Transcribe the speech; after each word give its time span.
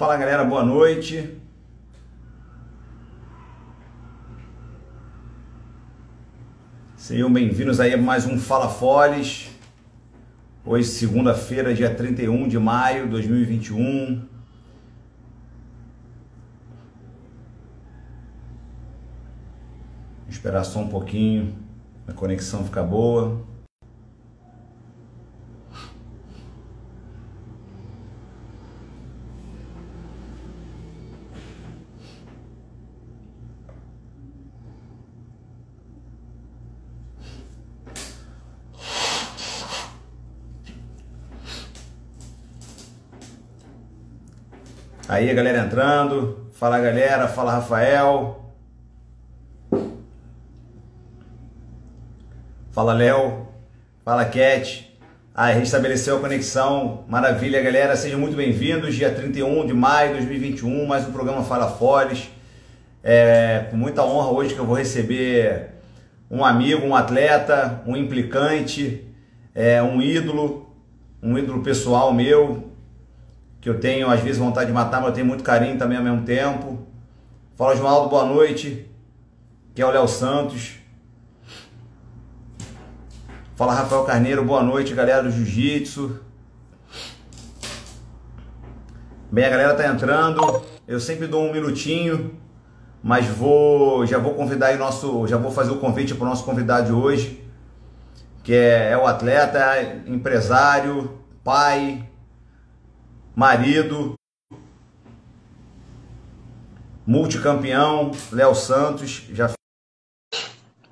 Fala 0.00 0.16
galera, 0.16 0.42
boa 0.42 0.64
noite. 0.64 1.38
Sejam 6.96 7.30
bem-vindos 7.30 7.78
aí 7.80 7.92
a 7.92 7.98
mais 7.98 8.24
um 8.24 8.38
Fala 8.38 8.70
Foles. 8.70 9.50
Hoje, 10.64 10.88
segunda-feira, 10.88 11.74
dia 11.74 11.94
31 11.94 12.48
de 12.48 12.58
maio 12.58 13.04
de 13.04 13.10
2021. 13.10 14.26
Esperar 20.30 20.64
só 20.64 20.78
um 20.78 20.88
pouquinho, 20.88 21.54
a 22.08 22.12
conexão 22.14 22.64
ficar 22.64 22.84
boa. 22.84 23.49
Aí 45.20 45.28
a 45.28 45.34
galera 45.34 45.58
entrando. 45.66 46.46
Fala 46.52 46.80
galera, 46.80 47.28
fala 47.28 47.52
Rafael. 47.52 48.42
Fala 52.70 52.94
Léo. 52.94 53.46
Fala 54.02 54.24
Cat. 54.24 54.90
Aí 55.34 55.58
restabeleceu 55.58 56.16
a 56.16 56.20
conexão. 56.20 57.04
Maravilha, 57.06 57.60
galera. 57.60 57.96
Sejam 57.96 58.18
muito 58.18 58.34
bem-vindos. 58.34 58.94
Dia 58.94 59.10
31 59.10 59.66
de 59.66 59.74
maio 59.74 60.12
de 60.12 60.20
2021, 60.20 60.86
mais 60.86 61.06
um 61.06 61.12
programa 61.12 61.44
Fala 61.44 61.68
Foles. 61.68 62.30
É, 63.04 63.66
com 63.70 63.76
muita 63.76 64.02
honra 64.02 64.30
hoje 64.30 64.54
que 64.54 64.60
eu 64.60 64.64
vou 64.64 64.76
receber 64.76 65.66
um 66.30 66.42
amigo, 66.42 66.86
um 66.86 66.96
atleta, 66.96 67.82
um 67.86 67.94
implicante, 67.94 69.04
é, 69.54 69.82
um 69.82 70.00
ídolo, 70.00 70.74
um 71.22 71.36
ídolo 71.36 71.62
pessoal 71.62 72.10
meu, 72.10 72.69
que 73.60 73.68
eu 73.68 73.78
tenho 73.78 74.10
às 74.10 74.20
vezes 74.20 74.38
vontade 74.38 74.68
de 74.68 74.72
matar, 74.72 75.00
mas 75.00 75.08
eu 75.08 75.14
tenho 75.14 75.26
muito 75.26 75.44
carinho 75.44 75.78
também 75.78 75.98
ao 75.98 76.04
mesmo 76.04 76.22
tempo. 76.22 76.86
Fala 77.56 77.76
João 77.76 77.90
Aldo, 77.90 78.08
boa 78.08 78.24
noite. 78.24 78.86
Que 79.74 79.82
é 79.82 79.86
o 79.86 79.90
Léo 79.90 80.08
Santos. 80.08 80.78
Fala 83.54 83.74
Rafael 83.74 84.04
Carneiro, 84.04 84.42
boa 84.42 84.62
noite, 84.62 84.94
galera 84.94 85.22
do 85.22 85.30
Jiu-Jitsu. 85.30 86.18
Bem, 89.30 89.44
a 89.44 89.50
galera 89.50 89.74
tá 89.74 89.86
entrando. 89.86 90.62
Eu 90.88 90.98
sempre 90.98 91.26
dou 91.26 91.44
um 91.44 91.52
minutinho, 91.52 92.32
mas 93.02 93.26
vou, 93.26 94.06
já 94.06 94.18
vou 94.18 94.34
convidar 94.34 94.68
aí 94.68 94.78
nosso, 94.78 95.26
já 95.28 95.36
vou 95.36 95.52
fazer 95.52 95.70
o 95.70 95.76
convite 95.76 96.14
para 96.14 96.24
o 96.24 96.28
nosso 96.28 96.44
convidado 96.44 96.86
de 96.86 96.92
hoje, 96.92 97.44
que 98.42 98.54
é, 98.54 98.92
é 98.92 98.98
o 98.98 99.06
atleta, 99.06 100.02
empresário, 100.06 101.18
pai, 101.44 102.09
marido, 103.40 104.14
multicampeão, 107.06 108.10
Léo 108.30 108.54
Santos. 108.54 109.26
Já... 109.30 109.50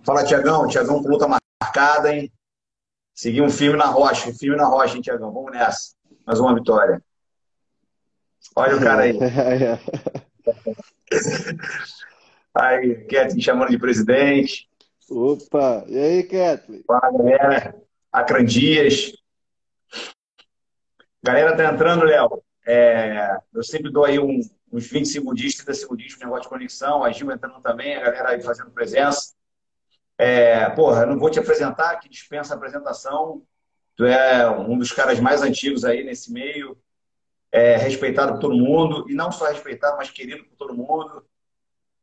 Fala, 0.02 0.24
Tiagão. 0.24 0.66
Tiagão 0.66 1.02
com 1.02 1.10
luta 1.10 1.28
marcada, 1.28 2.10
hein? 2.10 2.32
Seguir 3.14 3.42
um 3.42 3.50
filme 3.50 3.76
na 3.76 3.84
rocha, 3.84 4.30
um 4.30 4.34
filme 4.34 4.56
na 4.56 4.64
rocha, 4.64 4.96
hein, 4.96 5.02
Tiagão? 5.02 5.30
Vamos 5.30 5.52
nessa. 5.52 5.92
Mais 6.26 6.40
uma 6.40 6.54
vitória. 6.54 7.02
Olha 8.56 8.76
o 8.78 8.80
cara 8.80 9.02
aí. 9.02 9.18
aí, 12.54 12.94
Kathleen 13.12 13.42
chamando 13.42 13.68
de 13.68 13.78
presidente. 13.78 14.66
Opa, 15.10 15.84
e 15.86 15.98
aí, 15.98 16.22
Kathleen? 16.22 16.82
Fala, 16.86 17.12
galera. 17.12 17.76
Acran 18.10 18.46
Dias. 18.46 19.12
Galera 21.28 21.54
tá 21.54 21.70
entrando, 21.70 22.06
Léo. 22.06 22.42
É, 22.66 23.36
eu 23.52 23.62
sempre 23.62 23.92
dou 23.92 24.06
aí 24.06 24.18
um, 24.18 24.40
uns 24.72 24.86
20 24.86 25.08
segundinhos, 25.08 25.56
30 25.56 25.74
segundinhos 25.74 26.14
para 26.14 26.24
negócio 26.24 26.44
de 26.44 26.48
conexão. 26.48 27.04
A 27.04 27.12
Gil 27.12 27.30
entrando 27.30 27.60
também, 27.60 27.94
a 27.94 28.00
galera 28.00 28.30
aí 28.30 28.40
fazendo 28.40 28.70
presença. 28.70 29.34
É, 30.16 30.70
porra, 30.70 31.02
eu 31.02 31.08
não 31.08 31.18
vou 31.18 31.28
te 31.28 31.38
apresentar, 31.38 31.96
que 31.96 32.08
dispensa 32.08 32.54
a 32.54 32.56
apresentação. 32.56 33.42
Tu 33.94 34.06
é 34.06 34.48
um 34.48 34.78
dos 34.78 34.90
caras 34.90 35.20
mais 35.20 35.42
antigos 35.42 35.84
aí 35.84 36.02
nesse 36.02 36.32
meio, 36.32 36.78
é, 37.52 37.76
respeitado 37.76 38.32
por 38.32 38.40
todo 38.40 38.56
mundo, 38.56 39.04
e 39.06 39.12
não 39.12 39.30
só 39.30 39.48
respeitado, 39.48 39.98
mas 39.98 40.10
querido 40.10 40.44
por 40.44 40.56
todo 40.56 40.74
mundo. 40.74 41.26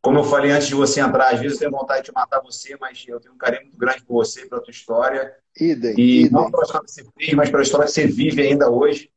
Como 0.03 0.19
eu 0.19 0.23
falei 0.23 0.51
antes 0.51 0.67
de 0.67 0.75
você 0.75 1.01
entrar, 1.01 1.33
às 1.33 1.39
vezes 1.39 1.59
eu 1.59 1.67
tenho 1.67 1.79
vontade 1.79 2.05
de 2.05 2.11
matar 2.11 2.41
você, 2.41 2.77
mas 2.79 3.03
eu 3.07 3.19
tenho 3.19 3.33
um 3.33 3.39
carinho 3.39 3.63
muito 3.63 3.77
grande 3.77 4.03
por 4.03 4.23
você, 4.23 4.45
pela 4.45 4.61
tua 4.61 4.69
história. 4.69 5.35
Idem, 5.59 5.95
e 5.97 6.19
idem. 6.19 6.31
não 6.31 6.51
pela 6.51 6.61
história 6.61 6.85
que 6.85 6.91
você 6.91 7.05
fez, 7.17 7.33
mas 7.33 7.49
pela 7.49 7.63
história 7.63 7.87
que 7.87 7.91
você 7.91 8.05
vive 8.05 8.43
ainda 8.43 8.69
hoje. 8.69 9.09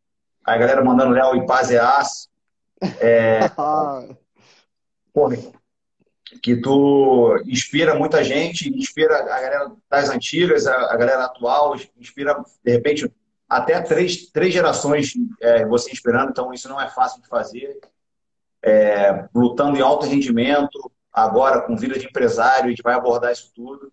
A 0.48 0.56
galera 0.56 0.82
mandando 0.82 1.12
Léo 1.12 1.36
em 1.36 1.44
paz 1.44 1.70
e 1.70 1.76
aço. 1.76 2.28
É, 3.00 3.40
porra, 5.12 5.36
que 6.42 6.56
tu 6.56 7.38
inspira 7.46 7.94
muita 7.94 8.24
gente, 8.24 8.68
inspira 8.74 9.18
a 9.18 9.22
galera 9.22 9.72
das 9.90 10.08
antigas, 10.08 10.66
a, 10.66 10.92
a 10.92 10.96
galera 10.96 11.24
atual, 11.24 11.76
inspira, 11.98 12.42
de 12.64 12.72
repente, 12.72 13.12
até 13.46 13.78
três, 13.82 14.30
três 14.30 14.54
gerações 14.54 15.12
é, 15.40 15.66
você 15.66 15.90
inspirando, 15.90 16.30
então 16.30 16.52
isso 16.52 16.68
não 16.68 16.80
é 16.80 16.88
fácil 16.88 17.20
de 17.20 17.28
fazer. 17.28 17.78
É, 18.62 19.28
lutando 19.34 19.76
em 19.76 19.82
alto 19.82 20.06
rendimento, 20.06 20.90
agora 21.12 21.60
com 21.60 21.76
vida 21.76 21.98
de 21.98 22.06
empresário, 22.06 22.66
a 22.66 22.68
gente 22.70 22.82
vai 22.82 22.94
abordar 22.94 23.32
isso 23.32 23.52
tudo. 23.54 23.92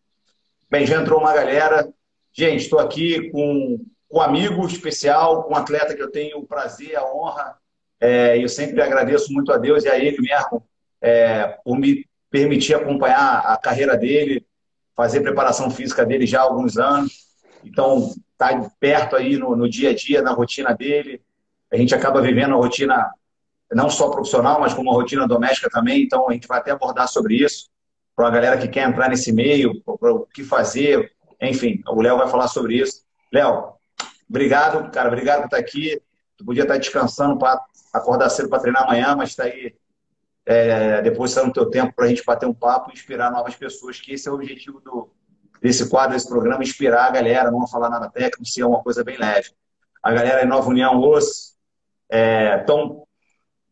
Bem, 0.70 0.88
já 0.88 1.02
entrou 1.02 1.20
uma 1.20 1.34
galera. 1.34 1.92
Gente, 2.32 2.64
estou 2.64 2.80
aqui 2.80 3.30
com 3.30 3.86
um 4.12 4.22
amigo 4.22 4.66
especial, 4.66 5.48
um 5.50 5.56
atleta 5.56 5.96
que 5.96 6.02
eu 6.02 6.12
tenho 6.12 6.40
o 6.40 6.48
prazer, 6.48 6.96
a 6.96 7.06
honra, 7.06 7.58
é, 8.00 8.42
eu 8.42 8.50
sempre 8.50 8.82
agradeço 8.82 9.32
muito 9.32 9.52
a 9.52 9.58
Deus 9.58 9.84
e 9.84 9.90
a 9.90 9.98
ele 9.98 10.22
mesmo 10.22 10.64
é, 11.02 11.58
por 11.64 11.78
me 11.78 12.06
permitir 12.30 12.76
acompanhar 12.76 13.40
a 13.40 13.58
carreira 13.58 13.96
dele, 13.98 14.46
fazer 14.96 15.22
preparação 15.22 15.70
física 15.70 16.06
dele 16.06 16.26
já 16.26 16.42
há 16.42 16.44
alguns 16.44 16.78
anos. 16.78 17.26
Então, 17.64 18.14
tá 18.38 18.70
perto 18.80 19.16
aí 19.16 19.38
no, 19.38 19.56
no 19.56 19.70
dia 19.70 19.92
a 19.92 19.96
dia, 19.96 20.22
na 20.22 20.32
rotina 20.32 20.74
dele. 20.74 21.22
A 21.72 21.78
gente 21.78 21.96
acaba 21.96 22.22
vivendo 22.22 22.54
a 22.54 22.58
rotina 22.58 23.10
não 23.72 23.90
só 23.90 24.10
profissional, 24.10 24.60
mas 24.60 24.74
como 24.74 24.90
uma 24.90 24.98
rotina 24.98 25.28
doméstica 25.28 25.70
também. 25.70 26.04
Então, 26.04 26.30
a 26.30 26.34
gente 26.34 26.48
vai 26.48 26.60
até 26.60 26.72
abordar 26.72 27.08
sobre 27.08 27.36
isso 27.36 27.70
para 28.16 28.28
a 28.28 28.32
galera 28.32 28.58
que 28.58 28.68
quer 28.68 28.88
entrar 28.88 29.10
nesse 29.10 29.32
meio, 29.32 29.82
o 29.86 30.26
que 30.28 30.44
fazer. 30.44 31.12
Enfim, 31.42 31.82
o 31.88 32.02
Léo 32.02 32.18
vai 32.18 32.28
falar 32.28 32.48
sobre 32.48 32.76
isso. 32.76 33.04
Léo, 33.32 33.75
obrigado, 34.30 34.92
cara. 34.92 35.08
Obrigado 35.08 35.40
por 35.40 35.46
estar 35.46 35.58
aqui. 35.58 36.02
Tu 36.38 36.46
podia 36.46 36.64
estar 36.64 36.78
descansando 36.78 37.38
para 37.38 37.62
acordar 37.94 38.30
cedo 38.30 38.50
para 38.50 38.60
treinar 38.60 38.84
amanhã, 38.84 39.16
mas 39.16 39.30
está 39.30 39.44
aí 39.44 39.74
é, 40.46 41.02
depositando 41.02 41.50
o 41.50 41.54
teu 41.54 41.70
tempo 41.70 41.94
para 41.94 42.06
a 42.06 42.08
gente 42.08 42.24
bater 42.24 42.46
um 42.46 42.54
papo 42.54 42.90
e 42.90 42.94
inspirar 42.94 43.32
novas 43.32 43.56
pessoas, 43.56 44.00
que 44.00 44.14
esse 44.14 44.28
é 44.28 44.32
o 44.32 44.36
objetivo 44.36 44.80
do, 44.82 45.10
desse 45.62 45.90
quadro, 45.90 46.14
desse 46.14 46.28
programa, 46.28 46.64
inspirar 46.64 47.06
a 47.06 47.12
galera, 47.12 47.50
não 47.50 47.68
falar 47.68 47.90
nada 47.90 48.10
técnico, 48.10 48.46
ser 48.46 48.64
uma 48.64 48.84
coisa 48.84 49.04
bem 49.04 49.18
leve. 49.18 49.52
A 50.04 50.12
galera 50.12 50.44
em 50.44 50.48
Nova 50.48 50.70
União, 50.70 51.00
Osso, 51.00 51.56
é, 52.10 52.60
então, 52.62 53.08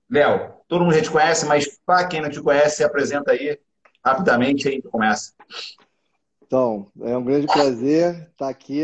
Léo, 0.10 0.54
todo 0.68 0.83
mundo 0.83 0.95
já 0.95 1.01
te 1.01 1.12
conhece, 1.12 1.45
mas 1.45 1.68
para 1.86 2.07
quem 2.07 2.22
não 2.22 2.30
te 2.30 2.42
conhece, 2.42 2.77
se 2.77 2.83
apresenta 2.83 3.31
aí 3.31 3.60
rapidamente, 4.04 4.68
aí 4.68 4.81
começa. 4.81 5.33
Então, 6.45 6.92
é 7.01 7.16
um 7.18 7.24
grande 7.24 7.48
prazer 7.48 8.30
estar 8.31 8.50
aqui. 8.50 8.83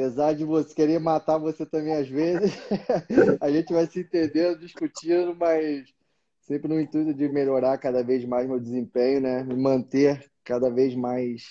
Apesar 0.00 0.34
de 0.34 0.46
você 0.46 0.74
querer 0.74 0.98
matar 0.98 1.36
você 1.36 1.66
também 1.66 1.92
às 1.92 2.08
vezes, 2.08 2.54
a 3.38 3.50
gente 3.50 3.70
vai 3.70 3.86
se 3.86 4.00
entendendo, 4.00 4.58
discutindo, 4.58 5.36
mas 5.36 5.92
sempre 6.40 6.68
no 6.68 6.80
intuito 6.80 7.12
de 7.12 7.28
melhorar 7.28 7.76
cada 7.76 8.02
vez 8.02 8.24
mais 8.24 8.48
meu 8.48 8.58
desempenho, 8.58 9.20
né? 9.20 9.42
Me 9.42 9.54
manter 9.54 10.24
cada 10.42 10.70
vez 10.70 10.94
mais 10.94 11.42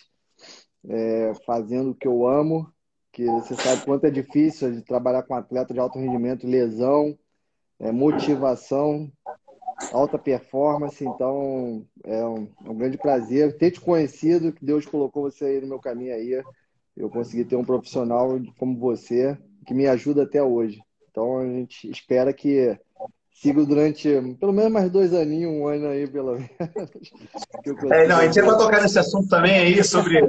é, 0.89 1.31
fazendo 1.45 1.91
o 1.91 1.95
que 1.95 2.07
eu 2.07 2.27
amo, 2.27 2.73
que 3.11 3.23
você 3.23 3.53
sabe 3.53 3.85
quanto 3.85 4.05
é 4.05 4.09
difícil 4.09 4.71
de 4.71 4.81
trabalhar 4.81 5.21
com 5.21 5.35
atleta 5.35 5.71
de 5.71 5.79
alto 5.79 5.99
rendimento, 5.99 6.47
lesão, 6.47 7.15
é, 7.79 7.91
motivação, 7.91 9.11
alta 9.93 10.17
performance. 10.17 11.05
Então, 11.05 11.85
é 12.03 12.25
um, 12.25 12.51
é 12.65 12.69
um, 12.71 12.75
grande 12.75 12.97
prazer 12.97 13.55
ter 13.59 13.69
te 13.69 13.79
conhecido, 13.79 14.51
que 14.51 14.65
Deus 14.65 14.87
colocou 14.87 15.29
você 15.29 15.45
aí 15.45 15.61
no 15.61 15.67
meu 15.67 15.79
caminho 15.79 16.15
aí. 16.15 16.43
Eu 16.99 17.09
consegui 17.09 17.45
ter 17.45 17.55
um 17.55 17.63
profissional 17.63 18.37
como 18.57 18.77
você 18.77 19.37
que 19.65 19.73
me 19.73 19.87
ajuda 19.87 20.23
até 20.23 20.43
hoje. 20.43 20.81
Então, 21.09 21.39
a 21.39 21.45
gente 21.45 21.89
espera 21.89 22.33
que 22.33 22.77
siga 23.31 23.63
durante 23.63 24.09
pelo 24.37 24.51
menos 24.51 24.71
mais 24.71 24.91
dois 24.91 25.13
aninhos, 25.13 25.53
um 25.53 25.65
ano 25.65 25.87
aí, 25.87 26.05
pelo 26.07 26.33
menos. 26.33 26.49
É, 27.91 28.07
não, 28.07 28.17
a 28.17 28.25
gente 28.25 28.41
vai 28.41 28.57
tocar 28.57 28.81
nesse 28.81 28.99
assunto 28.99 29.27
também 29.27 29.57
aí 29.59 29.83
sobre, 29.83 30.19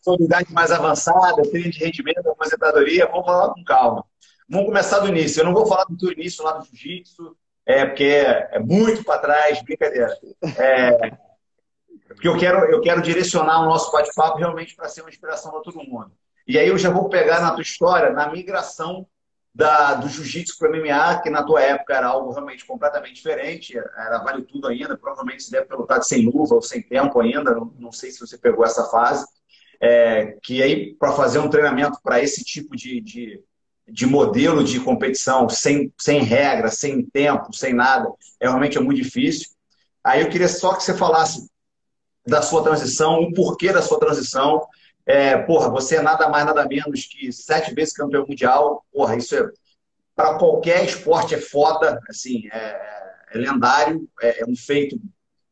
sobre 0.00 0.24
idade 0.24 0.52
mais 0.52 0.70
avançada, 0.70 1.42
treino 1.42 1.70
de 1.70 1.78
rendimento, 1.78 2.28
aposentadoria. 2.28 3.06
Vamos 3.06 3.26
falar 3.26 3.54
com 3.54 3.64
calma. 3.64 4.04
Vamos 4.48 4.66
começar 4.66 4.98
do 5.00 5.08
início. 5.08 5.40
Eu 5.40 5.44
não 5.44 5.54
vou 5.54 5.66
falar 5.66 5.84
do 5.84 5.96
teu 5.96 6.12
início 6.12 6.44
lá 6.44 6.58
do 6.58 6.64
jiu-jitsu, 6.64 7.36
é 7.66 7.86
porque 7.86 8.04
é 8.04 8.58
muito 8.58 9.04
para 9.04 9.20
trás, 9.20 9.62
brincadeira. 9.62 10.16
É, 10.58 11.12
porque 12.14 12.28
eu 12.28 12.36
quero, 12.36 12.64
eu 12.70 12.80
quero 12.80 13.02
direcionar 13.02 13.62
o 13.62 13.66
nosso 13.66 13.90
bate-papo 13.92 14.38
realmente 14.38 14.74
para 14.74 14.88
ser 14.88 15.02
uma 15.02 15.10
inspiração 15.10 15.50
para 15.50 15.60
todo 15.60 15.78
mundo. 15.78 16.12
E 16.46 16.58
aí 16.58 16.68
eu 16.68 16.78
já 16.78 16.90
vou 16.90 17.08
pegar 17.08 17.40
na 17.40 17.52
tua 17.52 17.62
história, 17.62 18.10
na 18.10 18.30
migração 18.30 19.06
da, 19.54 19.94
do 19.94 20.08
jiu-jitsu 20.08 20.56
para 20.58 20.70
o 20.70 20.76
MMA, 20.76 21.20
que 21.22 21.30
na 21.30 21.42
tua 21.42 21.60
época 21.60 21.94
era 21.94 22.06
algo 22.06 22.32
realmente 22.32 22.64
completamente 22.64 23.14
diferente, 23.14 23.76
era 23.76 24.18
vale 24.18 24.42
tudo 24.42 24.68
ainda, 24.68 24.96
provavelmente 24.96 25.42
você 25.42 25.50
deve 25.50 25.66
ter 25.66 25.74
lutado 25.74 26.02
sem 26.04 26.24
luva 26.26 26.54
ou 26.54 26.62
sem 26.62 26.82
tempo 26.82 27.20
ainda, 27.20 27.54
não, 27.54 27.74
não 27.78 27.92
sei 27.92 28.10
se 28.10 28.20
você 28.20 28.38
pegou 28.38 28.64
essa 28.64 28.84
fase. 28.84 29.26
É, 29.82 30.36
que 30.42 30.62
aí, 30.62 30.94
para 30.94 31.12
fazer 31.12 31.38
um 31.38 31.48
treinamento 31.48 31.98
para 32.02 32.20
esse 32.20 32.44
tipo 32.44 32.76
de, 32.76 33.00
de, 33.00 33.42
de, 33.88 34.06
modelo 34.06 34.62
de 34.62 34.78
competição, 34.78 35.48
sem, 35.48 35.92
sem 35.98 36.22
regra, 36.22 36.68
sem 36.68 37.02
tempo, 37.02 37.54
sem 37.54 37.72
nada, 37.72 38.08
é, 38.38 38.46
realmente 38.46 38.76
é 38.76 38.80
muito 38.80 39.02
difícil. 39.02 39.48
Aí 40.04 40.20
eu 40.20 40.28
queria 40.28 40.48
só 40.48 40.74
que 40.74 40.82
você 40.82 40.94
falasse 40.94 41.49
da 42.30 42.40
sua 42.40 42.62
transição, 42.62 43.20
o 43.20 43.34
porquê 43.34 43.72
da 43.72 43.82
sua 43.82 43.98
transição, 43.98 44.66
é, 45.04 45.36
porra, 45.36 45.68
você 45.68 45.96
é 45.96 46.02
nada 46.02 46.28
mais, 46.28 46.46
nada 46.46 46.66
menos 46.66 47.04
que 47.04 47.32
sete 47.32 47.74
vezes 47.74 47.92
campeão 47.92 48.24
mundial. 48.26 48.84
Porra, 48.92 49.16
isso 49.16 49.36
é. 49.36 49.50
Para 50.14 50.38
qualquer 50.38 50.84
esporte 50.84 51.34
é 51.34 51.40
foda, 51.40 52.00
assim, 52.08 52.48
é, 52.52 53.12
é 53.32 53.38
lendário, 53.38 54.08
é, 54.22 54.42
é, 54.42 54.44
um 54.46 54.54
feito 54.56 54.98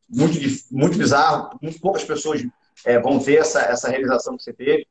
muito, 0.09 0.39
muito 0.71 0.97
bizarro. 0.97 1.59
Muito 1.61 1.81
poucas 1.81 2.05
pessoas 2.05 2.43
é, 2.85 3.01
vão 3.01 3.19
ter 3.19 3.39
essa, 3.39 3.61
essa 3.63 3.89
realização 3.89 4.37
que 4.37 4.43
você 4.45 4.53
teve. 4.53 4.87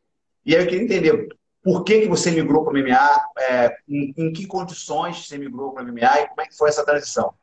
E 0.45 0.55
aí 0.55 0.61
eu 0.61 0.67
queria 0.67 0.83
entender 0.83 1.27
por 1.63 1.83
que, 1.83 2.01
que 2.01 2.07
você 2.07 2.31
migrou 2.31 2.63
para 2.63 2.73
o 2.73 2.77
MMA, 2.77 3.25
é, 3.39 3.77
em, 3.87 4.13
em, 4.17 4.33
que 4.33 4.45
condições 4.45 5.27
você 5.27 5.37
migrou 5.37 5.73
para 5.73 5.83
o 5.83 5.87
MMA 5.87 6.21
e 6.21 6.27
como 6.27 6.41
é 6.41 6.47
que 6.47 6.57
foi 6.57 6.69
essa 6.69 6.85
transição? 6.85 7.33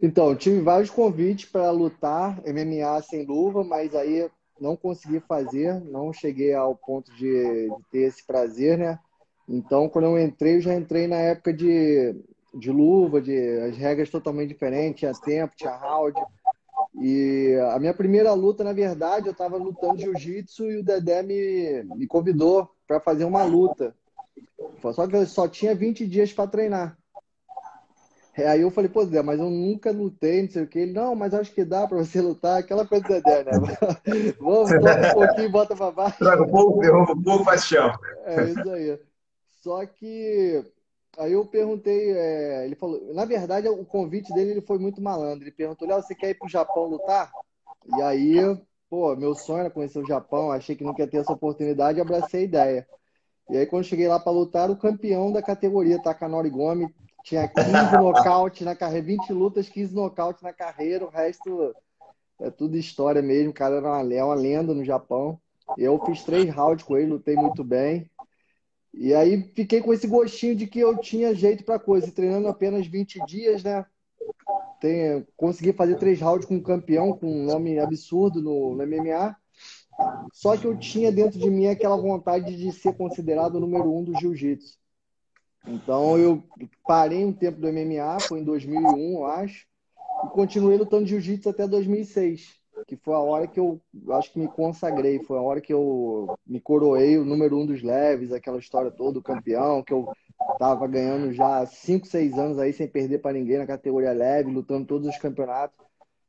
Então, 0.00 0.34
tive 0.36 0.60
vários 0.60 0.90
convites 0.90 1.48
para 1.50 1.70
lutar 1.70 2.40
MMA 2.46 3.02
sem 3.02 3.24
luva, 3.26 3.64
mas 3.64 3.94
aí 3.94 4.30
não 4.60 4.76
consegui 4.76 5.20
fazer, 5.20 5.80
não 5.80 6.12
cheguei 6.12 6.54
ao 6.54 6.74
ponto 6.74 7.12
de, 7.14 7.68
de, 7.68 7.82
ter 7.90 8.00
esse 8.00 8.24
prazer, 8.24 8.78
né? 8.78 8.98
Então, 9.48 9.88
quando 9.88 10.04
eu 10.04 10.20
entrei, 10.20 10.56
eu 10.56 10.60
já 10.60 10.74
entrei 10.74 11.06
na 11.06 11.16
época 11.16 11.52
de, 11.52 12.14
de 12.54 12.70
luva, 12.70 13.20
de 13.20 13.36
as 13.60 13.76
regras 13.76 14.10
totalmente 14.10 14.48
diferentes, 14.48 15.00
tinha 15.00 15.12
tempo, 15.12 15.56
tinha 15.56 15.74
round. 15.74 16.20
E 17.00 17.56
a 17.72 17.78
minha 17.78 17.94
primeira 17.94 18.32
luta, 18.34 18.62
na 18.62 18.72
verdade, 18.72 19.26
eu 19.26 19.32
estava 19.32 19.56
lutando 19.56 20.00
jiu-jitsu 20.00 20.70
e 20.70 20.76
o 20.78 20.84
Dedé 20.84 21.22
me, 21.22 21.82
me 21.96 22.06
convidou 22.06 22.68
para 22.86 23.00
fazer 23.00 23.24
uma 23.24 23.44
luta. 23.44 23.94
Só 24.92 25.06
que 25.06 25.16
eu 25.16 25.26
só 25.26 25.48
tinha 25.48 25.74
20 25.74 26.06
dias 26.06 26.32
para 26.32 26.50
treinar. 26.50 26.97
Aí 28.46 28.60
eu 28.60 28.70
falei, 28.70 28.88
pô, 28.88 29.04
Zé, 29.04 29.22
mas 29.22 29.40
eu 29.40 29.50
nunca 29.50 29.90
lutei, 29.90 30.42
não 30.42 30.50
sei 30.50 30.62
o 30.62 30.66
que. 30.66 30.78
Ele, 30.78 30.92
não, 30.92 31.14
mas 31.14 31.34
acho 31.34 31.52
que 31.52 31.64
dá 31.64 31.86
pra 31.86 31.98
você 31.98 32.20
lutar, 32.20 32.58
aquela 32.58 32.86
coisa 32.86 33.04
do 33.04 33.20
Zé, 33.20 33.44
né? 33.44 33.52
Vamos, 34.40 34.70
um 34.72 34.78
pouquinho, 35.14 35.50
bota 35.50 35.74
pra 35.74 35.90
baixo. 35.90 36.18
Traga 36.18 36.42
um 36.42 36.48
pouco, 36.48 36.80
derruba 36.80 37.12
um 37.12 37.22
pouco, 37.22 37.44
faz 37.44 37.64
chão. 37.64 37.92
É 38.26 38.44
isso 38.44 38.70
aí. 38.70 38.98
Só 39.62 39.84
que 39.84 40.64
aí 41.18 41.32
eu 41.32 41.44
perguntei, 41.46 42.12
é, 42.12 42.64
ele 42.64 42.76
falou, 42.76 43.12
na 43.12 43.24
verdade, 43.24 43.68
o 43.68 43.84
convite 43.84 44.32
dele 44.32 44.52
ele 44.52 44.60
foi 44.60 44.78
muito 44.78 45.02
malandro. 45.02 45.44
Ele 45.44 45.50
perguntou, 45.50 45.88
Léo, 45.88 46.02
você 46.02 46.14
quer 46.14 46.30
ir 46.30 46.34
pro 46.34 46.48
Japão 46.48 46.86
lutar? 46.86 47.32
E 47.96 48.02
aí, 48.02 48.36
pô, 48.88 49.16
meu 49.16 49.34
sonho 49.34 49.60
era 49.60 49.70
conhecer 49.70 49.98
o 49.98 50.06
Japão, 50.06 50.52
achei 50.52 50.76
que 50.76 50.84
não 50.84 50.94
ia 50.96 51.06
ter 51.06 51.18
essa 51.18 51.32
oportunidade, 51.32 52.00
abracei 52.00 52.42
a 52.42 52.44
ideia. 52.44 52.88
E 53.50 53.56
aí, 53.56 53.66
quando 53.66 53.84
cheguei 53.84 54.06
lá 54.06 54.20
para 54.20 54.30
lutar, 54.30 54.70
o 54.70 54.76
campeão 54.76 55.32
da 55.32 55.42
categoria, 55.42 56.00
Takanori 56.02 56.50
Gomi, 56.50 56.94
tinha 57.28 57.46
15 57.46 57.98
nocaute 57.98 58.64
na 58.64 58.74
carreira, 58.74 59.06
20 59.06 59.32
lutas, 59.34 59.68
15 59.68 59.94
nocaute 59.94 60.42
na 60.42 60.52
carreira, 60.52 61.04
o 61.04 61.10
resto 61.10 61.74
é 62.40 62.50
tudo 62.50 62.78
história 62.78 63.20
mesmo. 63.20 63.50
O 63.50 63.54
cara 63.54 63.76
era 63.76 63.86
uma, 63.86 64.14
é 64.14 64.24
uma 64.24 64.34
lenda 64.34 64.72
no 64.72 64.82
Japão. 64.82 65.38
Eu 65.76 66.02
fiz 66.06 66.24
três 66.24 66.48
rounds 66.52 66.84
com 66.84 66.96
ele, 66.96 67.10
lutei 67.10 67.36
muito 67.36 67.62
bem. 67.62 68.10
E 68.94 69.14
aí 69.14 69.42
fiquei 69.54 69.82
com 69.82 69.92
esse 69.92 70.06
gostinho 70.06 70.56
de 70.56 70.66
que 70.66 70.80
eu 70.80 70.96
tinha 70.96 71.34
jeito 71.34 71.64
para 71.64 71.78
coisa. 71.78 72.10
Treinando 72.10 72.48
apenas 72.48 72.86
20 72.86 73.24
dias, 73.26 73.62
né? 73.62 73.84
Tem, 74.80 75.26
consegui 75.36 75.74
fazer 75.74 75.96
três 75.96 76.20
rounds 76.20 76.46
com 76.46 76.54
um 76.54 76.62
campeão, 76.62 77.12
com 77.12 77.30
um 77.30 77.44
nome 77.44 77.78
absurdo 77.78 78.40
no, 78.40 78.74
no 78.74 78.86
MMA. 78.86 79.36
Só 80.32 80.56
que 80.56 80.64
eu 80.64 80.78
tinha 80.78 81.12
dentro 81.12 81.38
de 81.38 81.50
mim 81.50 81.66
aquela 81.66 81.96
vontade 81.96 82.56
de 82.56 82.72
ser 82.72 82.96
considerado 82.96 83.56
o 83.56 83.60
número 83.60 83.92
um 83.92 84.02
do 84.02 84.18
jiu-jitsu. 84.18 84.77
Então 85.66 86.18
eu 86.18 86.42
parei 86.86 87.24
um 87.24 87.32
tempo 87.32 87.60
do 87.60 87.68
MMA, 87.68 88.18
foi 88.20 88.40
em 88.40 88.44
2001, 88.44 89.18
eu 89.18 89.26
acho, 89.26 89.66
e 90.24 90.28
continuei 90.28 90.78
lutando 90.78 91.06
jiu-jitsu 91.06 91.48
até 91.48 91.66
2006, 91.66 92.58
que 92.86 92.96
foi 92.96 93.14
a 93.14 93.18
hora 93.18 93.46
que 93.46 93.60
eu 93.60 93.80
acho 94.10 94.32
que 94.32 94.38
me 94.38 94.48
consagrei, 94.48 95.22
foi 95.24 95.38
a 95.38 95.42
hora 95.42 95.60
que 95.60 95.72
eu 95.72 96.36
me 96.46 96.60
coroei 96.60 97.18
o 97.18 97.24
número 97.24 97.58
um 97.58 97.66
dos 97.66 97.82
leves, 97.82 98.32
aquela 98.32 98.58
história 98.58 98.90
toda, 98.90 99.18
o 99.18 99.22
campeão, 99.22 99.82
que 99.82 99.92
eu 99.92 100.10
tava 100.58 100.86
ganhando 100.86 101.32
já 101.32 101.66
5, 101.66 102.06
6 102.06 102.38
anos 102.38 102.58
aí 102.58 102.72
sem 102.72 102.88
perder 102.88 103.18
para 103.18 103.32
ninguém 103.32 103.58
na 103.58 103.66
categoria 103.66 104.12
leve, 104.12 104.50
lutando 104.50 104.86
todos 104.86 105.08
os 105.08 105.18
campeonatos. 105.18 105.76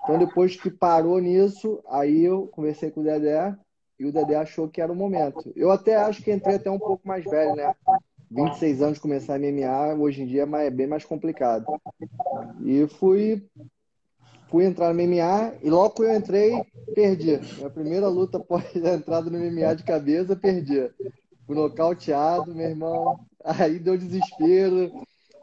Então 0.03 0.17
depois 0.17 0.55
que 0.55 0.69
parou 0.69 1.19
nisso, 1.19 1.81
aí 1.87 2.23
eu 2.23 2.47
conversei 2.47 2.89
com 2.89 3.01
o 3.01 3.03
Dedé 3.03 3.55
e 3.99 4.05
o 4.05 4.11
Dedé 4.11 4.35
achou 4.35 4.67
que 4.67 4.81
era 4.81 4.91
o 4.91 4.95
momento. 4.95 5.51
Eu 5.55 5.71
até 5.71 5.95
acho 5.95 6.23
que 6.23 6.31
entrei 6.31 6.55
até 6.55 6.71
um 6.71 6.79
pouco 6.79 7.07
mais 7.07 7.23
velho, 7.25 7.55
né? 7.55 7.75
26 8.31 8.81
anos 8.81 8.99
começar 8.99 9.39
MMA, 9.39 9.95
hoje 9.95 10.21
em 10.21 10.25
dia 10.25 10.43
é 10.43 10.69
bem 10.69 10.87
mais 10.87 11.03
complicado. 11.03 11.65
E 12.63 12.87
fui 12.87 13.43
fui 14.49 14.65
entrar 14.65 14.93
no 14.93 15.01
MMA 15.01 15.53
e 15.61 15.69
logo 15.69 15.95
que 15.95 16.01
eu 16.01 16.15
entrei, 16.15 16.63
perdi. 16.95 17.39
Minha 17.57 17.69
primeira 17.69 18.07
luta 18.07 18.37
após 18.39 18.65
a 18.83 18.95
entrada 18.95 19.29
no 19.29 19.37
MMA 19.37 19.75
de 19.75 19.83
cabeça, 19.83 20.35
perdi. 20.35 20.89
Fui 21.45 21.55
nocauteado, 21.55 22.53
meu 22.53 22.69
irmão. 22.69 23.19
Aí 23.43 23.79
deu 23.79 23.97
desespero, 23.97 24.91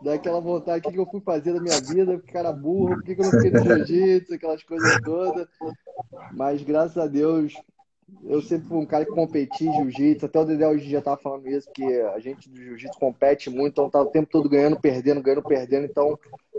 daquela 0.02 0.40
vontade, 0.40 0.86
o 0.86 0.92
que, 0.92 0.98
eu 0.98 1.06
fui 1.06 1.20
fazer 1.20 1.52
da 1.52 1.60
minha 1.60 1.80
vida, 1.80 2.18
que 2.18 2.32
cara 2.32 2.52
burro, 2.52 2.96
por 2.96 3.04
que, 3.04 3.14
que 3.14 3.20
eu 3.20 3.24
não 3.24 3.32
fiquei 3.32 3.50
no 3.50 3.64
jiu-jitsu, 3.64 4.34
aquelas 4.34 4.62
coisas 4.62 5.00
todas. 5.02 5.48
Mas 6.32 6.62
graças 6.62 6.98
a 6.98 7.06
Deus, 7.06 7.54
eu 8.24 8.42
sempre 8.42 8.68
fui 8.68 8.78
um 8.78 8.86
cara 8.86 9.04
que 9.04 9.12
competi 9.12 9.64
jiu-jitsu, 9.64 10.26
até 10.26 10.40
o 10.40 10.44
Dedé 10.44 10.66
hoje 10.66 10.88
já 10.88 11.00
tava 11.00 11.16
falando 11.16 11.48
isso, 11.48 11.70
que 11.72 11.84
a 12.02 12.18
gente 12.18 12.48
do 12.48 12.56
jiu-jitsu 12.56 12.98
compete 12.98 13.50
muito, 13.50 13.72
então 13.72 13.90
tá 13.90 14.00
o 14.00 14.06
tempo 14.06 14.28
todo 14.30 14.48
ganhando, 14.48 14.80
perdendo, 14.80 15.22
ganhando, 15.22 15.42
perdendo, 15.42 15.84
então 15.84 16.18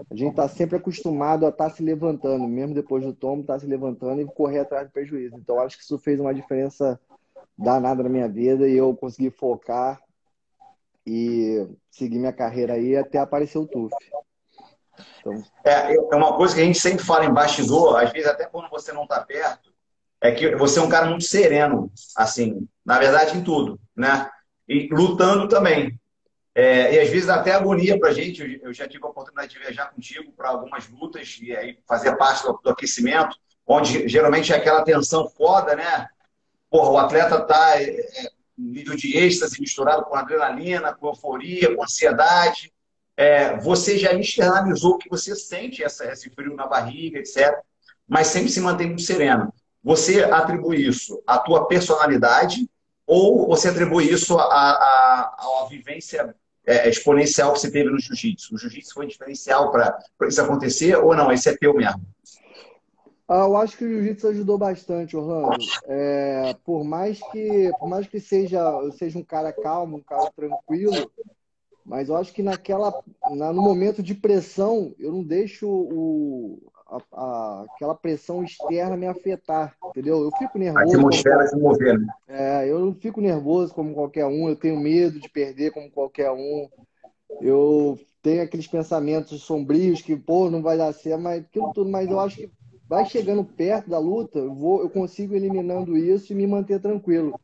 a 0.09 0.15
gente 0.15 0.35
tá 0.35 0.47
sempre 0.47 0.77
acostumado 0.77 1.45
a 1.45 1.49
estar 1.49 1.69
tá 1.69 1.75
se 1.75 1.83
levantando, 1.83 2.47
mesmo 2.47 2.73
depois 2.73 3.03
do 3.03 3.13
tombo, 3.13 3.43
tá 3.43 3.59
se 3.59 3.65
levantando 3.65 4.21
e 4.21 4.25
correr 4.25 4.59
atrás 4.59 4.87
do 4.87 4.91
prejuízo. 4.91 5.35
Então 5.35 5.59
acho 5.59 5.77
que 5.77 5.83
isso 5.83 5.97
fez 5.97 6.19
uma 6.19 6.33
diferença 6.33 6.99
danada 7.57 8.03
na 8.03 8.09
minha 8.09 8.29
vida 8.29 8.67
e 8.67 8.77
eu 8.77 8.95
consegui 8.95 9.29
focar 9.29 9.99
e 11.05 11.67
seguir 11.89 12.19
minha 12.19 12.33
carreira 12.33 12.73
aí 12.73 12.95
até 12.95 13.17
aparecer 13.17 13.57
o 13.57 13.65
TUF. 13.65 13.93
Então... 15.19 15.43
É, 15.63 15.95
é 15.95 16.15
uma 16.15 16.35
coisa 16.35 16.55
que 16.55 16.61
a 16.61 16.65
gente 16.65 16.79
sempre 16.79 17.03
fala 17.03 17.25
em 17.25 17.33
bastidor, 17.33 17.97
às 17.97 18.11
vezes 18.11 18.27
até 18.27 18.45
quando 18.45 18.69
você 18.69 18.91
não 18.91 19.07
tá 19.07 19.21
perto, 19.21 19.66
é 20.21 20.31
que 20.31 20.55
você 20.55 20.79
é 20.79 20.81
um 20.81 20.89
cara 20.89 21.07
muito 21.07 21.23
sereno, 21.23 21.91
assim, 22.15 22.67
na 22.85 22.97
verdade, 22.99 23.37
em 23.37 23.43
tudo, 23.43 23.79
né? 23.95 24.29
E 24.67 24.89
lutando 24.91 25.47
também. 25.47 25.99
É, 26.55 26.95
e 26.95 26.99
às 26.99 27.09
vezes 27.09 27.29
até 27.29 27.51
agonia 27.51 27.99
pra 27.99 28.11
gente. 28.11 28.59
Eu 28.63 28.73
já 28.73 28.87
tive 28.87 29.05
a 29.05 29.09
oportunidade 29.09 29.53
de 29.53 29.59
viajar 29.59 29.91
contigo 29.91 30.31
para 30.31 30.49
algumas 30.49 30.89
lutas 30.89 31.37
e 31.39 31.55
aí 31.55 31.77
fazer 31.87 32.15
parte 32.15 32.43
do, 32.43 32.59
do, 32.63 32.71
aquecimento, 32.71 33.37
onde 33.65 34.07
geralmente 34.07 34.51
é 34.51 34.55
aquela 34.55 34.83
tensão 34.83 35.29
foda, 35.29 35.75
né? 35.75 36.07
Porra, 36.67 36.89
o 36.89 36.97
atleta 36.97 37.39
tá 37.41 37.79
é, 37.79 37.91
é, 37.91 38.31
nível 38.57 38.95
de 38.95 39.15
êxtase 39.15 39.61
misturado 39.61 40.03
com 40.05 40.15
adrenalina, 40.15 40.95
com 40.95 41.07
euforia, 41.07 41.75
com 41.75 41.83
ansiedade. 41.83 42.73
É, 43.15 43.55
você 43.57 43.97
já 43.97 44.13
externalizou 44.13 44.97
que 44.97 45.09
você 45.09 45.35
sente 45.35 45.83
essa, 45.83 46.11
esse 46.11 46.27
frio 46.31 46.55
na 46.55 46.65
barriga, 46.65 47.19
etc. 47.19 47.55
Mas 48.07 48.27
sempre 48.27 48.49
se 48.49 48.59
mantém 48.59 48.87
muito 48.87 49.03
sereno. 49.03 49.53
Você 49.87 50.21
atribui 50.21 50.85
isso 50.85 51.23
à 51.25 51.39
tua 51.39 51.65
personalidade 51.65 52.69
ou 53.05 53.47
você 53.47 53.69
atribui 53.69 54.11
isso 54.11 54.37
à, 54.37 54.43
à, 54.43 55.63
à 55.63 55.67
vivência 55.69 56.35
é, 56.65 56.89
exponencial 56.89 57.53
que 57.53 57.59
você 57.61 57.71
teve 57.71 57.89
no 57.89 57.97
jiu-jitsu? 57.97 58.53
O 58.53 58.57
jiu-jitsu 58.57 58.93
foi 58.93 59.07
diferencial 59.07 59.71
para 59.71 59.97
isso 60.27 60.41
acontecer 60.41 60.97
ou 60.97 61.15
não? 61.15 61.31
Esse 61.31 61.47
é 61.47 61.55
teu 61.55 61.73
mesmo? 61.73 62.01
Ah, 63.29 63.45
eu 63.45 63.55
acho 63.55 63.77
que 63.77 63.85
o 63.85 63.87
jiu-jitsu 63.87 64.27
ajudou 64.27 64.57
bastante, 64.57 65.15
Orlando. 65.15 65.55
É, 65.85 66.53
por 66.65 66.83
mais 66.83 67.21
que, 67.31 67.71
por 67.79 67.87
mais 67.87 68.05
que 68.07 68.19
seja, 68.19 68.59
eu 68.59 68.91
seja 68.91 69.17
um 69.17 69.23
cara 69.23 69.53
calmo, 69.53 69.95
um 69.95 70.03
cara 70.03 70.29
tranquilo, 70.35 71.09
mas 71.85 72.09
eu 72.09 72.17
acho 72.17 72.33
que 72.33 72.43
naquela, 72.43 72.93
na, 73.31 73.53
no 73.53 73.61
momento 73.61 74.03
de 74.03 74.13
pressão, 74.13 74.93
eu 74.99 75.13
não 75.13 75.23
deixo 75.23 75.65
o, 75.65 76.59
a, 76.89 77.01
a, 77.13 77.65
aquela 77.73 77.95
pressão 77.95 78.43
externa 78.43 78.95
me 78.95 79.07
afetar, 79.07 79.75
entendeu? 79.89 80.21
Eu 80.23 80.31
fico 80.31 80.57
nervoso. 80.57 80.85
A 80.85 80.97
atmosfera 80.97 81.47
se 81.47 81.55
mover, 81.55 81.99
né? 81.99 82.07
É, 82.27 82.67
eu 82.69 82.79
não 82.79 82.93
fico 82.93 83.21
nervoso 83.21 83.73
como 83.73 83.93
qualquer 83.93 84.25
um, 84.25 84.47
eu 84.47 84.55
tenho 84.55 84.79
medo 84.79 85.19
de 85.19 85.29
perder 85.29 85.71
como 85.71 85.91
qualquer 85.91 86.31
um. 86.31 86.67
Eu 87.41 87.99
tem 88.21 88.41
aqueles 88.41 88.67
pensamentos 88.67 89.41
sombrios 89.43 90.01
que, 90.01 90.15
pô, 90.15 90.49
não 90.49 90.61
vai 90.61 90.77
dar 90.77 90.91
certo, 90.93 91.21
mas 91.21 91.43
aquilo 91.43 91.71
tudo, 91.73 91.89
mas 91.89 92.09
eu 92.09 92.19
acho 92.19 92.35
que 92.35 92.51
vai 92.87 93.05
chegando 93.05 93.43
perto 93.43 93.89
da 93.89 93.99
luta, 93.99 94.39
eu, 94.39 94.53
vou, 94.53 94.81
eu 94.81 94.89
consigo 94.89 95.35
eliminando 95.35 95.97
isso 95.97 96.31
e 96.31 96.35
me 96.35 96.47
manter 96.47 96.81
tranquilo. 96.81 97.39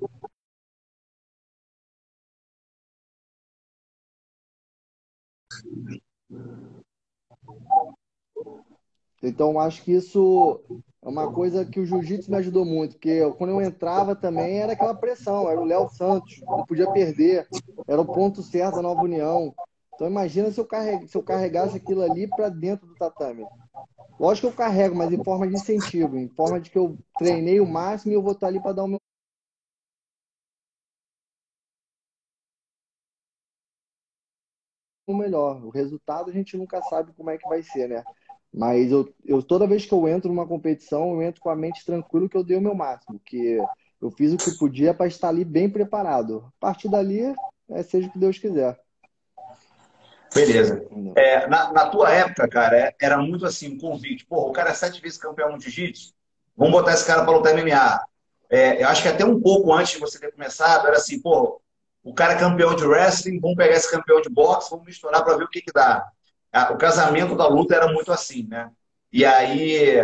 Então, 9.24 9.58
acho 9.58 9.82
que 9.84 9.94
isso 9.94 10.60
é 11.02 11.08
uma 11.08 11.32
coisa 11.32 11.64
que 11.66 11.80
o 11.80 11.86
jiu-jitsu 11.86 12.30
me 12.30 12.38
ajudou 12.38 12.66
muito, 12.66 12.96
porque 12.96 13.22
quando 13.38 13.52
eu 13.52 13.62
entrava 13.62 14.14
também 14.14 14.60
era 14.60 14.74
aquela 14.74 14.94
pressão, 14.94 15.50
era 15.50 15.60
o 15.60 15.66
Léo 15.66 15.88
Santos, 15.90 16.42
não 16.42 16.66
podia 16.66 16.92
perder, 16.92 17.48
era 17.88 18.02
o 18.02 18.06
ponto 18.06 18.44
certo 18.44 18.76
da 18.76 18.82
nova 18.82 19.02
união. 19.02 19.56
Então, 19.96 20.08
imagina 20.08 20.52
se 20.52 20.60
eu, 20.60 20.68
se 21.08 21.18
eu 21.18 21.24
carregasse 21.24 21.78
aquilo 21.78 22.02
ali 22.02 22.28
para 22.28 22.50
dentro 22.50 22.86
do 22.86 22.96
tatame. 22.96 23.46
Lógico 24.20 24.48
que 24.48 24.54
eu 24.54 24.58
carrego, 24.58 24.96
mas 24.96 25.12
em 25.12 25.24
forma 25.24 25.48
de 25.48 25.56
incentivo, 25.56 26.18
em 26.18 26.28
forma 26.28 26.60
de 26.60 26.70
que 26.70 26.78
eu 26.78 26.98
treinei 27.18 27.60
o 27.62 27.66
máximo 27.66 28.12
e 28.12 28.16
eu 28.16 28.22
vou 28.22 28.34
estar 28.34 28.48
ali 28.48 28.60
para 28.60 28.74
dar 28.74 28.84
o 28.84 28.88
meu 28.88 29.00
o 35.06 35.14
melhor. 35.14 35.64
O 35.66 35.70
resultado 35.70 36.30
a 36.30 36.34
gente 36.34 36.58
nunca 36.58 36.82
sabe 36.82 37.14
como 37.14 37.30
é 37.30 37.38
que 37.38 37.48
vai 37.48 37.62
ser, 37.62 37.90
né? 37.90 38.04
Mas 38.54 38.92
eu, 38.92 39.12
eu 39.26 39.42
toda 39.42 39.66
vez 39.66 39.86
que 39.86 39.94
eu 39.94 40.08
entro 40.08 40.30
numa 40.30 40.48
competição, 40.48 41.14
eu 41.14 41.24
entro 41.24 41.42
com 41.42 41.50
a 41.50 41.56
mente 41.56 41.84
tranquila 41.84 42.30
que 42.30 42.38
eu 42.38 42.44
dei 42.44 42.56
o 42.56 42.62
meu 42.62 42.76
máximo, 42.76 43.20
que 43.26 43.58
eu 44.00 44.12
fiz 44.12 44.32
o 44.32 44.38
que 44.38 44.58
podia 44.58 44.94
para 44.94 45.08
estar 45.08 45.30
ali 45.30 45.44
bem 45.44 45.68
preparado. 45.68 46.46
A 46.58 46.60
partir 46.60 46.88
dali, 46.88 47.34
é, 47.72 47.82
seja 47.82 48.08
o 48.08 48.12
que 48.12 48.20
Deus 48.20 48.38
quiser. 48.38 48.80
Beleza. 50.36 50.86
É, 51.16 51.48
na, 51.48 51.72
na, 51.72 51.90
tua 51.90 52.12
época, 52.12 52.48
cara, 52.48 52.78
é, 52.78 52.96
era 53.02 53.18
muito 53.18 53.46
assim, 53.46 53.74
um 53.74 53.78
convite. 53.80 54.26
Pô, 54.26 54.48
o 54.48 54.52
cara 54.52 54.70
é 54.70 54.74
sete 54.74 55.02
vezes 55.02 55.18
campeão 55.18 55.52
no 55.52 55.60
jiu-jitsu, 55.60 56.14
vamos 56.56 56.74
botar 56.74 56.94
esse 56.94 57.06
cara 57.06 57.24
para 57.24 57.36
lutar 57.36 57.54
MMA. 57.54 58.04
É, 58.52 58.84
eu 58.84 58.88
acho 58.88 59.02
que 59.02 59.08
até 59.08 59.26
um 59.26 59.42
pouco 59.42 59.74
antes 59.74 59.94
de 59.94 60.00
você 60.00 60.20
ter 60.20 60.32
começado, 60.32 60.88
era 60.88 60.98
assim, 60.98 61.20
pô, 61.20 61.60
o 62.04 62.14
cara 62.14 62.34
é 62.34 62.40
campeão 62.40 62.76
de 62.76 62.86
wrestling, 62.86 63.40
vamos 63.40 63.58
pegar 63.58 63.76
esse 63.76 63.90
campeão 63.90 64.22
de 64.22 64.30
boxe, 64.30 64.70
vamos 64.70 64.86
misturar 64.86 65.24
para 65.24 65.38
ver 65.38 65.46
o 65.46 65.50
que, 65.50 65.62
que 65.62 65.72
dá 65.72 66.06
o 66.72 66.78
casamento 66.78 67.36
da 67.36 67.48
luta 67.48 67.76
era 67.76 67.92
muito 67.92 68.12
assim, 68.12 68.48
né? 68.48 68.70
E 69.12 69.26
aí 69.26 69.98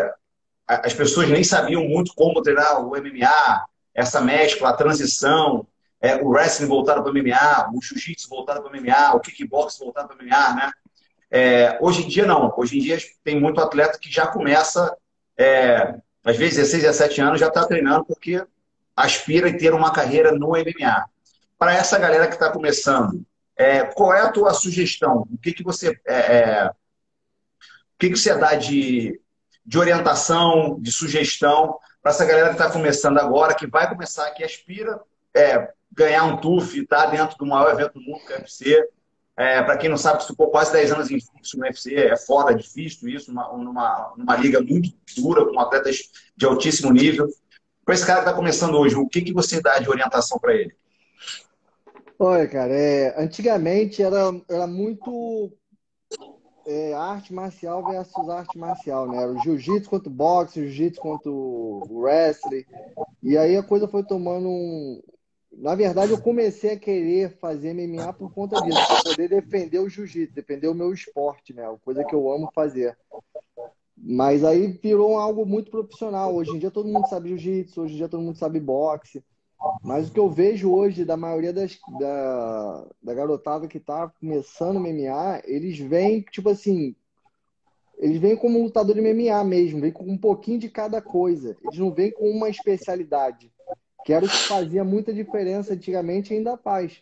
as 0.68 0.94
pessoas 0.94 1.28
nem 1.30 1.44
sabiam 1.44 1.84
muito 1.84 2.14
como 2.14 2.42
treinar 2.42 2.80
o 2.86 2.96
MMA, 2.96 3.66
essa 3.94 4.22
mescla, 4.22 4.70
a 4.70 4.74
transição, 4.74 5.68
é, 6.00 6.16
o 6.16 6.30
wrestling 6.30 6.68
voltado 6.68 7.02
para 7.02 7.12
o 7.12 7.14
MMA, 7.14 7.72
o 7.74 7.82
jiu-jitsu 7.82 8.30
voltado 8.30 8.62
para 8.62 8.72
o 8.72 8.82
MMA, 8.82 9.16
o 9.16 9.20
kickbox 9.20 9.78
voltado 9.80 10.08
para 10.08 10.18
o 10.18 10.24
MMA, 10.24 10.54
né? 10.56 10.72
É, 11.32 11.78
hoje 11.82 12.04
em 12.04 12.08
dia, 12.08 12.26
não. 12.26 12.54
Hoje 12.58 12.78
em 12.78 12.82
dia, 12.82 12.98
tem 13.24 13.40
muito 13.40 13.62
atleta 13.62 14.00
que 14.00 14.12
já 14.12 14.28
começa, 14.28 14.96
é, 15.38 15.96
às 16.24 16.38
vezes, 16.38 16.58
16, 16.58 16.84
17 16.84 17.22
anos, 17.22 17.40
já 17.40 17.48
está 17.48 17.66
treinando 17.66 18.06
porque 18.06 18.44
aspira 18.96 19.50
em 19.50 19.58
ter 19.58 19.74
uma 19.74 19.92
carreira 19.92 20.32
no 20.32 20.50
MMA. 20.50 21.06
Para 21.58 21.74
essa 21.74 21.98
galera 22.00 22.28
que 22.28 22.34
está 22.34 22.52
começando, 22.52 23.24
é, 23.60 23.84
qual 23.84 24.14
é 24.14 24.22
a 24.22 24.32
tua 24.32 24.54
sugestão? 24.54 25.28
O 25.30 25.38
que, 25.38 25.52
que 25.52 25.62
você 25.62 26.00
é, 26.08 26.16
é, 26.16 26.68
o 26.70 28.00
que, 28.00 28.10
que 28.10 28.16
você 28.18 28.34
dá 28.34 28.56
de, 28.56 29.20
de 29.66 29.78
orientação, 29.78 30.80
de 30.80 30.90
sugestão 30.94 31.78
para 32.02 32.14
essa 32.14 32.26
galera 32.26 32.48
que 32.48 32.54
está 32.54 32.72
começando 32.72 33.18
agora, 33.18 33.54
que 33.54 33.68
vai 33.68 33.90
começar, 33.90 34.32
que 34.32 34.46
aspira 34.46 35.02
é, 35.36 35.74
ganhar 35.92 36.24
um 36.24 36.38
TUF, 36.38 36.88
tá 36.88 37.08
dentro 37.08 37.38
do 37.38 37.46
maior 37.46 37.70
evento 37.74 37.96
do 37.96 38.02
mundo, 38.02 38.26
que 38.26 38.32
é 38.32 38.38
o 38.38 38.40
UFC. 38.40 38.90
É, 39.36 39.62
para 39.62 39.78
quem 39.78 39.90
não 39.90 39.98
sabe, 39.98 40.26
ficou 40.26 40.50
quase 40.50 40.72
10 40.72 40.94
anos 40.94 41.12
em 41.12 41.20
fixo 41.20 41.58
no 41.58 41.64
UFC, 41.64 41.96
é 41.96 42.16
foda, 42.16 42.56
difícil 42.56 43.10
isso, 43.10 43.30
numa, 43.34 43.58
numa, 43.58 44.14
numa 44.16 44.38
liga 44.38 44.62
muito 44.62 44.94
dura, 45.18 45.46
com 45.46 45.60
atletas 45.60 46.10
de 46.36 46.46
altíssimo 46.46 46.94
nível. 46.94 47.28
Para 47.84 47.94
esse 47.94 48.06
cara 48.06 48.22
que 48.22 48.28
está 48.28 48.34
começando 48.34 48.76
hoje, 48.76 48.96
o 48.96 49.08
que, 49.08 49.22
que 49.22 49.34
você 49.34 49.62
dá 49.62 49.80
de 49.80 49.90
orientação 49.90 50.40
para 50.40 50.54
ele? 50.54 50.74
Olha, 52.22 52.46
cara, 52.50 52.74
é, 52.74 53.18
antigamente 53.18 54.04
era, 54.04 54.20
era 54.50 54.68
muito 54.68 55.54
é, 56.66 56.94
arte 56.94 57.34
marcial 57.34 57.82
versus 57.82 58.28
arte 58.28 58.58
marcial, 58.58 59.08
né? 59.08 59.26
O 59.26 59.38
jiu-jitsu 59.38 59.90
contra 59.90 60.10
o 60.10 60.14
boxe, 60.14 60.60
jiu-jitsu 60.60 61.02
contra 61.02 61.32
o 61.32 61.82
wrestling. 61.90 62.66
E 63.24 63.38
aí 63.38 63.56
a 63.56 63.64
coisa 63.64 63.88
foi 63.88 64.04
tomando 64.04 64.50
um. 64.50 65.02
Na 65.54 65.76
verdade, 65.76 66.12
eu 66.12 66.22
comecei 66.22 66.72
a 66.72 66.80
querer 66.80 67.38
fazer 67.38 67.74
MMA 67.74 68.12
por 68.12 68.34
conta 68.34 68.62
disso, 68.62 68.86
para 68.86 69.12
poder 69.12 69.30
defender 69.30 69.80
o 69.80 69.88
jiu-jitsu, 69.88 70.36
defender 70.36 70.68
o 70.68 70.76
meu 70.76 70.94
esporte, 70.94 71.54
né? 71.54 71.64
Coisa 71.86 72.04
que 72.04 72.14
eu 72.14 72.30
amo 72.30 72.52
fazer. 72.54 72.98
Mas 73.98 74.44
aí 74.44 74.68
virou 74.68 75.18
algo 75.18 75.46
muito 75.46 75.72
profissional. 75.72 76.36
Hoje 76.36 76.52
em 76.52 76.60
dia 76.60 76.70
todo 76.70 76.90
mundo 76.90 77.08
sabe 77.08 77.30
jiu-jitsu, 77.30 77.82
hoje 77.82 77.94
em 77.94 77.98
dia 77.98 78.10
todo 78.10 78.22
mundo 78.22 78.38
sabe 78.38 78.60
boxe. 78.60 79.24
Mas 79.84 80.08
o 80.08 80.12
que 80.12 80.20
eu 80.20 80.30
vejo 80.30 80.72
hoje 80.72 81.04
da 81.04 81.18
maioria 81.18 81.52
das, 81.52 81.78
da, 82.00 82.88
da 83.02 83.14
garotada 83.14 83.68
que 83.68 83.80
tá 83.80 84.08
começando 84.20 84.80
MMA, 84.80 85.42
eles 85.46 85.78
vêm, 85.78 86.22
tipo 86.22 86.50
assim, 86.50 86.96
eles 87.98 88.18
vêm 88.18 88.36
como 88.36 88.62
lutador 88.62 88.96
de 88.96 89.02
MMA 89.02 89.44
mesmo, 89.44 89.82
vêm 89.82 89.92
com 89.92 90.06
um 90.06 90.18
pouquinho 90.18 90.60
de 90.60 90.70
cada 90.70 91.02
coisa. 91.02 91.58
Eles 91.64 91.78
não 91.78 91.92
vêm 91.94 92.12
com 92.12 92.30
uma 92.30 92.50
especialidade. 92.50 93.52
Que 94.06 94.14
era 94.14 94.26
o 94.26 94.30
que 94.30 94.48
fazia 94.48 94.84
muita 94.84 95.14
diferença 95.14 95.74
antigamente 95.74 96.34
e 96.34 96.38
ainda 96.38 96.56
faz. 96.58 97.02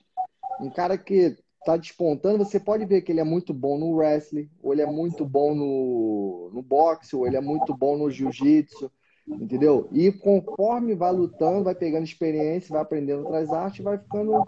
Um 0.59 0.71
cara 0.71 0.97
que 0.97 1.37
tá 1.63 1.77
despontando, 1.77 2.43
você 2.43 2.59
pode 2.59 2.85
ver 2.85 3.01
que 3.01 3.11
ele 3.11 3.19
é 3.19 3.23
muito 3.23 3.53
bom 3.53 3.77
no 3.77 3.95
wrestling, 3.95 4.49
ou 4.63 4.73
ele 4.73 4.81
é 4.81 4.85
muito 4.87 5.23
bom 5.23 5.53
no, 5.53 6.49
no 6.51 6.61
boxe, 6.63 7.15
ou 7.15 7.27
ele 7.27 7.37
é 7.37 7.41
muito 7.41 7.75
bom 7.75 7.95
no 7.95 8.09
jiu-jitsu 8.09 8.91
entendeu? 9.27 9.87
E 9.91 10.11
conforme 10.11 10.95
vai 10.95 11.11
lutando, 11.11 11.63
vai 11.63 11.75
pegando 11.75 12.03
experiência, 12.03 12.71
vai 12.71 12.81
aprendendo 12.81 13.23
outras 13.23 13.51
artes, 13.51 13.83
vai 13.83 13.97
ficando 13.97 14.43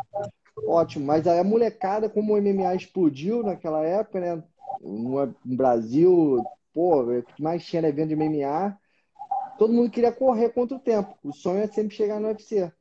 ótimo. 0.66 1.06
Mas 1.06 1.28
aí 1.28 1.40
a 1.40 1.44
molecada, 1.44 2.10
como 2.10 2.34
o 2.34 2.38
MMA 2.38 2.76
explodiu 2.76 3.44
naquela 3.44 3.84
época, 3.84 4.20
né? 4.20 4.44
No 4.82 5.34
Brasil, 5.44 6.42
pô, 6.74 7.04
mais 7.40 7.66
tinha 7.66 7.86
evento 7.88 8.10
de 8.10 8.16
MMA, 8.16 8.78
todo 9.58 9.74
mundo 9.74 9.92
queria 9.92 10.12
correr 10.12 10.50
contra 10.50 10.78
o 10.78 10.80
tempo. 10.80 11.14
O 11.24 11.34
sonho 11.34 11.62
é 11.64 11.68
sempre 11.68 11.96
chegar 11.96 12.20
no 12.20 12.28
UFC. 12.28 12.72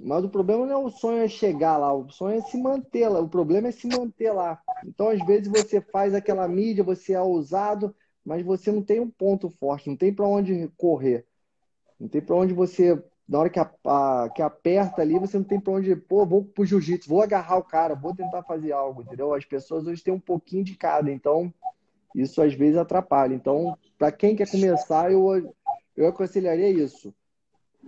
Mas 0.00 0.24
o 0.24 0.28
problema 0.28 0.66
não 0.66 0.72
é 0.72 0.76
o 0.76 0.90
sonho 0.90 1.22
é 1.22 1.28
chegar 1.28 1.76
lá, 1.76 1.92
o 1.92 2.08
sonho 2.10 2.38
é 2.38 2.42
se 2.42 2.56
manter 2.56 3.08
lá. 3.08 3.20
O 3.20 3.28
problema 3.28 3.68
é 3.68 3.72
se 3.72 3.86
manter 3.86 4.32
lá. 4.32 4.60
Então, 4.84 5.08
às 5.08 5.24
vezes, 5.24 5.48
você 5.48 5.80
faz 5.80 6.14
aquela 6.14 6.46
mídia, 6.46 6.84
você 6.84 7.14
é 7.14 7.20
ousado, 7.20 7.94
mas 8.24 8.44
você 8.44 8.70
não 8.70 8.82
tem 8.82 9.00
um 9.00 9.10
ponto 9.10 9.50
forte, 9.50 9.88
não 9.88 9.96
tem 9.96 10.12
para 10.12 10.26
onde 10.26 10.68
correr. 10.76 11.26
Não 11.98 12.08
tem 12.08 12.20
para 12.20 12.36
onde 12.36 12.52
você, 12.52 13.00
na 13.28 13.38
hora 13.38 13.50
que, 13.50 13.58
a, 13.58 13.70
a, 13.84 14.30
que 14.30 14.42
aperta 14.42 15.02
ali, 15.02 15.18
você 15.18 15.36
não 15.36 15.44
tem 15.44 15.60
para 15.60 15.72
onde, 15.72 15.94
pô, 15.94 16.24
vou 16.24 16.44
pro 16.44 16.64
jiu-jitsu, 16.64 17.08
vou 17.08 17.22
agarrar 17.22 17.56
o 17.58 17.64
cara, 17.64 17.94
vou 17.94 18.14
tentar 18.14 18.42
fazer 18.42 18.72
algo, 18.72 19.02
entendeu? 19.02 19.34
As 19.34 19.44
pessoas 19.44 19.86
hoje 19.86 20.02
têm 20.02 20.14
um 20.14 20.20
pouquinho 20.20 20.64
de 20.64 20.76
cada, 20.76 21.10
então 21.10 21.52
isso 22.14 22.42
às 22.42 22.54
vezes 22.54 22.76
atrapalha. 22.76 23.34
Então, 23.34 23.76
para 23.98 24.12
quem 24.12 24.36
quer 24.36 24.50
começar, 24.50 25.10
eu, 25.10 25.54
eu 25.96 26.06
aconselharia 26.06 26.68
isso. 26.68 27.14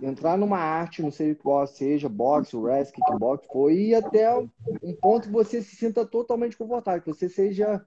Entrar 0.01 0.37
numa 0.37 0.57
arte, 0.57 1.01
não 1.01 1.11
sei 1.11 1.33
qual 1.33 1.65
seja, 1.65 2.09
boxe, 2.09 2.57
wrestling, 2.57 3.01
kickbox, 3.05 3.47
ir 3.71 3.95
até 3.95 4.35
um 4.37 4.93
ponto 5.01 5.27
que 5.27 5.33
você 5.33 5.61
se 5.61 5.75
sinta 5.75 6.05
totalmente 6.05 6.57
confortável, 6.57 7.01
que 7.01 7.13
você 7.13 7.29
seja 7.29 7.85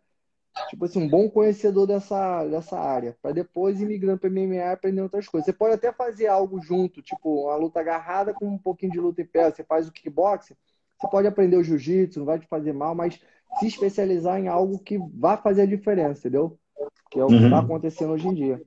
tipo 0.68 0.84
assim, 0.84 1.02
um 1.02 1.08
bom 1.08 1.28
conhecedor 1.28 1.86
dessa, 1.86 2.44
dessa 2.46 2.78
área, 2.78 3.16
para 3.22 3.32
depois 3.32 3.80
ir 3.80 3.86
migrando 3.86 4.18
para 4.18 4.30
MMA 4.30 4.54
e 4.54 4.72
aprender 4.72 5.00
outras 5.00 5.28
coisas. 5.28 5.46
Você 5.46 5.52
pode 5.52 5.74
até 5.74 5.92
fazer 5.92 6.26
algo 6.26 6.60
junto, 6.60 7.02
tipo 7.02 7.46
uma 7.46 7.56
luta 7.56 7.80
agarrada 7.80 8.32
com 8.32 8.46
um 8.46 8.58
pouquinho 8.58 8.92
de 8.92 9.00
luta 9.00 9.22
em 9.22 9.26
pé. 9.26 9.50
Você 9.50 9.64
faz 9.64 9.88
o 9.88 9.92
kickboxing, 9.92 10.54
você 10.98 11.08
pode 11.08 11.28
aprender 11.28 11.56
o 11.56 11.62
jiu-jitsu, 11.62 12.18
não 12.18 12.26
vai 12.26 12.38
te 12.38 12.46
fazer 12.46 12.72
mal, 12.72 12.94
mas 12.94 13.20
se 13.58 13.66
especializar 13.66 14.38
em 14.38 14.48
algo 14.48 14.78
que 14.78 14.98
vai 15.14 15.36
fazer 15.36 15.62
a 15.62 15.66
diferença, 15.66 16.20
entendeu? 16.20 16.58
Que 17.10 17.18
é 17.18 17.24
o 17.24 17.28
que 17.28 17.34
está 17.34 17.58
uhum. 17.58 17.64
acontecendo 17.64 18.12
hoje 18.12 18.28
em 18.28 18.34
dia. 18.34 18.62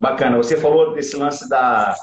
Bacana. 0.00 0.36
Você 0.36 0.56
falou 0.56 0.94
desse 0.94 1.16
lance 1.16 1.48
da, 1.48 1.94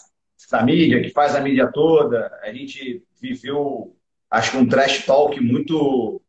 da 0.50 0.64
mídia, 0.64 1.02
que 1.02 1.10
faz 1.10 1.36
a 1.36 1.42
mídia 1.42 1.72
toda. 1.72 2.40
A 2.42 2.52
gente 2.54 3.04
viveu, 3.20 3.96
acho 4.30 4.52
que 4.52 4.58
um 4.58 4.68
trash 4.68 5.06
talk 5.06 5.40
muito 5.40 6.22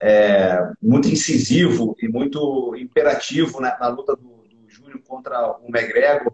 é, 0.00 0.70
muito 0.80 1.08
incisivo 1.08 1.96
e 2.00 2.08
muito 2.08 2.74
imperativo 2.76 3.60
né, 3.60 3.76
na 3.80 3.88
luta 3.88 4.14
do, 4.14 4.44
do 4.48 5.02
contra 5.06 5.58
o 5.58 5.68
McGregor. 5.68 6.32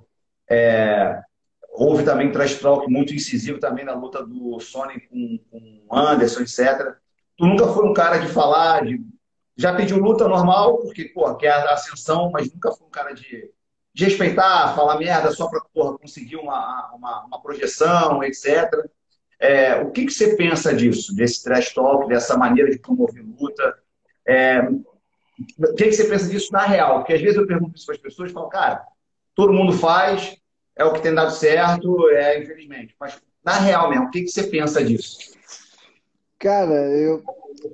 É, 0.48 1.22
houve 1.70 2.04
também 2.04 2.30
trash 2.30 2.58
talk 2.58 2.90
muito 2.90 3.14
incisivo 3.14 3.58
também 3.58 3.84
na 3.84 3.94
luta 3.94 4.24
do 4.24 4.60
Sony 4.60 5.00
com, 5.00 5.38
com 5.50 5.96
Anderson, 5.96 6.42
etc. 6.42 6.94
Tu 7.36 7.46
nunca 7.46 7.66
foi 7.68 7.84
um 7.84 7.92
cara 7.92 8.18
de 8.18 8.28
falar, 8.28 8.84
de, 8.84 9.00
já 9.56 9.74
pediu 9.74 9.98
luta 9.98 10.28
normal, 10.28 10.78
porque, 10.78 11.06
pô, 11.06 11.34
quer 11.36 11.50
a 11.50 11.72
ascensão, 11.72 12.30
mas 12.30 12.52
nunca 12.52 12.70
foi 12.72 12.86
um 12.86 12.90
cara 12.90 13.12
de, 13.12 13.50
de 13.92 14.04
respeitar, 14.04 14.74
falar 14.74 14.98
merda 14.98 15.30
só 15.32 15.48
para 15.48 15.60
conseguir 15.98 16.36
uma, 16.36 16.92
uma, 16.94 17.24
uma 17.24 17.42
projeção, 17.42 18.22
etc. 18.22 18.70
É, 19.40 19.76
o 19.76 19.90
que, 19.90 20.06
que 20.06 20.12
você 20.12 20.36
pensa 20.36 20.72
disso, 20.74 21.14
desse 21.14 21.42
trash 21.42 21.74
talk, 21.74 22.08
dessa 22.08 22.36
maneira 22.36 22.70
de 22.70 22.78
promover 22.78 23.24
luta? 23.54 23.78
É, 24.26 24.60
o 25.58 25.74
que, 25.74 25.84
que 25.84 25.92
você 25.92 26.04
pensa 26.04 26.28
disso 26.28 26.52
na 26.52 26.64
real? 26.64 26.98
Porque 26.98 27.14
às 27.14 27.20
vezes 27.20 27.36
eu 27.36 27.46
pergunto 27.46 27.76
isso 27.76 27.86
para 27.86 27.94
as 27.94 28.00
pessoas 28.00 28.30
e 28.30 28.34
falo, 28.34 28.48
cara, 28.48 28.86
todo 29.34 29.52
mundo 29.52 29.72
faz, 29.72 30.36
é 30.76 30.84
o 30.84 30.92
que 30.92 31.02
tem 31.02 31.14
dado 31.14 31.30
certo, 31.30 32.08
é 32.10 32.40
infelizmente. 32.40 32.94
Mas 32.98 33.20
na 33.44 33.58
real 33.58 33.90
mesmo, 33.90 34.06
o 34.06 34.10
que, 34.10 34.22
que 34.22 34.28
você 34.28 34.44
pensa 34.44 34.82
disso? 34.82 35.34
Cara, 36.38 36.90
eu, 36.90 37.22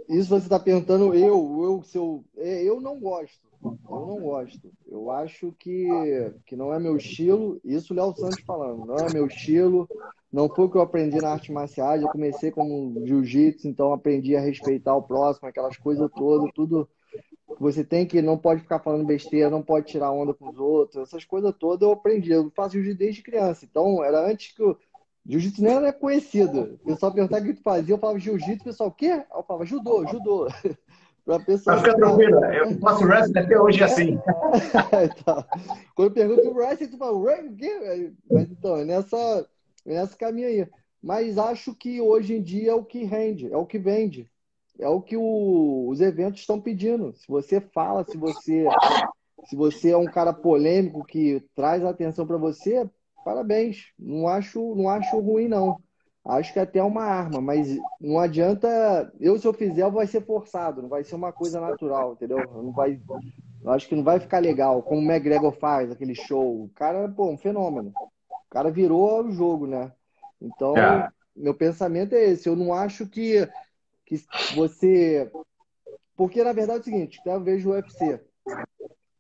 isso 0.09 0.29
você 0.29 0.47
está 0.47 0.59
perguntando, 0.59 1.15
eu, 1.15 1.63
eu, 1.63 1.83
se 1.85 1.97
eu, 1.97 2.25
é, 2.37 2.63
eu 2.63 2.81
não 2.81 2.99
gosto. 2.99 3.51
Eu 3.63 4.07
não 4.07 4.19
gosto. 4.21 4.73
Eu 4.87 5.11
acho 5.11 5.53
que, 5.59 5.87
que 6.47 6.57
não 6.57 6.73
é 6.73 6.79
meu 6.79 6.97
estilo. 6.97 7.61
Isso 7.63 7.93
o 7.93 7.97
Léo 7.97 8.15
Santos 8.17 8.41
falando. 8.41 8.87
Não 8.87 8.97
é 8.97 9.13
meu 9.13 9.27
estilo. 9.27 9.87
Não 10.33 10.49
foi 10.49 10.67
o 10.67 10.71
que 10.71 10.77
eu 10.77 10.83
aprendi 10.83 11.19
na 11.19 11.31
arte 11.31 11.51
marcial. 11.51 11.97
Eu 11.97 12.09
comecei 12.09 12.51
como 12.51 13.05
jiu-jitsu, 13.05 13.67
então 13.67 13.93
aprendi 13.93 14.37
a 14.37 14.41
respeitar 14.41 14.95
o 14.95 15.03
próximo, 15.03 15.49
aquelas 15.49 15.77
coisas 15.77 16.09
todas, 16.15 16.51
tudo 16.55 16.89
você 17.59 17.85
tem 17.85 18.07
que 18.07 18.23
não 18.23 18.39
pode 18.39 18.63
ficar 18.63 18.79
falando 18.79 19.05
besteira, 19.05 19.51
não 19.51 19.63
pode 19.63 19.87
tirar 19.87 20.11
onda 20.11 20.33
com 20.33 20.49
os 20.49 20.59
outros, 20.59 21.03
essas 21.03 21.25
coisas 21.25 21.55
todas 21.59 21.83
eu 21.83 21.93
aprendi. 21.93 22.31
Eu 22.31 22.51
faço 22.55 22.73
jiu-jitsu 22.73 22.99
desde 22.99 23.23
criança. 23.23 23.65
Então, 23.65 24.03
era 24.03 24.27
antes 24.27 24.55
que 24.55 24.63
o 24.63 24.77
jiu-jitsu 25.27 25.63
nem 25.63 25.75
era 25.75 25.93
conhecido. 25.93 26.79
O 26.83 26.87
pessoal 26.87 27.13
perguntava 27.13 27.43
o 27.43 27.47
que 27.47 27.55
tu 27.55 27.63
fazia, 27.63 27.95
eu 27.95 27.99
falava 27.99 28.19
jiu-jitsu, 28.19 28.63
o 28.63 28.65
pessoal, 28.65 28.89
o 28.89 28.93
quê? 28.93 29.25
Eu 29.35 29.43
falava 29.43 29.67
judô, 29.67 30.07
judô. 30.07 30.47
pra 31.25 31.39
pessoa 31.39 31.77
fica 31.77 31.95
tranquila, 31.95 32.55
eu 32.55 32.79
faço 32.79 33.05
wrestling 33.05 33.39
até 33.41 33.61
hoje 33.61 33.85
assim. 33.85 34.19
então, 35.05 35.45
quando 35.95 36.15
pergunta 36.15 36.49
o 36.49 36.55
wrestling, 36.55 36.89
tu 36.89 36.97
fala, 36.97 37.13
o 37.13 37.57
quê? 37.57 38.13
Mas 38.31 38.51
então, 38.51 38.77
é 38.77 38.85
nessa, 38.85 39.47
é 39.87 39.95
nessa 39.95 40.17
caminho 40.17 40.49
aí. 40.49 40.69
Mas 41.03 41.39
acho 41.39 41.75
que 41.75 42.01
hoje 42.01 42.35
em 42.35 42.43
dia 42.43 42.73
é 42.73 42.75
o 42.75 42.85
que 42.85 43.05
rende, 43.05 43.51
é 43.53 43.57
o 43.57 43.67
que 43.67 43.79
vende 43.79 44.31
é 44.81 44.89
o 44.89 45.01
que 45.01 45.17
o, 45.17 45.89
os 45.89 46.01
eventos 46.01 46.41
estão 46.41 46.61
pedindo. 46.61 47.13
Se 47.15 47.29
você 47.29 47.61
fala, 47.61 48.05
se 48.05 48.17
você 48.17 48.67
se 49.47 49.57
você 49.57 49.91
é 49.91 49.97
um 49.97 50.07
cara 50.07 50.33
polêmico 50.33 51.05
que 51.05 51.43
traz 51.55 51.85
atenção 51.85 52.27
para 52.27 52.37
você, 52.37 52.89
parabéns. 53.25 53.87
Não 53.99 54.27
acho 54.27 54.75
não 54.75 54.89
acho 54.89 55.19
ruim 55.19 55.49
não. 55.49 55.79
Acho 56.25 56.53
que 56.53 56.59
é 56.59 56.63
até 56.63 56.83
uma 56.83 57.03
arma, 57.03 57.41
mas 57.41 57.79
não 58.01 58.19
adianta. 58.19 59.13
Eu 59.19 59.39
se 59.39 59.47
eu 59.47 59.53
fizer 59.53 59.91
vai 59.91 60.07
ser 60.07 60.25
forçado, 60.25 60.83
não 60.83 60.89
vai 60.89 61.05
ser 61.05 61.15
uma 61.15 61.33
coisa 61.33 61.61
natural, 61.61 62.13
entendeu? 62.13 62.39
Não 62.39 62.73
vai. 62.73 63.01
Acho 63.67 63.89
que 63.89 63.97
não 63.97 64.05
vai 64.05 64.19
ficar 64.19 64.39
legal, 64.39 64.83
como 64.83 65.01
o 65.01 65.05
McGregor 65.05 65.53
faz 65.53 65.91
aquele 65.91 66.15
show. 66.15 66.65
O 66.65 66.71
cara, 66.75 67.09
pô, 67.09 67.31
um 67.31 67.39
fenômeno. 67.39 67.93
O 68.51 68.55
cara 68.55 68.71
virou 68.71 69.25
o 69.25 69.33
jogo, 69.33 69.67
né? 69.67 69.93
Então, 70.41 70.77
é. 70.77 71.09
meu 71.37 71.55
pensamento 71.55 72.15
é 72.15 72.25
esse. 72.25 72.49
Eu 72.49 72.57
não 72.57 72.75
acho 72.75 73.07
que 73.07 73.49
que 74.11 74.25
você. 74.57 75.31
Porque 76.17 76.43
na 76.43 76.53
verdade 76.53 76.79
é 76.79 76.83
o 76.83 76.85
seguinte, 76.85 77.21
eu 77.25 77.41
vejo 77.41 77.71
o 77.71 77.73
UFC. 77.73 78.21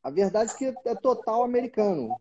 A 0.02 0.10
verdade 0.10 0.52
é 0.52 0.56
que 0.56 0.88
é 0.88 0.94
total 0.96 1.44
americano. 1.44 2.20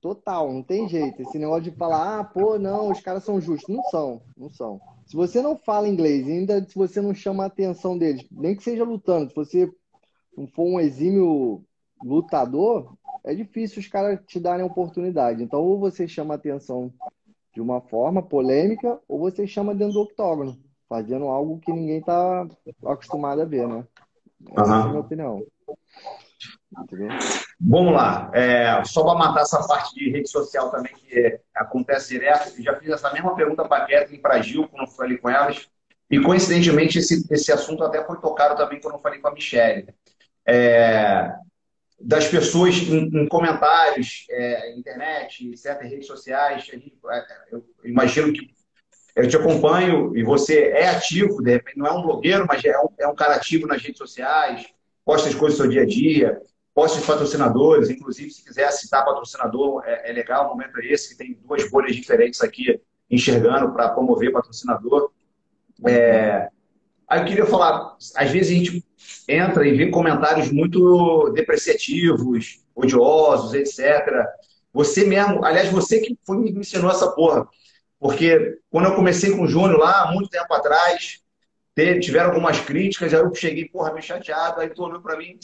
Total, 0.00 0.52
não 0.52 0.62
tem 0.62 0.88
jeito. 0.88 1.22
Esse 1.22 1.38
negócio 1.38 1.62
de 1.62 1.72
falar, 1.72 2.20
ah, 2.20 2.24
pô, 2.24 2.58
não, 2.58 2.90
os 2.90 3.00
caras 3.00 3.24
são 3.24 3.40
justos. 3.40 3.74
Não 3.74 3.82
são, 3.84 4.22
não 4.36 4.50
são. 4.50 4.80
Se 5.06 5.16
você 5.16 5.42
não 5.42 5.56
fala 5.56 5.88
inglês, 5.88 6.26
ainda 6.28 6.64
se 6.64 6.74
você 6.74 7.00
não 7.00 7.14
chama 7.14 7.42
a 7.42 7.46
atenção 7.46 7.98
deles, 7.98 8.26
nem 8.30 8.54
que 8.54 8.62
seja 8.62 8.84
lutando, 8.84 9.30
se 9.30 9.34
você 9.34 9.72
não 10.36 10.46
for 10.46 10.64
um 10.64 10.78
exímio 10.78 11.64
lutador, 12.02 12.96
é 13.24 13.34
difícil 13.34 13.80
os 13.80 13.88
caras 13.88 14.20
te 14.26 14.40
darem 14.40 14.64
oportunidade. 14.64 15.42
Então, 15.42 15.60
ou 15.60 15.78
você 15.78 16.06
chama 16.06 16.34
a 16.34 16.36
atenção 16.36 16.92
de 17.54 17.60
uma 17.60 17.80
forma 17.80 18.22
polêmica, 18.22 18.98
ou 19.08 19.18
você 19.18 19.46
chama 19.46 19.74
dentro 19.74 19.94
do 19.94 20.02
octógono 20.02 20.58
fazendo 20.88 21.26
algo 21.26 21.60
que 21.60 21.72
ninguém 21.72 21.98
está 21.98 22.46
acostumado 22.86 23.42
a 23.42 23.44
ver, 23.44 23.68
né? 23.68 23.84
Essa 24.56 24.64
uhum. 24.64 24.80
é 24.80 24.82
a 24.82 24.88
minha 24.88 25.00
opinião. 25.00 25.46
Entendeu? 26.78 27.08
Vamos 27.60 27.92
lá. 27.92 28.30
É, 28.32 28.82
só 28.84 29.04
para 29.04 29.18
matar 29.18 29.42
essa 29.42 29.66
parte 29.66 29.94
de 29.94 30.10
rede 30.10 30.30
social 30.30 30.70
também, 30.70 30.92
que 30.94 31.40
acontece 31.54 32.10
direto. 32.10 32.62
Já 32.62 32.78
fiz 32.78 32.90
essa 32.90 33.12
mesma 33.12 33.34
pergunta 33.34 33.66
para 33.66 33.84
a 33.84 33.86
Kathleen 33.86 34.18
e 34.18 34.22
para 34.22 34.34
a 34.34 34.40
Gil, 34.40 34.68
quando 34.68 34.86
eu 34.86 34.92
falei 34.94 35.18
com 35.18 35.28
elas. 35.28 35.68
E, 36.10 36.20
coincidentemente, 36.20 36.98
esse, 36.98 37.26
esse 37.30 37.52
assunto 37.52 37.84
até 37.84 38.02
foi 38.04 38.18
tocado 38.18 38.56
também 38.56 38.80
quando 38.80 38.94
eu 38.94 39.00
falei 39.00 39.18
com 39.18 39.28
a 39.28 39.32
Michelle. 39.32 39.88
É, 40.46 41.34
das 42.00 42.28
pessoas 42.28 42.76
em, 42.76 43.06
em 43.06 43.28
comentários, 43.28 44.26
é, 44.30 44.76
internet, 44.76 45.56
certas 45.56 45.90
redes 45.90 46.06
sociais. 46.06 46.68
É, 46.72 46.76
eu 47.50 47.64
imagino 47.84 48.32
que 48.32 48.50
eu 49.16 49.28
te 49.28 49.36
acompanho 49.36 50.16
e 50.16 50.22
você 50.22 50.68
é 50.68 50.88
ativo, 50.88 51.42
de 51.42 51.50
repente, 51.50 51.78
não 51.78 51.86
é 51.86 51.92
um 51.92 52.02
blogueiro, 52.02 52.46
mas 52.46 52.64
é 52.64 52.78
um, 52.78 52.88
é 52.98 53.08
um 53.08 53.14
cara 53.14 53.34
ativo 53.34 53.66
nas 53.66 53.82
redes 53.82 53.98
sociais, 53.98 54.66
posta 55.04 55.28
as 55.28 55.34
coisas 55.34 55.58
do 55.58 55.62
seu 55.62 55.70
dia 55.70 55.82
a 55.82 55.86
dia, 55.86 56.40
posta 56.72 57.00
os 57.00 57.06
patrocinadores, 57.06 57.90
inclusive 57.90 58.30
se 58.30 58.44
quiser 58.44 58.70
citar 58.70 59.04
patrocinador, 59.04 59.82
é, 59.84 60.10
é 60.10 60.12
legal, 60.12 60.46
o 60.46 60.50
momento 60.50 60.78
é 60.80 60.86
esse, 60.86 61.10
que 61.10 61.16
tem 61.16 61.36
duas 61.44 61.68
bolhas 61.68 61.96
diferentes 61.96 62.40
aqui 62.40 62.80
enxergando 63.10 63.72
para 63.72 63.88
promover 63.88 64.30
patrocinador. 64.30 65.10
É... 65.86 66.48
Aí 67.08 67.20
eu 67.20 67.24
queria 67.24 67.46
falar, 67.46 67.96
às 68.14 68.30
vezes 68.30 68.52
a 68.52 68.54
gente 68.54 68.84
entra 69.28 69.66
e 69.66 69.76
vê 69.76 69.90
comentários 69.90 70.50
muito 70.50 71.30
depreciativos, 71.30 72.60
odiosos, 72.74 73.54
etc. 73.54 74.26
Você 74.72 75.04
mesmo, 75.04 75.44
aliás, 75.44 75.70
você 75.70 76.00
que 76.00 76.18
foi, 76.26 76.38
me 76.38 76.50
ensinou 76.50 76.90
essa 76.90 77.10
porra. 77.12 77.46
Porque 77.98 78.58
quando 78.70 78.86
eu 78.86 78.94
comecei 78.94 79.30
com 79.34 79.42
o 79.42 79.48
Júnior 79.48 79.78
lá, 79.78 80.12
muito 80.12 80.30
tempo 80.30 80.52
atrás, 80.54 81.20
tiveram 82.00 82.30
algumas 82.30 82.60
críticas, 82.60 83.14
aí 83.14 83.20
eu 83.20 83.34
cheguei, 83.34 83.68
porra, 83.68 83.92
meio 83.92 84.04
chateado, 84.04 84.60
aí 84.60 84.68
tu 84.68 84.82
olhou 84.82 85.00
pra 85.00 85.16
mim, 85.16 85.38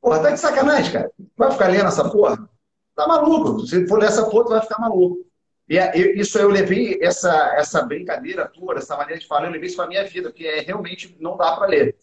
porra, 0.00 0.22
tá 0.22 0.30
de 0.30 0.40
sacanagem, 0.40 0.92
cara. 0.92 1.10
Vai 1.36 1.50
ficar 1.52 1.68
lendo 1.68 1.86
essa 1.86 2.08
porra? 2.10 2.48
Tá 2.94 3.06
maluco. 3.06 3.60
Se 3.66 3.86
for 3.86 3.98
ler 3.98 4.06
essa 4.06 4.28
porra, 4.28 4.44
tu 4.44 4.50
vai 4.50 4.62
ficar 4.62 4.80
maluco. 4.80 5.24
E 5.68 5.78
é, 5.78 5.96
isso 6.18 6.38
eu 6.38 6.48
levei 6.48 6.98
essa, 7.02 7.54
essa 7.56 7.82
brincadeira 7.82 8.46
tua, 8.48 8.76
essa 8.76 8.96
maneira 8.96 9.20
de 9.20 9.26
falar, 9.26 9.46
eu 9.46 9.52
levei 9.52 9.68
isso 9.68 9.76
pra 9.76 9.86
minha 9.86 10.04
vida, 10.04 10.28
porque 10.28 10.46
é, 10.46 10.60
realmente 10.60 11.16
não 11.18 11.36
dá 11.36 11.56
para 11.56 11.66
ler. 11.66 11.96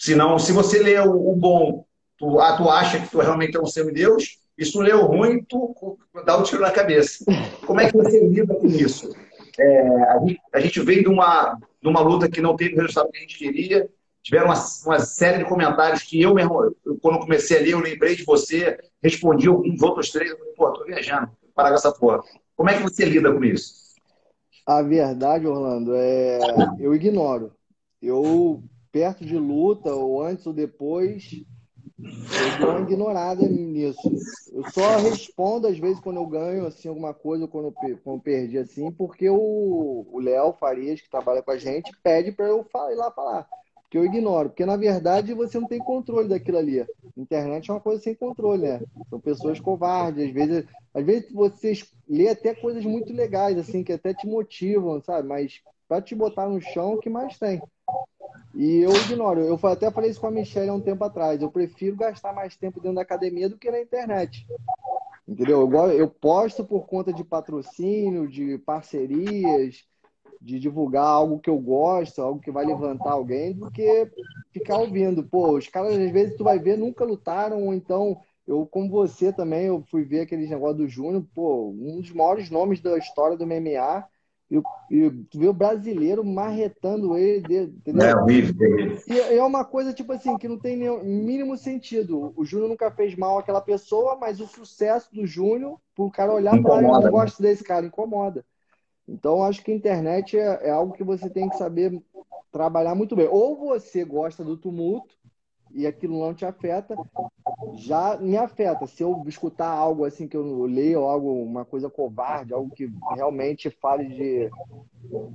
Senão, 0.00 0.38
se 0.38 0.50
você 0.50 0.78
lê 0.82 0.98
o, 0.98 1.30
o 1.30 1.36
bom, 1.36 1.84
tu, 2.16 2.40
ah, 2.40 2.56
tu 2.56 2.70
acha 2.70 2.98
que 2.98 3.10
tu 3.10 3.18
realmente 3.18 3.54
é 3.54 3.60
um 3.60 3.66
semideus, 3.66 4.38
e 4.56 4.64
se 4.64 4.72
tu 4.72 4.80
lê 4.80 4.94
o 4.94 5.04
ruim, 5.04 5.44
tu 5.44 5.98
dá 6.24 6.38
um 6.38 6.42
tiro 6.42 6.62
na 6.62 6.70
cabeça. 6.70 7.22
Como 7.66 7.78
é 7.82 7.90
que 7.90 7.98
você 7.98 8.26
lida 8.26 8.54
com 8.54 8.66
isso? 8.66 9.14
É, 9.58 9.88
a, 10.04 10.18
gente, 10.20 10.40
a, 10.54 10.60
gente, 10.60 10.80
veio 10.80 11.02
de 11.02 11.08
uma, 11.10 11.58
de 11.82 11.86
uma 11.86 12.00
luta 12.00 12.30
que 12.30 12.40
não 12.40 12.56
teve 12.56 12.76
o 12.76 12.78
resultado 12.78 13.10
que 13.10 13.18
a 13.18 13.20
gente 13.20 13.36
queria. 13.36 13.90
Tiveram 14.22 14.46
uma, 14.46 14.64
uma 14.86 15.00
série 15.00 15.36
de 15.36 15.44
comentários 15.44 16.02
que 16.02 16.18
eu 16.18 16.32
mesmo, 16.32 16.74
eu, 16.82 16.96
quando 17.02 17.20
comecei 17.20 17.58
ali, 17.58 17.72
eu 17.72 17.80
lembrei 17.80 18.16
de 18.16 18.24
você, 18.24 18.78
respondi 19.02 19.48
alguns 19.48 19.82
outros 19.82 20.10
três. 20.10 20.30
Eu 20.30 20.38
falei, 20.38 20.54
pô, 20.54 20.72
tô 20.72 20.84
viajando, 20.86 21.30
parar 21.54 21.68
com 21.68 21.74
essa 21.74 21.92
porra. 21.92 22.22
Como 22.56 22.70
é 22.70 22.76
que 22.78 22.82
você 22.82 23.04
lida 23.04 23.30
com 23.30 23.44
isso? 23.44 23.74
A 24.66 24.80
verdade, 24.80 25.46
Orlando, 25.46 25.94
é 25.94 26.38
eu 26.78 26.94
ignoro. 26.94 27.52
Eu, 28.00 28.62
perto 28.92 29.24
de 29.24 29.36
luta, 29.36 29.94
ou 29.94 30.22
antes 30.22 30.46
ou 30.46 30.52
depois, 30.52 31.42
eu 32.38 32.50
dou 32.58 32.70
uma 32.70 32.80
ignorada 32.80 33.48
nisso. 33.48 34.10
Eu 34.52 34.64
só 34.64 34.98
respondo, 34.98 35.66
às 35.68 35.78
vezes, 35.78 36.00
quando 36.00 36.16
eu 36.16 36.26
ganho 36.26 36.66
assim, 36.66 36.88
alguma 36.88 37.14
coisa, 37.14 37.44
ou 37.44 37.48
quando 37.48 37.66
eu, 37.66 37.98
quando 37.98 38.16
eu 38.16 38.20
perdi, 38.20 38.58
assim, 38.58 38.90
porque 38.90 39.28
o 39.28 40.18
Léo 40.20 40.52
Farias, 40.54 41.00
que 41.00 41.10
trabalha 41.10 41.42
com 41.42 41.50
a 41.50 41.56
gente, 41.56 41.92
pede 42.02 42.32
para 42.32 42.46
eu 42.46 42.66
ir 42.90 42.94
lá 42.96 43.10
falar. 43.10 43.48
Porque 43.82 43.98
eu 43.98 44.04
ignoro. 44.04 44.50
Porque, 44.50 44.64
na 44.64 44.76
verdade, 44.76 45.34
você 45.34 45.58
não 45.58 45.66
tem 45.66 45.80
controle 45.80 46.28
daquilo 46.28 46.58
ali. 46.58 46.86
Internet 47.16 47.68
é 47.68 47.74
uma 47.74 47.80
coisa 47.80 48.00
sem 48.00 48.14
controle, 48.14 48.62
né? 48.62 48.80
São 49.08 49.18
pessoas 49.18 49.58
covardes. 49.58 50.26
Às 50.26 50.32
vezes, 50.32 50.64
às 50.94 51.04
vezes 51.04 51.32
você 51.32 51.72
lê 52.08 52.28
até 52.28 52.54
coisas 52.54 52.84
muito 52.84 53.12
legais, 53.12 53.58
assim, 53.58 53.82
que 53.82 53.92
até 53.92 54.14
te 54.14 54.28
motivam, 54.28 55.00
sabe? 55.02 55.26
Mas 55.26 55.60
para 55.88 56.00
te 56.00 56.14
botar 56.14 56.48
no 56.48 56.60
chão, 56.60 56.94
o 56.94 56.98
que 56.98 57.10
mais 57.10 57.36
tem? 57.36 57.60
E 58.54 58.78
eu 58.78 58.90
ignoro. 58.92 59.40
Eu 59.40 59.58
até 59.64 59.90
falei 59.90 60.10
isso 60.10 60.20
com 60.20 60.26
a 60.26 60.30
Michelle 60.30 60.68
há 60.68 60.74
um 60.74 60.80
tempo 60.80 61.04
atrás. 61.04 61.40
Eu 61.40 61.50
prefiro 61.50 61.96
gastar 61.96 62.32
mais 62.32 62.56
tempo 62.56 62.80
dentro 62.80 62.96
da 62.96 63.02
academia 63.02 63.48
do 63.48 63.56
que 63.56 63.70
na 63.70 63.80
internet. 63.80 64.46
Entendeu? 65.26 65.60
Eu, 65.60 65.92
eu 65.92 66.08
posto 66.08 66.64
por 66.64 66.86
conta 66.86 67.12
de 67.12 67.22
patrocínio, 67.22 68.28
de 68.28 68.58
parcerias, 68.58 69.84
de 70.40 70.58
divulgar 70.58 71.06
algo 71.06 71.38
que 71.38 71.50
eu 71.50 71.58
gosto, 71.58 72.20
algo 72.20 72.40
que 72.40 72.50
vai 72.50 72.64
levantar 72.64 73.12
alguém, 73.12 73.52
do 73.52 73.70
que 73.70 74.10
ficar 74.52 74.78
ouvindo. 74.78 75.22
Pô, 75.22 75.56
os 75.56 75.68
caras, 75.68 75.96
às 75.96 76.10
vezes, 76.10 76.36
tu 76.36 76.42
vai 76.42 76.58
ver, 76.58 76.76
nunca 76.76 77.04
lutaram, 77.04 77.72
então, 77.72 78.20
eu, 78.46 78.66
como 78.66 78.90
você 78.90 79.32
também, 79.32 79.66
eu 79.66 79.84
fui 79.90 80.02
ver 80.02 80.22
aqueles 80.22 80.48
negócio 80.48 80.78
do 80.78 80.88
Júnior, 80.88 81.24
pô, 81.34 81.68
um 81.70 82.00
dos 82.00 82.10
maiores 82.10 82.50
nomes 82.50 82.80
da 82.80 82.96
história 82.98 83.36
do 83.36 83.44
MMA 83.44 84.08
e, 84.50 84.60
e 84.90 85.10
tu 85.30 85.38
vê 85.38 85.46
o 85.46 85.52
brasileiro 85.52 86.24
marretando 86.24 87.16
ele, 87.16 87.62
entendeu? 87.62 88.08
É 88.08 88.16
horrível. 88.16 88.98
E 89.06 89.18
é 89.18 89.44
uma 89.44 89.64
coisa, 89.64 89.92
tipo 89.92 90.12
assim, 90.12 90.36
que 90.36 90.48
não 90.48 90.58
tem 90.58 90.76
nenhum 90.76 91.04
mínimo 91.04 91.56
sentido. 91.56 92.32
O 92.36 92.44
Júnior 92.44 92.68
nunca 92.68 92.90
fez 92.90 93.14
mal 93.14 93.38
àquela 93.38 93.60
pessoa, 93.60 94.16
mas 94.16 94.40
o 94.40 94.46
sucesso 94.46 95.14
do 95.14 95.24
Júnior, 95.24 95.78
pro 95.94 96.10
cara 96.10 96.34
olhar 96.34 96.58
e 96.58 96.62
falar, 96.62 96.82
eu 96.82 96.88
não 96.88 97.10
gosto 97.10 97.40
desse 97.40 97.62
cara, 97.62 97.86
incomoda. 97.86 98.44
Então, 99.08 99.44
acho 99.44 99.62
que 99.62 99.70
a 99.70 99.74
internet 99.74 100.36
é, 100.36 100.68
é, 100.68 100.70
algo 100.70 100.94
que 100.94 101.04
você 101.04 101.30
tem 101.30 101.48
que 101.48 101.56
saber 101.56 102.00
trabalhar 102.50 102.94
muito 102.96 103.14
bem. 103.14 103.28
Ou 103.28 103.56
você 103.56 104.04
gosta 104.04 104.42
do 104.42 104.56
tumulto 104.56 105.14
e 105.72 105.86
aquilo 105.86 106.18
não 106.18 106.34
te 106.34 106.44
afeta, 106.44 106.96
já 107.74 108.16
me 108.18 108.36
afeta. 108.36 108.86
Se 108.86 109.02
eu 109.02 109.22
escutar 109.26 109.68
algo 109.68 110.04
assim 110.04 110.26
que 110.26 110.36
eu 110.36 110.64
leio, 110.64 111.00
algo, 111.00 111.42
uma 111.42 111.64
coisa 111.64 111.90
covarde, 111.90 112.54
algo 112.54 112.74
que 112.74 112.90
realmente 113.14 113.70
fale 113.70 114.08
de. 114.08 114.50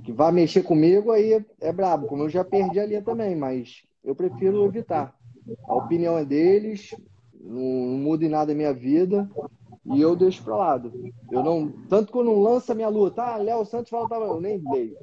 que 0.02 0.12
vá 0.12 0.32
mexer 0.32 0.62
comigo, 0.62 1.12
aí 1.12 1.44
é 1.60 1.72
brabo. 1.72 2.06
Como 2.06 2.24
eu 2.24 2.28
já 2.28 2.44
perdi 2.44 2.80
a 2.80 2.86
linha 2.86 3.02
também, 3.02 3.36
mas 3.36 3.82
eu 4.04 4.14
prefiro 4.14 4.64
evitar. 4.64 5.14
A 5.68 5.74
opinião 5.74 6.18
é 6.18 6.24
deles, 6.24 6.94
não, 7.40 7.60
não 7.60 7.98
muda 7.98 8.24
em 8.24 8.28
nada 8.28 8.52
a 8.52 8.54
minha 8.54 8.72
vida 8.72 9.28
e 9.84 10.00
eu 10.00 10.16
deixo 10.16 10.42
para 10.42 10.56
lado. 10.56 10.92
Eu 11.30 11.42
não, 11.42 11.70
tanto 11.88 12.12
que 12.12 12.18
eu 12.18 12.24
não 12.24 12.40
lanço 12.40 12.72
a 12.72 12.74
minha 12.74 12.88
luta, 12.88 13.22
ah, 13.22 13.36
Léo 13.36 13.64
Santos 13.64 13.90
fala, 13.90 14.08
tá, 14.08 14.16
eu 14.16 14.40
nem 14.40 14.62
leio. 14.70 14.96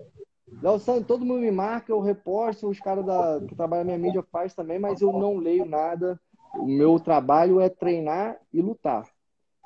Léo 0.62 0.80
Santos, 0.80 1.08
todo 1.08 1.26
mundo 1.26 1.40
me 1.40 1.52
marca, 1.52 1.92
eu 1.92 2.00
reposto, 2.00 2.68
os 2.68 2.80
caras 2.80 3.06
que 3.48 3.56
trabalham 3.56 3.86
na 3.86 3.98
minha 3.98 3.98
mídia 3.98 4.24
faz 4.32 4.54
também, 4.54 4.80
mas 4.80 5.02
eu 5.02 5.12
não 5.12 5.38
leio 5.38 5.66
nada. 5.66 6.20
O 6.56 6.66
meu 6.66 7.00
trabalho 7.00 7.60
é 7.60 7.70
treinar 7.70 8.38
e 8.54 8.62
lutar. 8.62 9.08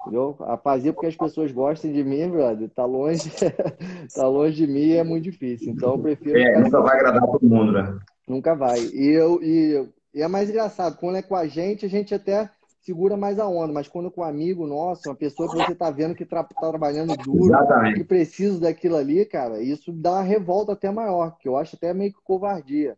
Entendeu? 0.01 0.37
A 0.41 0.57
fazer 0.57 0.93
porque 0.93 1.07
as 1.07 1.15
pessoas 1.15 1.51
gostem 1.51 1.91
de 1.91 2.03
mim, 2.03 2.29
brother, 2.29 2.69
tá 2.69 2.85
longe, 2.85 3.29
tá 4.15 4.27
longe 4.27 4.55
de 4.55 4.71
mim 4.71 4.91
é 4.91 5.03
muito 5.03 5.23
difícil. 5.23 5.73
Então 5.73 5.93
eu 5.93 5.99
prefiro. 5.99 6.37
É, 6.37 6.59
nunca 6.59 6.79
vai 6.81 6.95
agradar 6.95 7.25
todo 7.25 7.49
mundo, 7.49 7.71
né? 7.71 7.99
Nunca 8.27 8.55
vai. 8.55 8.79
E, 8.79 9.07
eu, 9.07 9.41
e, 9.41 9.89
e 10.13 10.21
é 10.21 10.27
mais 10.27 10.49
engraçado, 10.49 10.97
quando 10.97 11.17
é 11.17 11.21
com 11.21 11.35
a 11.35 11.47
gente, 11.47 11.85
a 11.85 11.89
gente 11.89 12.13
até 12.13 12.49
segura 12.87 13.17
mais 13.17 13.37
a 13.37 13.45
onda, 13.45 13.73
mas 13.73 13.89
quando 13.89 14.09
com 14.09 14.21
um 14.21 14.23
amigo 14.23 14.65
nosso, 14.65 15.09
uma 15.09 15.15
pessoa 15.15 15.49
que 15.49 15.57
você 15.57 15.73
está 15.73 15.91
vendo 15.91 16.15
que 16.15 16.23
está 16.23 16.41
trabalhando 16.41 17.17
duro, 17.17 17.47
Exatamente. 17.47 17.99
que 17.99 18.03
precisa 18.05 18.61
daquilo 18.61 18.95
ali, 18.95 19.25
cara, 19.25 19.61
isso 19.61 19.91
dá 19.91 20.13
uma 20.13 20.21
revolta 20.21 20.71
até 20.71 20.89
maior, 20.89 21.37
que 21.37 21.49
eu 21.49 21.57
acho 21.57 21.75
até 21.75 21.93
meio 21.93 22.13
que 22.13 22.21
covardia, 22.23 22.97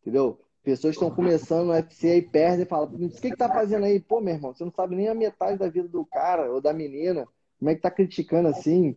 entendeu? 0.00 0.40
Pessoas 0.62 0.94
estão 0.94 1.10
começando 1.10 1.66
no 1.66 1.72
UFC 1.72 2.16
e 2.16 2.22
perdem 2.22 2.62
e 2.62 2.68
falam, 2.68 2.88
o 2.92 3.08
que 3.08 3.30
que 3.30 3.36
tá 3.36 3.48
fazendo 3.48 3.84
aí? 3.84 4.00
Pô, 4.00 4.20
meu 4.20 4.34
irmão, 4.34 4.52
você 4.52 4.64
não 4.64 4.72
sabe 4.72 4.96
nem 4.96 5.08
a 5.08 5.14
metade 5.14 5.58
da 5.58 5.68
vida 5.68 5.88
do 5.88 6.04
cara 6.04 6.50
ou 6.52 6.60
da 6.60 6.72
menina, 6.72 7.26
como 7.58 7.70
é 7.70 7.74
que 7.74 7.80
tá 7.80 7.90
criticando 7.90 8.48
assim? 8.48 8.96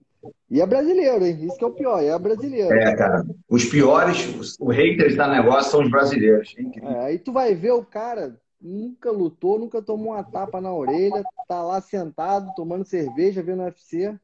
E 0.49 0.61
é 0.61 0.65
brasileiro, 0.65 1.25
hein? 1.25 1.45
Isso 1.45 1.57
que 1.57 1.63
é 1.63 1.67
o 1.67 1.73
pior, 1.73 2.03
é 2.03 2.17
brasileiro. 2.19 2.73
É, 2.73 2.95
cara. 2.95 3.25
Os 3.49 3.65
piores, 3.65 4.27
os, 4.59 4.75
haters 4.75 5.15
da 5.15 5.27
negócio 5.27 5.71
são 5.71 5.81
os 5.81 5.89
brasileiros. 5.89 6.53
É, 6.83 7.05
aí 7.05 7.17
tu 7.17 7.31
vai 7.31 7.55
ver 7.55 7.71
o 7.71 7.83
cara, 7.83 8.39
nunca 8.61 9.09
lutou, 9.09 9.57
nunca 9.57 9.81
tomou 9.81 10.13
uma 10.13 10.23
tapa 10.23 10.61
na 10.61 10.73
orelha, 10.73 11.23
tá 11.47 11.63
lá 11.63 11.81
sentado, 11.81 12.53
tomando 12.55 12.85
cerveja, 12.85 13.41
vendo 13.41 13.63
UFC. 13.63 14.15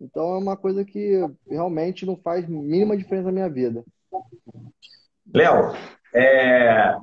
Então 0.00 0.34
é 0.34 0.38
uma 0.38 0.56
coisa 0.56 0.84
que 0.84 1.20
realmente 1.48 2.04
não 2.04 2.16
faz 2.16 2.48
mínima 2.48 2.96
diferença 2.96 3.26
na 3.26 3.32
minha 3.32 3.48
vida. 3.48 3.84
Léo, 5.32 5.72
é... 6.14 6.96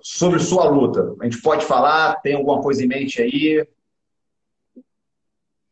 sobre 0.00 0.38
sua 0.40 0.68
luta, 0.68 1.14
a 1.20 1.24
gente 1.24 1.40
pode 1.42 1.64
falar? 1.64 2.20
Tem 2.20 2.34
alguma 2.34 2.62
coisa 2.62 2.82
em 2.82 2.88
mente 2.88 3.20
aí? 3.20 3.66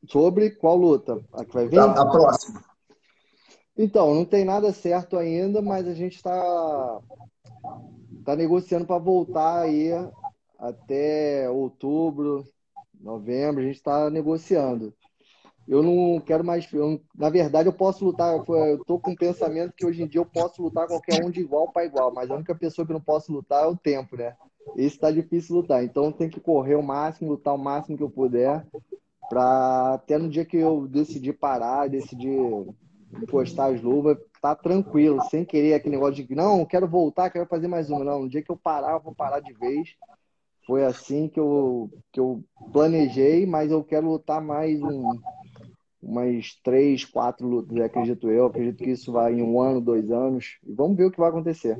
Sobre 0.08 0.50
qual 0.50 0.76
luta? 0.76 1.20
A 1.32 1.44
que 1.44 1.54
vai 1.54 1.68
vir? 1.68 1.78
A, 1.78 1.84
a 1.84 2.10
próxima. 2.10 2.62
Então, 3.76 4.14
não 4.14 4.24
tem 4.24 4.44
nada 4.44 4.72
certo 4.72 5.16
ainda, 5.16 5.62
mas 5.62 5.88
a 5.88 5.94
gente 5.94 6.16
está 6.16 7.00
tá 8.24 8.36
negociando 8.36 8.86
para 8.86 8.98
voltar 8.98 9.62
aí 9.62 9.90
até 10.58 11.48
outubro, 11.48 12.46
novembro, 13.00 13.62
a 13.62 13.64
gente 13.64 13.76
está 13.76 14.10
negociando. 14.10 14.94
Eu 15.68 15.82
não 15.82 16.20
quero 16.20 16.44
mais. 16.44 16.70
Eu, 16.72 17.00
na 17.14 17.30
verdade, 17.30 17.68
eu 17.68 17.72
posso 17.72 18.04
lutar. 18.04 18.34
Eu 18.34 18.76
estou 18.76 18.98
com 18.98 19.12
o 19.12 19.16
pensamento 19.16 19.72
que 19.76 19.86
hoje 19.86 20.02
em 20.02 20.06
dia 20.06 20.20
eu 20.20 20.26
posso 20.26 20.62
lutar 20.62 20.86
qualquer 20.86 21.24
um 21.24 21.30
de 21.30 21.40
igual 21.40 21.70
para 21.70 21.84
igual, 21.84 22.12
mas 22.12 22.30
a 22.30 22.34
única 22.34 22.54
pessoa 22.54 22.86
que 22.86 22.92
não 22.92 23.00
posso 23.00 23.32
lutar 23.32 23.64
é 23.64 23.68
o 23.68 23.76
tempo, 23.76 24.16
né? 24.16 24.34
Esse 24.76 24.96
está 24.96 25.10
difícil 25.10 25.56
lutar. 25.56 25.84
Então, 25.84 26.10
tem 26.12 26.28
que 26.28 26.40
correr 26.40 26.74
o 26.74 26.82
máximo, 26.82 27.30
lutar 27.30 27.54
o 27.54 27.58
máximo 27.58 27.96
que 27.96 28.02
eu 28.02 28.10
puder, 28.10 28.66
para 29.28 29.94
até 29.94 30.18
no 30.18 30.28
dia 30.28 30.44
que 30.44 30.56
eu 30.56 30.86
decidir 30.86 31.32
parar, 31.32 31.88
decidir 31.88 32.38
encostar 33.20 33.72
as 33.72 33.80
luvas, 33.80 34.16
tá 34.40 34.54
tranquilo, 34.54 35.20
sem 35.30 35.44
querer 35.44 35.74
aquele 35.74 35.96
negócio 35.96 36.24
de 36.24 36.34
não, 36.34 36.64
quero 36.64 36.88
voltar, 36.88 37.30
quero 37.30 37.46
fazer 37.46 37.68
mais 37.68 37.90
uma. 37.90 38.04
Não, 38.04 38.22
no 38.22 38.28
dia 38.28 38.42
que 38.42 38.50
eu 38.50 38.56
parar, 38.56 38.94
eu 38.94 39.00
vou 39.00 39.14
parar 39.14 39.40
de 39.40 39.52
vez 39.52 39.96
foi 40.66 40.84
assim 40.84 41.28
que 41.28 41.40
eu, 41.40 41.90
que 42.12 42.20
eu 42.20 42.42
planejei, 42.72 43.46
mas 43.46 43.70
eu 43.70 43.82
quero 43.82 44.08
lutar 44.08 44.40
mais 44.40 44.80
um, 44.80 45.18
umas 46.02 46.54
três, 46.64 47.04
quatro 47.04 47.46
lutas, 47.46 47.78
acredito 47.80 48.30
eu. 48.30 48.46
Acredito 48.46 48.82
que 48.82 48.90
isso 48.90 49.12
vai 49.12 49.34
em 49.34 49.42
um 49.42 49.60
ano, 49.60 49.80
dois 49.80 50.10
anos. 50.10 50.58
E 50.66 50.72
vamos 50.72 50.96
ver 50.96 51.06
o 51.06 51.10
que 51.10 51.20
vai 51.20 51.28
acontecer. 51.28 51.78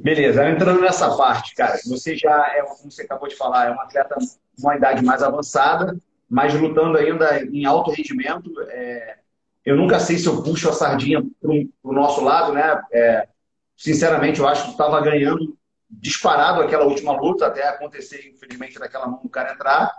Beleza, 0.00 0.48
entrando 0.48 0.80
nessa 0.80 1.16
parte, 1.16 1.54
cara, 1.54 1.78
você 1.86 2.16
já 2.16 2.46
é, 2.54 2.62
como 2.62 2.90
você 2.90 3.02
acabou 3.02 3.28
de 3.28 3.36
falar, 3.36 3.68
é 3.68 3.70
um 3.70 3.80
atleta 3.80 4.16
com 4.16 4.66
uma 4.66 4.76
idade 4.76 5.04
mais 5.04 5.22
avançada, 5.22 5.96
mas 6.28 6.52
lutando 6.52 6.98
ainda 6.98 7.42
em 7.44 7.64
alto 7.64 7.90
rendimento. 7.90 8.50
É, 8.68 9.18
eu 9.64 9.76
nunca 9.76 9.98
sei 9.98 10.18
se 10.18 10.26
eu 10.26 10.42
puxo 10.42 10.68
a 10.68 10.72
sardinha 10.72 11.24
para 11.40 11.50
o 11.82 11.92
nosso 11.92 12.22
lado, 12.22 12.52
né? 12.52 12.82
É, 12.92 13.28
sinceramente, 13.76 14.40
eu 14.40 14.48
acho 14.48 14.64
que 14.64 14.70
estava 14.72 15.00
ganhando 15.00 15.56
disparado 15.88 16.60
aquela 16.60 16.84
última 16.84 17.12
luta, 17.12 17.46
até 17.46 17.66
acontecer, 17.68 18.28
infelizmente, 18.28 18.78
daquela 18.78 19.06
mão 19.06 19.20
do 19.22 19.28
cara 19.28 19.52
entrar. 19.52 19.92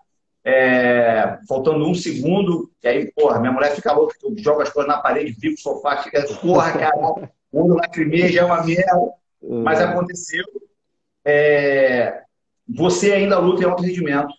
É, 0.47 1.39
faltando 1.47 1.89
um 1.89 1.95
segundo, 1.95 2.71
e 2.83 2.87
aí, 2.87 3.11
porra, 3.13 3.39
minha 3.39 3.51
mulher 3.51 3.73
fica 3.73 3.91
louca, 3.91 4.15
eu 4.23 4.37
jogo 4.37 4.61
as 4.61 4.69
coisas 4.69 4.87
na 4.87 4.99
parede, 4.99 5.33
fico 5.33 5.55
o 5.55 5.59
sofá, 5.59 5.97
fica, 6.03 6.21
porra, 6.39 6.71
cara, 6.73 6.95
o 6.95 7.27
mundo 7.51 7.73
lacrimeja, 7.73 8.41
é 8.41 8.45
uma 8.45 8.63
merda. 8.63 9.11
Mas 9.41 9.81
aconteceu. 9.81 10.43
É, 11.23 12.21
você 12.67 13.13
ainda 13.13 13.39
luta 13.39 13.63
em 13.63 13.65
alto 13.65 13.83
rendimento, 13.83 14.33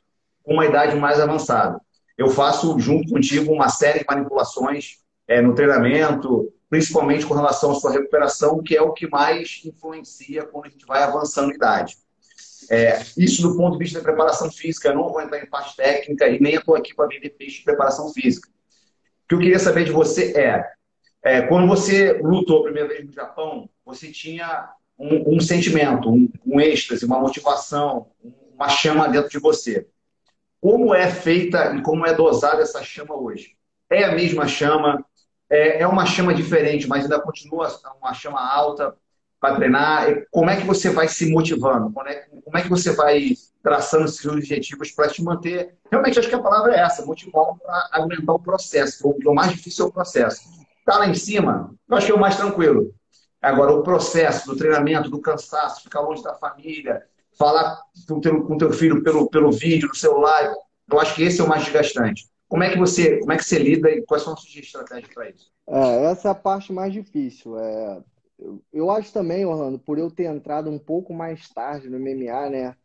com 0.44 0.54
uma 0.54 0.66
idade 0.66 0.94
mais 0.96 1.20
avançada. 1.20 1.80
Eu 2.16 2.30
faço, 2.30 2.78
junto 2.78 3.12
contigo, 3.12 3.52
uma 3.52 3.68
série 3.68 3.98
de 3.98 4.06
manipulações 4.08 4.98
é, 5.26 5.42
no 5.42 5.54
treinamento, 5.54 6.52
principalmente 6.70 7.26
com 7.26 7.34
relação 7.34 7.72
à 7.72 7.74
sua 7.74 7.92
recuperação, 7.92 8.62
que 8.62 8.76
é 8.76 8.82
o 8.82 8.92
que 8.92 9.08
mais 9.08 9.60
influencia 9.64 10.44
quando 10.44 10.66
a 10.66 10.68
gente 10.68 10.86
vai 10.86 11.02
avançando 11.02 11.50
em 11.50 11.56
idade. 11.56 11.96
É, 12.70 13.00
isso 13.16 13.42
do 13.42 13.56
ponto 13.56 13.72
de 13.72 13.84
vista 13.84 13.98
da 13.98 14.04
preparação 14.04 14.50
física, 14.50 14.88
eu 14.88 14.94
não 14.94 15.08
vou 15.08 15.20
entrar 15.20 15.42
em 15.42 15.46
parte 15.46 15.76
técnica 15.76 16.28
e 16.28 16.40
nem 16.40 16.54
estou 16.54 16.74
aqui 16.74 16.94
para 16.94 17.06
vender 17.06 17.30
peixe 17.30 17.58
de 17.58 17.64
preparação 17.64 18.12
física. 18.12 18.48
O 18.48 19.28
que 19.28 19.34
eu 19.34 19.38
queria 19.38 19.58
saber 19.58 19.84
de 19.84 19.92
você 19.92 20.32
é, 20.36 20.64
é 21.22 21.42
quando 21.42 21.66
você 21.66 22.14
lutou 22.22 22.60
a 22.60 22.64
primeira 22.64 22.88
vez 22.88 23.04
no 23.04 23.12
Japão, 23.12 23.68
você 23.84 24.10
tinha 24.10 24.70
um, 24.98 25.36
um 25.36 25.40
sentimento, 25.40 26.10
um, 26.10 26.28
um 26.44 26.60
êxtase, 26.60 27.04
uma 27.04 27.20
motivação, 27.20 28.08
uma 28.54 28.68
chama 28.68 29.08
dentro 29.08 29.30
de 29.30 29.38
você. 29.38 29.86
Como 30.60 30.94
é 30.94 31.10
feita 31.10 31.74
e 31.76 31.82
como 31.82 32.06
é 32.06 32.14
dosada 32.14 32.62
essa 32.62 32.82
chama 32.82 33.14
hoje? 33.14 33.56
É 33.90 34.04
a 34.04 34.12
mesma 34.12 34.48
chama? 34.48 35.04
é, 35.50 35.82
é 35.82 35.86
uma 35.86 36.06
chama 36.06 36.34
diferente, 36.34 36.86
mas 36.88 37.04
ainda 37.04 37.20
continua 37.20 37.68
uma 38.00 38.12
chama 38.12 38.40
alta 38.40 38.96
para 39.46 39.56
treinar. 39.56 40.06
Como 40.30 40.50
é 40.50 40.56
que 40.56 40.66
você 40.66 40.90
vai 40.90 41.06
se 41.06 41.30
motivando? 41.30 41.92
Como 41.92 42.08
é, 42.08 42.26
é 42.54 42.62
que 42.62 42.68
você 42.68 42.92
vai 42.92 43.30
traçando 43.62 44.06
esses 44.06 44.24
objetivos 44.26 44.90
para 44.90 45.08
te 45.08 45.22
manter? 45.22 45.76
Realmente, 45.90 46.18
acho 46.18 46.28
que 46.28 46.34
a 46.34 46.42
palavra 46.42 46.74
é 46.74 46.80
essa, 46.80 47.06
motivar 47.06 47.54
para 47.54 47.88
aumentar 47.92 48.32
o 48.32 48.40
processo. 48.40 49.08
O, 49.08 49.30
o 49.30 49.34
mais 49.34 49.52
difícil 49.52 49.86
é 49.86 49.88
o 49.88 49.92
processo. 49.92 50.40
Tá 50.84 50.98
lá 50.98 51.08
em 51.08 51.14
cima, 51.14 51.74
eu 51.88 51.96
acho 51.96 52.06
que 52.06 52.12
é 52.12 52.14
o 52.14 52.20
mais 52.20 52.36
tranquilo. 52.36 52.92
Agora, 53.40 53.72
o 53.72 53.82
processo 53.82 54.46
do 54.46 54.56
treinamento, 54.56 55.10
do 55.10 55.20
cansaço, 55.20 55.82
ficar 55.82 56.00
longe 56.00 56.22
da 56.22 56.34
família, 56.34 57.02
falar 57.38 57.80
com 58.08 58.20
teu, 58.20 58.42
com 58.42 58.58
teu 58.58 58.72
filho 58.72 59.02
pelo, 59.02 59.28
pelo 59.28 59.52
vídeo, 59.52 59.88
no 59.88 59.94
celular, 59.94 60.52
eu 60.90 61.00
acho 61.00 61.14
que 61.14 61.22
esse 61.22 61.40
é 61.40 61.44
o 61.44 61.48
mais 61.48 61.64
desgastante. 61.64 62.26
Como 62.48 62.62
é 62.62 62.70
que 62.70 62.78
você, 62.78 63.18
como 63.18 63.32
é 63.32 63.36
que 63.36 63.44
você 63.44 63.58
lida 63.58 63.90
e 63.90 64.02
quais 64.02 64.22
são 64.22 64.32
as 64.32 64.40
suas 64.40 64.56
estratégias 64.56 65.12
para 65.12 65.28
isso? 65.28 65.50
É, 65.68 66.04
essa 66.04 66.28
é 66.28 66.30
a 66.30 66.34
parte 66.34 66.72
mais 66.72 66.92
difícil. 66.92 67.58
É, 67.58 68.00
eu, 68.72 68.90
acho 68.90 69.12
também, 69.12 69.44
Orlando, 69.44 69.78
por 69.78 69.98
eu 69.98 70.10
ter 70.10 70.24
entrado 70.24 70.70
um 70.70 70.78
pouco 70.78 71.14
mais 71.14 71.48
tarde 71.48 71.88
no 71.88 71.96
MMA, 71.96 72.50
né? 72.50 72.76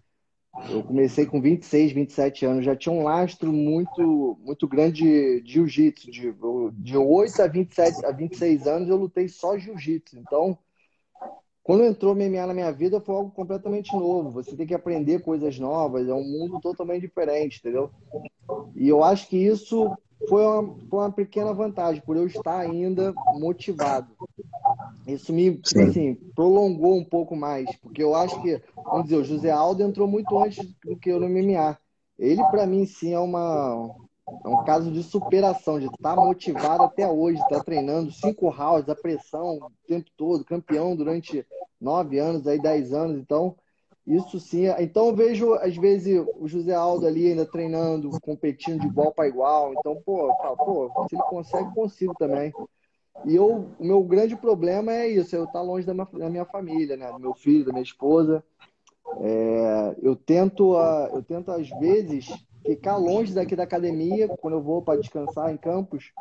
Eu 0.70 0.84
comecei 0.84 1.26
com 1.26 1.42
26, 1.42 1.94
27 1.94 2.46
anos, 2.46 2.66
já 2.66 2.76
tinha 2.76 2.94
um 2.94 3.04
lastro 3.04 3.54
muito 3.54 4.38
muito 4.44 4.68
grande 4.68 5.42
de 5.42 5.54
jiu-jitsu. 5.54 6.12
De, 6.12 6.34
de 6.74 6.98
8 6.98 7.42
a 7.42 7.48
27 7.48 8.06
a 8.06 8.12
26 8.12 8.68
anos 8.68 8.90
eu 8.90 8.98
lutei 8.98 9.30
só 9.30 9.58
jiu-jitsu. 9.58 10.20
Então, 10.20 10.58
quando 11.64 11.86
entrou 11.86 12.16
MMA 12.16 12.48
na 12.48 12.54
minha 12.54 12.72
vida 12.72 13.00
foi 13.00 13.16
algo 13.16 13.32
completamente 13.32 13.94
novo. 13.94 14.32
Você 14.32 14.56
tem 14.56 14.68
que 14.68 14.74
aprender 14.74 15.22
coisas 15.22 15.58
novas, 15.58 16.08
é 16.08 16.14
um 16.14 16.24
mundo 16.24 16.60
totalmente 16.60 17.02
diferente, 17.02 17.60
entendeu? 17.60 17.90
E 18.76 18.90
eu 18.90 19.04
acho 19.04 19.30
que 19.30 19.38
isso 19.38 19.96
foi 20.28 20.46
uma, 20.46 20.76
foi 20.90 21.00
uma 21.00 21.12
pequena 21.12 21.54
vantagem, 21.54 22.02
por 22.02 22.16
eu 22.16 22.28
estar 22.28 22.60
ainda 22.60 23.14
motivado. 23.34 24.16
Isso 25.08 25.34
me 25.34 25.60
assim, 25.76 26.16
prolongou 26.36 26.96
um 26.96 27.04
pouco 27.04 27.36
mais, 27.36 27.76
porque 27.78 28.04
eu 28.04 28.16
acho 28.16 28.40
que, 28.42 28.62
vamos 28.76 29.06
dizer, 29.06 29.18
o 29.18 29.24
José 29.24 29.52
Aldo 29.52 29.84
entrou 29.84 30.08
muito 30.08 30.38
antes 30.38 30.66
do 30.86 30.96
que 30.96 31.10
eu 31.10 31.20
no 31.20 31.28
MMA. 31.28 31.78
Ele, 32.20 32.44
para 32.46 32.68
mim, 32.68 32.86
sim, 32.86 33.14
é 33.14 33.20
uma, 33.20 33.96
é 34.46 34.48
um 34.48 34.64
caso 34.64 34.92
de 34.92 35.02
superação, 35.02 35.80
de 35.80 35.88
estar 35.88 36.16
motivado 36.16 36.84
até 36.84 37.08
hoje, 37.08 37.42
estar 37.42 37.58
tá 37.58 37.64
treinando 37.64 38.12
cinco 38.12 38.50
rounds, 38.50 38.90
a 38.90 38.96
pressão 38.96 39.58
o 39.58 39.72
tempo 39.88 40.10
todo, 40.16 40.46
campeão 40.46 40.96
durante 40.96 41.46
nove 41.80 42.20
anos, 42.20 42.46
aí 42.46 42.62
dez 42.62 42.94
anos. 42.94 43.18
Então, 43.18 43.56
isso 44.06 44.40
sim. 44.40 44.66
Então, 44.80 45.08
eu 45.08 45.16
vejo, 45.16 45.54
às 45.56 45.76
vezes, 45.78 46.26
o 46.38 46.48
José 46.48 46.74
Aldo 46.74 47.06
ali 47.06 47.28
ainda 47.28 47.46
treinando, 47.46 48.10
competindo 48.22 48.80
de 48.80 48.88
igual 48.88 49.14
para 49.14 49.28
igual. 49.28 49.74
Então, 49.74 50.02
pô, 50.04 50.34
pô, 50.58 50.92
se 51.08 51.16
ele 51.16 51.24
consegue, 51.24 51.74
consigo 51.74 52.14
também. 52.18 52.52
E 53.26 53.36
eu, 53.36 53.68
o 53.80 53.86
meu 53.86 54.04
grande 54.04 54.36
problema 54.36 54.92
é 54.92 55.08
isso, 55.08 55.36
eu 55.36 55.44
estar 55.44 55.60
tá 55.60 55.62
longe 55.62 55.86
da 55.86 55.94
minha, 55.94 56.08
da 56.14 56.30
minha 56.30 56.46
família, 56.46 56.98
né? 56.98 57.12
Do 57.12 57.20
meu 57.20 57.34
filho, 57.34 57.66
da 57.66 57.72
minha 57.72 57.84
esposa. 57.84 58.44
É, 59.20 59.96
eu 60.02 60.16
tento, 60.16 60.76
eu 61.14 61.22
tento 61.22 61.52
às 61.52 61.70
vezes 61.70 62.28
ficar 62.66 62.98
longe 62.98 63.34
daqui 63.34 63.56
da 63.56 63.64
academia 63.64 64.28
quando 64.28 64.56
eu 64.56 64.62
vou 64.62 64.82
para 64.82 65.00
descansar 65.00 65.52
em 65.52 65.58
campos, 65.58 66.12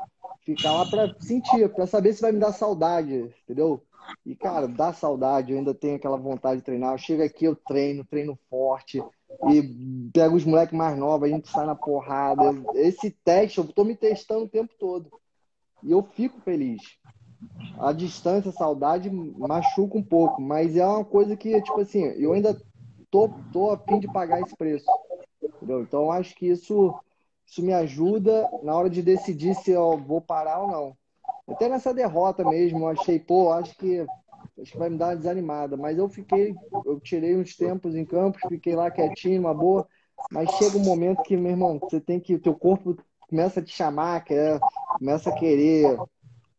ficar 0.42 0.72
lá 0.72 0.86
para 0.86 1.14
sentir, 1.20 1.68
para 1.70 1.86
saber 1.86 2.12
se 2.12 2.20
vai 2.20 2.32
me 2.32 2.38
dar 2.38 2.52
saudade, 2.52 3.32
entendeu? 3.44 3.82
E 4.24 4.34
cara, 4.34 4.66
dá 4.66 4.92
saudade, 4.92 5.52
eu 5.52 5.58
ainda 5.58 5.74
tenho 5.74 5.96
aquela 5.96 6.16
vontade 6.16 6.60
de 6.60 6.64
treinar. 6.64 6.92
Eu 6.94 6.98
chego 6.98 7.22
aqui, 7.22 7.44
eu 7.44 7.56
treino, 7.56 8.04
treino 8.04 8.38
forte 8.48 9.02
e 9.48 10.10
pego 10.12 10.36
os 10.36 10.44
moleques 10.44 10.76
mais 10.76 10.98
novos, 10.98 11.28
a 11.28 11.32
gente 11.32 11.48
sai 11.48 11.66
na 11.66 11.74
porrada. 11.74 12.42
Esse 12.74 13.10
teste, 13.10 13.58
eu 13.58 13.66
tô 13.66 13.84
me 13.84 13.94
testando 13.94 14.44
o 14.44 14.48
tempo 14.48 14.72
todo. 14.78 15.10
E 15.82 15.90
eu 15.90 16.02
fico 16.02 16.40
feliz. 16.40 16.80
A 17.78 17.92
distância, 17.92 18.50
a 18.50 18.54
saudade 18.54 19.10
machuca 19.10 19.96
um 19.96 20.02
pouco, 20.02 20.42
mas 20.42 20.76
é 20.76 20.86
uma 20.86 21.04
coisa 21.04 21.36
que, 21.36 21.60
tipo 21.62 21.80
assim, 21.80 22.04
eu 22.04 22.32
ainda 22.32 22.60
tô, 23.10 23.30
tô 23.52 23.70
a 23.70 23.78
fim 23.78 23.98
de 23.98 24.12
pagar 24.12 24.42
esse 24.42 24.54
preço. 24.56 24.84
Entendeu? 25.42 25.82
Então, 25.82 26.12
acho 26.12 26.34
que 26.34 26.46
isso, 26.46 26.94
isso 27.46 27.62
me 27.62 27.72
ajuda 27.72 28.48
na 28.62 28.74
hora 28.74 28.90
de 28.90 29.02
decidir 29.02 29.54
se 29.54 29.70
eu 29.70 29.96
vou 29.96 30.20
parar 30.20 30.60
ou 30.60 30.70
não. 30.70 30.96
Até 31.50 31.68
nessa 31.68 31.92
derrota 31.92 32.44
mesmo, 32.44 32.80
eu 32.80 32.88
achei, 32.88 33.18
pô, 33.18 33.52
acho 33.52 33.76
que, 33.76 34.06
acho 34.60 34.72
que 34.72 34.78
vai 34.78 34.88
me 34.88 34.96
dar 34.96 35.08
uma 35.08 35.16
desanimada. 35.16 35.76
Mas 35.76 35.98
eu 35.98 36.08
fiquei, 36.08 36.54
eu 36.84 37.00
tirei 37.00 37.36
uns 37.36 37.56
tempos 37.56 37.94
em 37.94 38.04
campos, 38.04 38.40
fiquei 38.48 38.74
lá 38.74 38.90
quietinho, 38.90 39.40
uma 39.40 39.54
boa. 39.54 39.86
Mas 40.30 40.50
chega 40.52 40.76
um 40.76 40.84
momento 40.84 41.22
que, 41.22 41.36
meu 41.36 41.50
irmão, 41.50 41.78
você 41.78 42.00
tem 42.00 42.20
que, 42.20 42.38
teu 42.38 42.54
corpo 42.54 42.96
começa 43.28 43.60
a 43.60 43.62
te 43.62 43.72
chamar, 43.72 44.24
quer, 44.24 44.60
começa 44.98 45.30
a 45.30 45.32
querer 45.32 45.98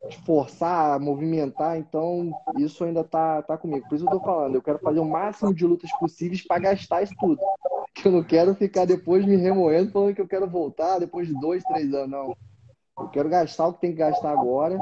te 0.10 0.18
forçar 0.26 1.00
movimentar, 1.00 1.78
então 1.78 2.32
isso 2.58 2.84
ainda 2.84 3.04
tá, 3.04 3.42
tá 3.42 3.58
comigo. 3.58 3.88
Por 3.88 3.96
isso 3.96 4.06
eu 4.06 4.10
tô 4.10 4.20
falando, 4.20 4.56
eu 4.56 4.62
quero 4.62 4.80
fazer 4.80 5.00
o 5.00 5.06
máximo 5.06 5.54
de 5.54 5.66
lutas 5.66 5.92
possíveis 6.00 6.46
para 6.46 6.60
gastar 6.60 7.04
isso 7.04 7.16
tudo. 7.20 7.40
Que 7.94 8.08
eu 8.08 8.12
não 8.14 8.24
quero 8.24 8.56
ficar 8.56 8.86
depois 8.86 9.26
me 9.26 9.36
remoendo 9.36 9.92
falando 9.92 10.16
que 10.16 10.22
eu 10.22 10.28
quero 10.28 10.50
voltar 10.50 10.98
depois 10.98 11.28
de 11.28 11.38
dois, 11.40 11.62
três 11.62 11.94
anos, 11.94 12.10
não. 12.10 12.38
Eu 13.04 13.10
quero 13.10 13.30
gastar 13.30 13.68
o 13.68 13.74
que 13.74 13.82
tem 13.82 13.92
que 13.92 13.98
gastar 13.98 14.32
agora. 14.32 14.80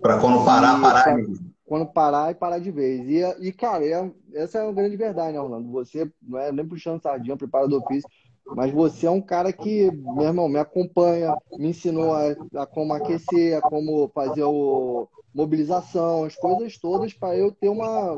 Para 0.00 0.20
quando 0.20 0.44
parar, 0.44 0.80
parar. 0.80 1.04
Pra, 1.04 1.16
quando 1.64 1.86
parar 1.86 2.30
e 2.30 2.34
parar 2.34 2.58
de 2.58 2.70
vez. 2.70 3.08
E, 3.08 3.48
e 3.48 3.52
cara, 3.52 3.84
é, 3.84 4.10
essa 4.34 4.58
é 4.58 4.62
uma 4.62 4.72
grande 4.72 4.96
verdade, 4.96 5.32
né, 5.32 5.40
Orlando? 5.40 5.70
Você 5.72 6.10
não 6.22 6.38
é 6.38 6.52
nem 6.52 6.66
puxando 6.66 7.02
sardinha, 7.02 7.36
preparador 7.36 7.84
físico 7.86 8.10
mas 8.54 8.72
você 8.72 9.06
é 9.06 9.10
um 9.10 9.20
cara 9.20 9.52
que, 9.52 9.90
meu 9.90 10.22
irmão, 10.22 10.48
me 10.48 10.58
acompanha, 10.58 11.36
me 11.58 11.68
ensinou 11.68 12.14
a, 12.14 12.62
a 12.62 12.66
como 12.66 12.92
aquecer, 12.92 13.58
a 13.58 13.60
como 13.60 14.08
fazer 14.14 14.44
o 14.44 15.08
mobilização, 15.34 16.24
as 16.24 16.34
coisas 16.34 16.78
todas 16.78 17.12
para 17.12 17.36
eu 17.36 17.52
ter 17.52 17.68
uma 17.68 18.10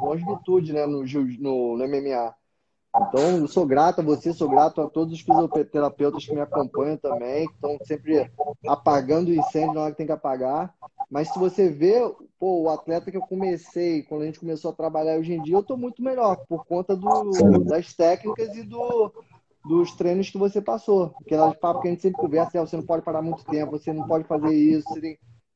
longevitude 0.00 0.72
né, 0.72 0.86
no, 0.86 1.02
no, 1.02 1.76
no 1.76 1.88
MMA. 1.88 2.34
Então, 2.98 3.38
eu 3.38 3.48
sou 3.48 3.66
grato 3.66 4.00
a 4.00 4.04
você, 4.04 4.32
sou 4.32 4.48
grato 4.48 4.80
a 4.80 4.88
todos 4.88 5.12
os 5.12 5.20
fisioterapeutas 5.20 6.24
que 6.24 6.34
me 6.34 6.40
acompanham 6.40 6.96
também, 6.96 7.46
que 7.46 7.54
estão 7.54 7.78
sempre 7.84 8.30
apagando 8.66 9.28
o 9.28 9.34
incêndio 9.34 9.74
na 9.74 9.82
hora 9.82 9.90
que 9.90 9.98
tem 9.98 10.06
que 10.06 10.12
apagar. 10.12 10.74
Mas 11.10 11.28
se 11.28 11.38
você 11.38 11.68
vê, 11.68 12.00
pô, 12.38 12.62
o 12.62 12.70
atleta 12.70 13.10
que 13.10 13.16
eu 13.16 13.22
comecei, 13.22 14.02
quando 14.02 14.22
a 14.22 14.26
gente 14.26 14.40
começou 14.40 14.70
a 14.70 14.74
trabalhar 14.74 15.18
hoje 15.18 15.34
em 15.34 15.42
dia, 15.42 15.54
eu 15.54 15.60
estou 15.60 15.76
muito 15.76 16.02
melhor, 16.02 16.36
por 16.48 16.64
conta 16.64 16.96
do, 16.96 17.64
das 17.64 17.92
técnicas 17.92 18.56
e 18.56 18.62
do, 18.62 19.12
dos 19.64 19.92
treinos 19.92 20.30
que 20.30 20.38
você 20.38 20.60
passou. 20.60 21.14
Aquelas 21.20 21.54
papo 21.56 21.82
que 21.82 21.88
a 21.88 21.90
gente 21.90 22.02
sempre 22.02 22.20
conversa, 22.20 22.56
é, 22.56 22.60
você 22.60 22.76
não 22.76 22.86
pode 22.86 23.04
parar 23.04 23.20
muito 23.20 23.44
tempo, 23.44 23.78
você 23.78 23.92
não 23.92 24.06
pode 24.06 24.24
fazer 24.24 24.54
isso. 24.54 24.88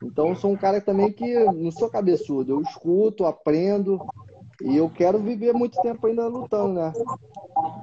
Então, 0.03 0.29
eu 0.29 0.37
sou 0.37 0.53
um 0.53 0.57
cara 0.57 0.81
também 0.81 1.11
que 1.11 1.35
não 1.45 1.71
sou 1.71 1.89
cabeçudo. 1.89 2.53
Eu 2.53 2.63
escuto, 2.63 3.25
aprendo 3.25 4.01
e 4.63 4.77
eu 4.77 4.91
quero 4.91 5.19
viver 5.19 5.53
muito 5.53 5.81
tempo 5.81 6.07
ainda 6.07 6.27
lutando, 6.27 6.75
né? 6.75 6.93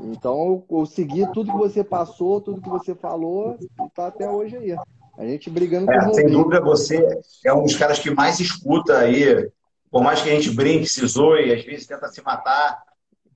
Então, 0.02 0.66
eu, 0.70 0.80
eu 0.80 0.86
segui 0.86 1.26
tudo 1.34 1.52
que 1.52 1.58
você 1.58 1.84
passou, 1.84 2.42
tudo 2.42 2.62
que 2.62 2.70
você 2.70 2.94
falou 2.94 3.58
e 3.62 3.90
tá 3.96 4.08
até 4.08 4.30
hoje 4.30 4.58
aí. 4.58 4.76
A 5.18 5.26
gente 5.26 5.50
brigando 5.50 5.92
é, 5.92 6.14
Sem 6.14 6.28
dúvida, 6.28 6.62
você 6.62 7.04
é 7.44 7.52
um 7.54 7.64
dos 7.64 7.76
caras 7.76 7.98
que 7.98 8.12
mais 8.12 8.40
escuta 8.40 9.00
aí. 9.00 9.50
Por 9.90 10.04
mais 10.04 10.22
que 10.22 10.30
a 10.30 10.34
gente 10.34 10.52
brinque, 10.52 10.88
se 10.88 11.06
zoe, 11.08 11.52
às 11.52 11.64
vezes 11.64 11.88
tenta 11.88 12.08
se 12.10 12.22
matar, 12.22 12.84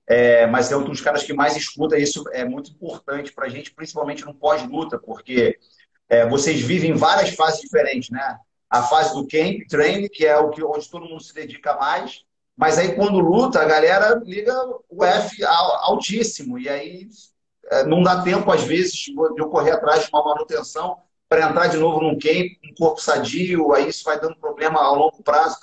é, 0.06 0.46
mas 0.46 0.72
é 0.72 0.78
um 0.78 0.84
dos 0.84 1.02
caras 1.02 1.24
que 1.24 1.34
mais 1.34 1.56
escuta. 1.56 1.98
Isso 1.98 2.24
é 2.32 2.46
muito 2.46 2.72
importante 2.72 3.34
para 3.34 3.46
a 3.46 3.50
gente, 3.50 3.74
principalmente 3.74 4.26
no 4.26 4.34
pós-luta, 4.34 5.00
porque 5.00 5.58
é, 6.08 6.28
vocês 6.28 6.60
vivem 6.62 6.94
várias 6.94 7.34
fases 7.34 7.62
diferentes, 7.62 8.10
né? 8.10 8.38
A 8.70 8.84
fase 8.84 9.14
do 9.14 9.28
camp, 9.28 9.68
training, 9.68 10.08
que 10.08 10.26
é 10.26 10.38
o 10.38 10.50
que 10.50 10.64
onde 10.64 10.90
todo 10.90 11.06
mundo 11.06 11.24
se 11.24 11.34
dedica 11.34 11.76
mais. 11.78 12.24
Mas 12.62 12.78
aí 12.78 12.94
quando 12.94 13.20
luta, 13.20 13.60
a 13.60 13.66
galera 13.66 14.22
liga 14.24 14.54
o 14.88 15.04
F 15.04 15.44
altíssimo 15.44 16.60
e 16.60 16.70
aí 16.70 17.08
é, 17.72 17.84
não 17.86 18.04
dá 18.04 18.22
tempo 18.22 18.52
às 18.52 18.64
vezes 18.64 18.94
de 18.94 19.16
eu 19.16 19.50
correr 19.50 19.72
atrás 19.72 20.04
de 20.04 20.10
uma 20.14 20.24
manutenção 20.24 20.98
para 21.28 21.50
entrar 21.50 21.68
de 21.70 21.78
novo 21.78 22.00
num 22.02 22.20
camp, 22.20 22.52
um 22.64 22.76
corpo 22.78 23.02
sadio, 23.02 23.74
aí 23.74 23.90
isso 23.90 24.04
vai 24.04 24.20
dando 24.20 24.36
problema 24.36 24.80
a 24.80 24.92
longo 24.92 25.24
prazo. 25.24 25.58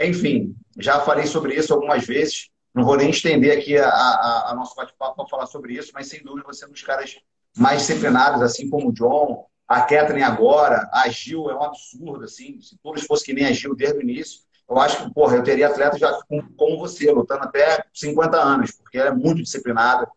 Enfim, 0.00 0.56
já 0.76 0.98
falei 0.98 1.24
sobre 1.24 1.54
isso 1.54 1.72
algumas 1.72 2.04
vezes. 2.04 2.48
Não 2.74 2.84
vou 2.84 2.96
nem 2.96 3.10
estender 3.10 3.56
aqui 3.56 3.78
a, 3.78 3.88
a, 3.88 4.50
a 4.50 4.54
nosso 4.56 4.74
bate-papo 4.74 5.14
para 5.14 5.28
falar 5.28 5.46
sobre 5.46 5.74
isso, 5.74 5.92
mas 5.94 6.08
sem 6.08 6.20
dúvida 6.20 6.44
você 6.44 6.64
é 6.64 6.68
um 6.68 6.72
dos 6.72 6.82
caras 6.82 7.16
mais 7.56 7.82
disciplinados, 7.82 8.42
assim 8.42 8.68
como 8.68 8.88
o 8.88 8.92
John, 8.92 9.46
a 9.68 9.82
Kathleen 9.82 10.24
agora, 10.24 10.90
a 10.92 11.08
Gil 11.10 11.48
é 11.48 11.54
um 11.54 11.62
absurdo, 11.62 12.24
assim, 12.24 12.60
se 12.60 12.76
todos 12.82 13.04
fossem 13.04 13.26
que 13.26 13.34
nem 13.34 13.46
a 13.46 13.52
Gil 13.52 13.76
desde 13.76 13.98
o 13.98 14.02
início, 14.02 14.40
eu 14.70 14.78
acho 14.78 15.04
que, 15.04 15.12
porra, 15.12 15.36
eu 15.36 15.42
teria 15.42 15.66
atleta 15.66 15.98
já 15.98 16.16
como 16.56 16.78
você, 16.78 17.10
lutando 17.10 17.42
até 17.42 17.84
50 17.92 18.36
anos, 18.36 18.70
porque 18.70 18.98
ela 18.98 19.10
é 19.10 19.12
muito 19.12 19.42
disciplinada. 19.42 20.08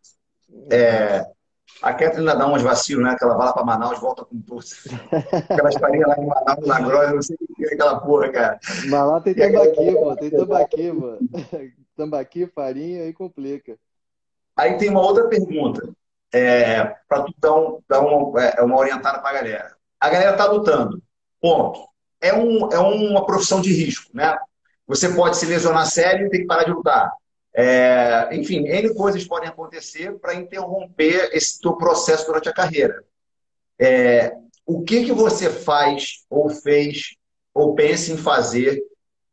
É, 0.71 1.25
a 1.81 1.91
Kathleen 1.91 2.19
ainda 2.19 2.35
dá 2.35 2.47
uns 2.47 2.61
vacilos, 2.61 3.03
né? 3.03 3.15
Que 3.17 3.23
ela 3.25 3.35
vai 3.35 3.47
lá 3.47 3.53
para 3.53 3.65
Manaus, 3.65 3.99
volta 3.99 4.23
com 4.23 4.39
tudo. 4.39 4.61
Aquelas 5.49 5.75
farinhas 5.75 6.07
lá 6.07 6.15
em 6.19 6.27
Manaus, 6.27 6.67
na 6.67 6.79
Grossa, 6.79 7.13
não 7.13 7.21
sei 7.23 7.35
o 7.41 7.55
que 7.55 7.65
é 7.65 7.73
aquela 7.73 7.99
porra, 7.99 8.31
cara. 8.31 8.59
Mas 8.87 8.91
lá 8.91 9.21
tem 9.21 9.33
tambaqui, 9.33 9.91
mano. 9.91 10.15
Tem 10.17 10.29
tambaqui, 10.29 10.91
mano. 10.91 11.19
tambaqui, 11.97 12.47
farinha, 12.47 13.03
aí 13.03 13.13
complica. 13.13 13.75
Aí 14.55 14.77
tem 14.77 14.89
uma 14.89 15.01
outra 15.01 15.27
pergunta, 15.27 15.89
é, 16.31 16.95
para 17.07 17.23
tu 17.23 17.33
dar, 17.39 17.55
um, 17.55 17.81
dar 17.89 18.01
uma, 18.01 18.39
é, 18.39 18.61
uma 18.61 18.77
orientada 18.77 19.19
para 19.19 19.29
a 19.31 19.41
galera. 19.41 19.75
A 19.99 20.09
galera 20.09 20.37
tá 20.37 20.45
lutando, 20.45 21.01
ponto. 21.41 21.92
É, 22.23 22.33
um, 22.33 22.71
é 22.71 22.79
uma 22.79 23.25
profissão 23.25 23.61
de 23.61 23.73
risco, 23.73 24.09
né? 24.13 24.37
Você 24.87 25.13
pode 25.13 25.37
se 25.37 25.45
lesionar 25.45 25.85
sério 25.85 26.27
e 26.27 26.29
ter 26.29 26.39
que 26.39 26.45
parar 26.45 26.63
de 26.63 26.71
lutar. 26.71 27.11
É, 27.55 28.29
enfim, 28.33 28.67
N 28.67 28.93
coisas 28.95 29.25
podem 29.25 29.49
acontecer 29.49 30.17
para 30.19 30.33
interromper 30.33 31.29
esse 31.33 31.59
teu 31.61 31.75
processo 31.75 32.25
durante 32.25 32.49
a 32.49 32.53
carreira. 32.53 33.03
É, 33.79 34.33
o 34.65 34.83
que, 34.83 35.05
que 35.05 35.11
você 35.11 35.49
faz, 35.49 36.23
ou 36.29 36.49
fez, 36.49 37.15
ou 37.53 37.75
pensa 37.75 38.11
em 38.11 38.17
fazer 38.17 38.81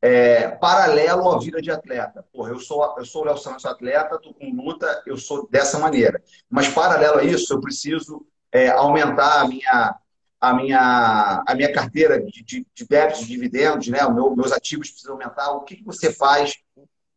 é, 0.02 0.48
paralelo 0.48 1.30
à 1.30 1.38
vida 1.38 1.60
de 1.60 1.70
atleta. 1.70 2.24
Porra, 2.32 2.50
eu 2.50 2.58
sou, 2.58 2.94
eu 2.98 3.04
sou 3.04 3.22
o 3.22 3.24
Léo 3.26 3.36
Santos 3.36 3.66
atleta, 3.66 4.18
tô 4.18 4.32
com 4.32 4.50
luta, 4.50 5.02
eu 5.06 5.16
sou 5.16 5.48
dessa 5.48 5.78
maneira. 5.78 6.22
Mas 6.48 6.68
paralelo 6.68 7.18
a 7.18 7.24
isso, 7.24 7.52
eu 7.52 7.60
preciso 7.60 8.26
é, 8.50 8.68
aumentar 8.68 9.42
a 9.42 9.48
minha, 9.48 9.94
a 10.40 10.54
minha, 10.54 11.44
a 11.46 11.54
minha 11.54 11.72
carteira 11.72 12.20
de, 12.20 12.42
de, 12.42 12.66
de 12.74 12.86
débitos, 12.88 13.20
de 13.20 13.26
dividendos, 13.26 13.88
né? 13.88 14.04
Os 14.06 14.14
meu, 14.14 14.34
meus 14.34 14.52
ativos 14.52 14.90
precisam 14.90 15.14
aumentar. 15.14 15.50
O 15.52 15.62
que, 15.62 15.76
que 15.76 15.84
você 15.84 16.12
faz 16.12 16.54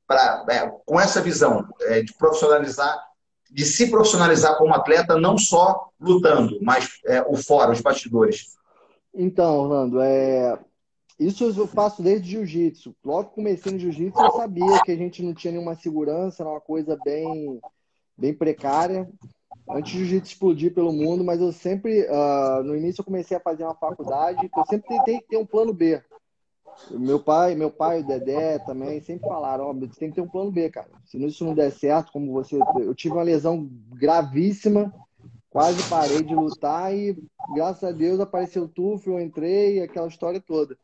pra, 0.06 0.46
é, 0.50 0.70
com 0.86 1.00
essa 1.00 1.22
visão 1.22 1.66
é, 1.82 2.02
de 2.02 2.14
profissionalizar, 2.14 3.02
de 3.50 3.66
se 3.66 3.90
profissionalizar 3.90 4.58
como 4.58 4.74
atleta, 4.74 5.18
não 5.18 5.38
só 5.38 5.90
lutando, 6.00 6.60
mas 6.62 7.00
é, 7.06 7.22
o 7.22 7.38
fora, 7.38 7.72
os 7.72 7.80
bastidores? 7.80 8.58
Então, 9.14 9.60
Orlando, 9.60 10.02
é, 10.02 10.60
isso 11.20 11.46
eu 11.46 11.68
faço 11.68 12.02
desde 12.02 12.32
jiu-jitsu. 12.32 12.94
Logo 13.04 13.30
que 13.30 13.36
comecei 13.36 13.72
no 13.72 13.80
jiu-jitsu, 13.80 14.20
eu 14.20 14.32
sabia 14.32 14.82
que 14.84 14.92
a 14.92 14.98
gente 14.98 15.24
não 15.24 15.34
tinha 15.34 15.54
nenhuma 15.54 15.76
segurança, 15.76 16.44
era 16.44 16.50
uma 16.50 16.60
coisa 16.60 16.98
bem, 17.06 17.62
bem 18.18 18.34
precária. 18.34 19.10
Antes 19.70 19.94
do 19.94 20.00
jiu-jitsu 20.00 20.34
explodir 20.34 20.74
pelo 20.74 20.92
mundo, 20.92 21.24
mas 21.24 21.40
eu 21.40 21.52
sempre, 21.52 22.06
uh, 22.08 22.64
no 22.64 22.76
início 22.76 23.02
eu 23.02 23.06
comecei 23.06 23.38
a 23.38 23.40
fazer 23.40 23.64
uma 23.64 23.76
faculdade, 23.76 24.50
eu 24.56 24.66
sempre 24.66 24.88
tentei 24.90 25.22
ter 25.22 25.38
um 25.38 25.46
plano 25.46 25.74
B. 25.74 26.02
Meu 26.92 27.20
pai, 27.20 27.56
meu 27.56 27.70
pai, 27.70 28.02
o 28.02 28.06
Dedé 28.06 28.60
também 28.60 29.00
sempre 29.00 29.28
falaram, 29.28 29.66
ó, 29.66 29.72
oh, 29.72 29.74
você 29.74 30.00
tem 30.00 30.10
que 30.10 30.16
ter 30.16 30.22
um 30.22 30.28
plano 30.28 30.52
B, 30.52 30.70
cara. 30.70 30.90
Se 31.06 31.24
isso 31.24 31.46
não 31.46 31.54
der 31.54 31.72
certo, 31.72 32.12
como 32.12 32.32
você, 32.32 32.60
eu 32.80 32.94
tive 32.96 33.14
uma 33.14 33.24
lesão 33.24 33.70
gravíssima 33.92 34.94
quase 35.54 35.88
parei 35.88 36.24
de 36.24 36.34
lutar 36.34 36.94
e, 36.96 37.16
graças 37.54 37.84
a 37.84 37.92
Deus, 37.92 38.20
apareceu 38.20 38.64
o 38.64 38.68
TUF, 38.68 39.08
eu 39.08 39.20
entrei, 39.20 39.84
aquela 39.84 40.08
história 40.08 40.42
toda. 40.42 40.76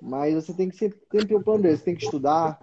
Mas 0.00 0.34
você 0.34 0.54
tem 0.54 0.70
que 0.70 0.76
sempre, 0.76 0.98
sempre 1.12 1.34
o 1.34 1.44
plano 1.44 1.62
Você 1.62 1.84
tem 1.84 1.94
que 1.94 2.04
estudar, 2.04 2.58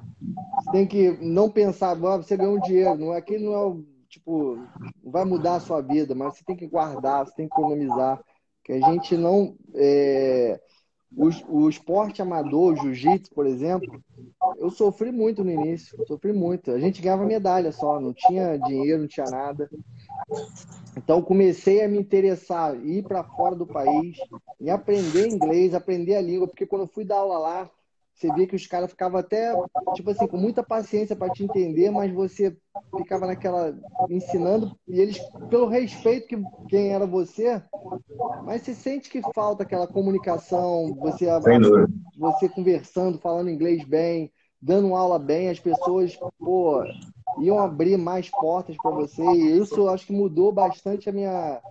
você 0.56 0.72
tem 0.72 0.88
que 0.88 1.12
não 1.22 1.52
pensar, 1.52 1.92
ah, 1.92 2.18
você 2.18 2.36
ganhou 2.36 2.58
um 2.58 2.60
dinheiro, 2.60 2.98
não 2.98 3.14
é 3.14 3.18
aquilo 3.18 3.46
não 3.46 3.54
é 3.54 3.66
o 3.66 3.86
tipo, 4.14 4.60
vai 5.04 5.26
mudar 5.26 5.56
a 5.56 5.60
sua 5.60 5.82
vida, 5.82 6.14
mas 6.14 6.36
você 6.36 6.44
tem 6.44 6.56
que 6.56 6.68
guardar, 6.68 7.26
você 7.26 7.34
tem 7.36 7.48
que 7.48 7.54
economizar, 7.54 8.24
que 8.64 8.74
a 8.74 8.80
gente 8.80 9.18
não 9.18 9.56
é... 9.74 10.60
o, 11.16 11.30
o 11.50 11.70
esporte 11.70 12.22
amador, 12.22 12.74
o 12.74 12.76
jiu-jitsu, 12.76 13.34
por 13.34 13.48
exemplo, 13.48 14.02
eu 14.58 14.70
sofri 14.70 15.12
muito 15.12 15.44
no 15.44 15.52
início, 15.52 15.98
sofri 16.08 16.32
muito. 16.32 16.72
A 16.72 16.80
gente 16.80 17.02
ganhava 17.02 17.26
medalha 17.26 17.72
só, 17.72 18.00
não 18.00 18.14
tinha 18.14 18.58
dinheiro, 18.58 19.02
não 19.02 19.08
tinha 19.08 19.26
nada. 19.26 19.68
Então 20.96 21.22
comecei 21.22 21.84
a 21.84 21.88
me 21.88 21.98
interessar, 21.98 22.76
ir 22.86 23.04
para 23.04 23.24
fora 23.24 23.56
do 23.56 23.66
país, 23.66 24.16
e 24.62 24.70
aprender 24.70 25.28
inglês, 25.28 25.74
aprender 25.74 26.16
a 26.16 26.22
língua, 26.22 26.48
porque 26.48 26.68
quando 26.68 26.84
eu 26.84 26.88
fui 26.88 27.04
dar 27.04 27.18
aula 27.18 27.40
lá, 27.40 27.72
você 28.14 28.32
via 28.34 28.48
que 28.48 28.56
os 28.56 28.68
caras 28.68 28.92
ficavam 28.92 29.20
até, 29.20 29.54
tipo 29.96 30.12
assim, 30.12 30.28
com 30.28 30.38
muita 30.38 30.64
paciência 30.64 31.16
para 31.16 31.32
te 31.32 31.44
entender, 31.44 31.90
mas 31.90 32.12
você 32.14 32.56
ficava 32.96 33.26
naquela 33.26 33.76
ensinando 34.10 34.78
e 34.88 35.00
eles, 35.00 35.20
pelo 35.50 35.68
respeito 35.68 36.28
que 36.28 36.42
quem 36.70 36.94
era 36.94 37.08
você, 37.08 37.62
mas 38.46 38.62
você 38.62 38.74
sente 38.74 39.10
que 39.10 39.22
falta 39.34 39.64
aquela 39.64 39.88
comunicação, 39.88 40.96
você 40.96 41.28
você 42.18 42.48
conversando, 42.48 43.20
falando 43.20 43.50
inglês 43.50 43.84
bem, 43.84 44.32
dando 44.62 44.96
aula 44.96 45.18
bem, 45.18 45.50
as 45.50 45.60
pessoas, 45.60 46.18
pô, 46.40 46.84
iam 47.42 47.60
abrir 47.60 47.98
mais 47.98 48.30
portas 48.30 48.78
para 48.78 48.92
você 48.92 49.24
e 49.24 49.58
isso 49.58 49.90
acho 49.90 50.06
que 50.06 50.14
mudou 50.14 50.52
bastante 50.52 51.10
a 51.10 51.12
minha 51.12 51.62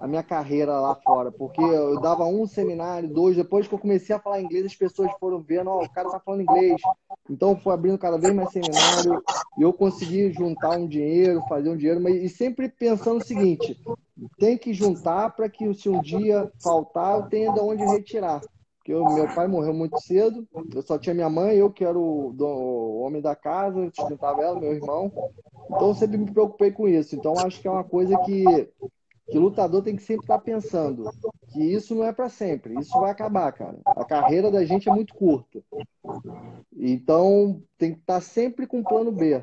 a 0.00 0.06
minha 0.06 0.22
carreira 0.22 0.78
lá 0.78 0.94
fora, 0.94 1.32
porque 1.32 1.60
eu 1.60 2.00
dava 2.00 2.24
um 2.24 2.46
seminário, 2.46 3.08
dois, 3.08 3.36
depois 3.36 3.66
que 3.66 3.74
eu 3.74 3.78
comecei 3.78 4.14
a 4.14 4.18
falar 4.18 4.40
inglês, 4.40 4.66
as 4.66 4.76
pessoas 4.76 5.10
foram 5.18 5.40
vendo, 5.40 5.70
ó, 5.70 5.80
oh, 5.80 5.84
o 5.84 5.90
cara 5.90 6.10
tá 6.10 6.20
falando 6.20 6.42
inglês. 6.42 6.80
Então 7.28 7.56
foi 7.56 7.74
abrindo 7.74 7.98
cada 7.98 8.18
vez 8.18 8.34
mais 8.34 8.50
seminário 8.52 9.22
e 9.58 9.62
eu 9.62 9.72
consegui 9.72 10.32
juntar 10.32 10.78
um 10.78 10.86
dinheiro, 10.86 11.42
fazer 11.48 11.70
um 11.70 11.76
dinheiro, 11.76 12.00
mas 12.00 12.14
e 12.16 12.28
sempre 12.28 12.68
pensando 12.68 13.20
o 13.20 13.24
seguinte, 13.24 13.78
tem 14.38 14.56
que 14.56 14.72
juntar 14.72 15.34
para 15.34 15.48
que 15.48 15.72
se 15.74 15.88
um 15.88 16.00
dia 16.00 16.50
faltar, 16.62 17.18
eu 17.18 17.28
tenha 17.28 17.52
de 17.52 17.60
onde 17.60 17.84
retirar. 17.84 18.40
Porque 18.78 18.92
eu, 18.92 19.04
meu 19.04 19.34
pai 19.34 19.46
morreu 19.46 19.74
muito 19.74 20.00
cedo, 20.00 20.46
eu 20.74 20.80
só 20.80 20.98
tinha 20.98 21.14
minha 21.14 21.28
mãe, 21.28 21.56
eu 21.56 21.70
que 21.70 21.84
era 21.84 21.98
o, 21.98 22.34
o 22.38 23.00
homem 23.00 23.20
da 23.20 23.36
casa, 23.36 23.90
sustentava 23.94 24.40
ela, 24.40 24.58
meu 24.58 24.72
irmão. 24.72 25.12
Então 25.66 25.88
eu 25.88 25.94
sempre 25.94 26.16
me 26.16 26.30
preocupei 26.30 26.70
com 26.70 26.88
isso. 26.88 27.14
Então 27.14 27.34
acho 27.38 27.60
que 27.60 27.68
é 27.68 27.70
uma 27.70 27.84
coisa 27.84 28.16
que 28.24 28.44
que 29.30 29.38
lutador 29.38 29.82
tem 29.82 29.94
que 29.94 30.02
sempre 30.02 30.24
estar 30.24 30.38
pensando 30.38 31.10
que 31.52 31.62
isso 31.62 31.94
não 31.94 32.04
é 32.04 32.12
para 32.12 32.28
sempre, 32.28 32.78
isso 32.78 32.98
vai 32.98 33.10
acabar, 33.10 33.52
cara. 33.52 33.78
A 33.84 34.04
carreira 34.04 34.50
da 34.50 34.64
gente 34.64 34.88
é 34.88 34.92
muito 34.92 35.14
curta. 35.14 35.62
Então, 36.76 37.62
tem 37.76 37.92
que 37.92 38.00
estar 38.00 38.20
sempre 38.20 38.66
com 38.66 38.82
plano 38.82 39.12
B. 39.12 39.42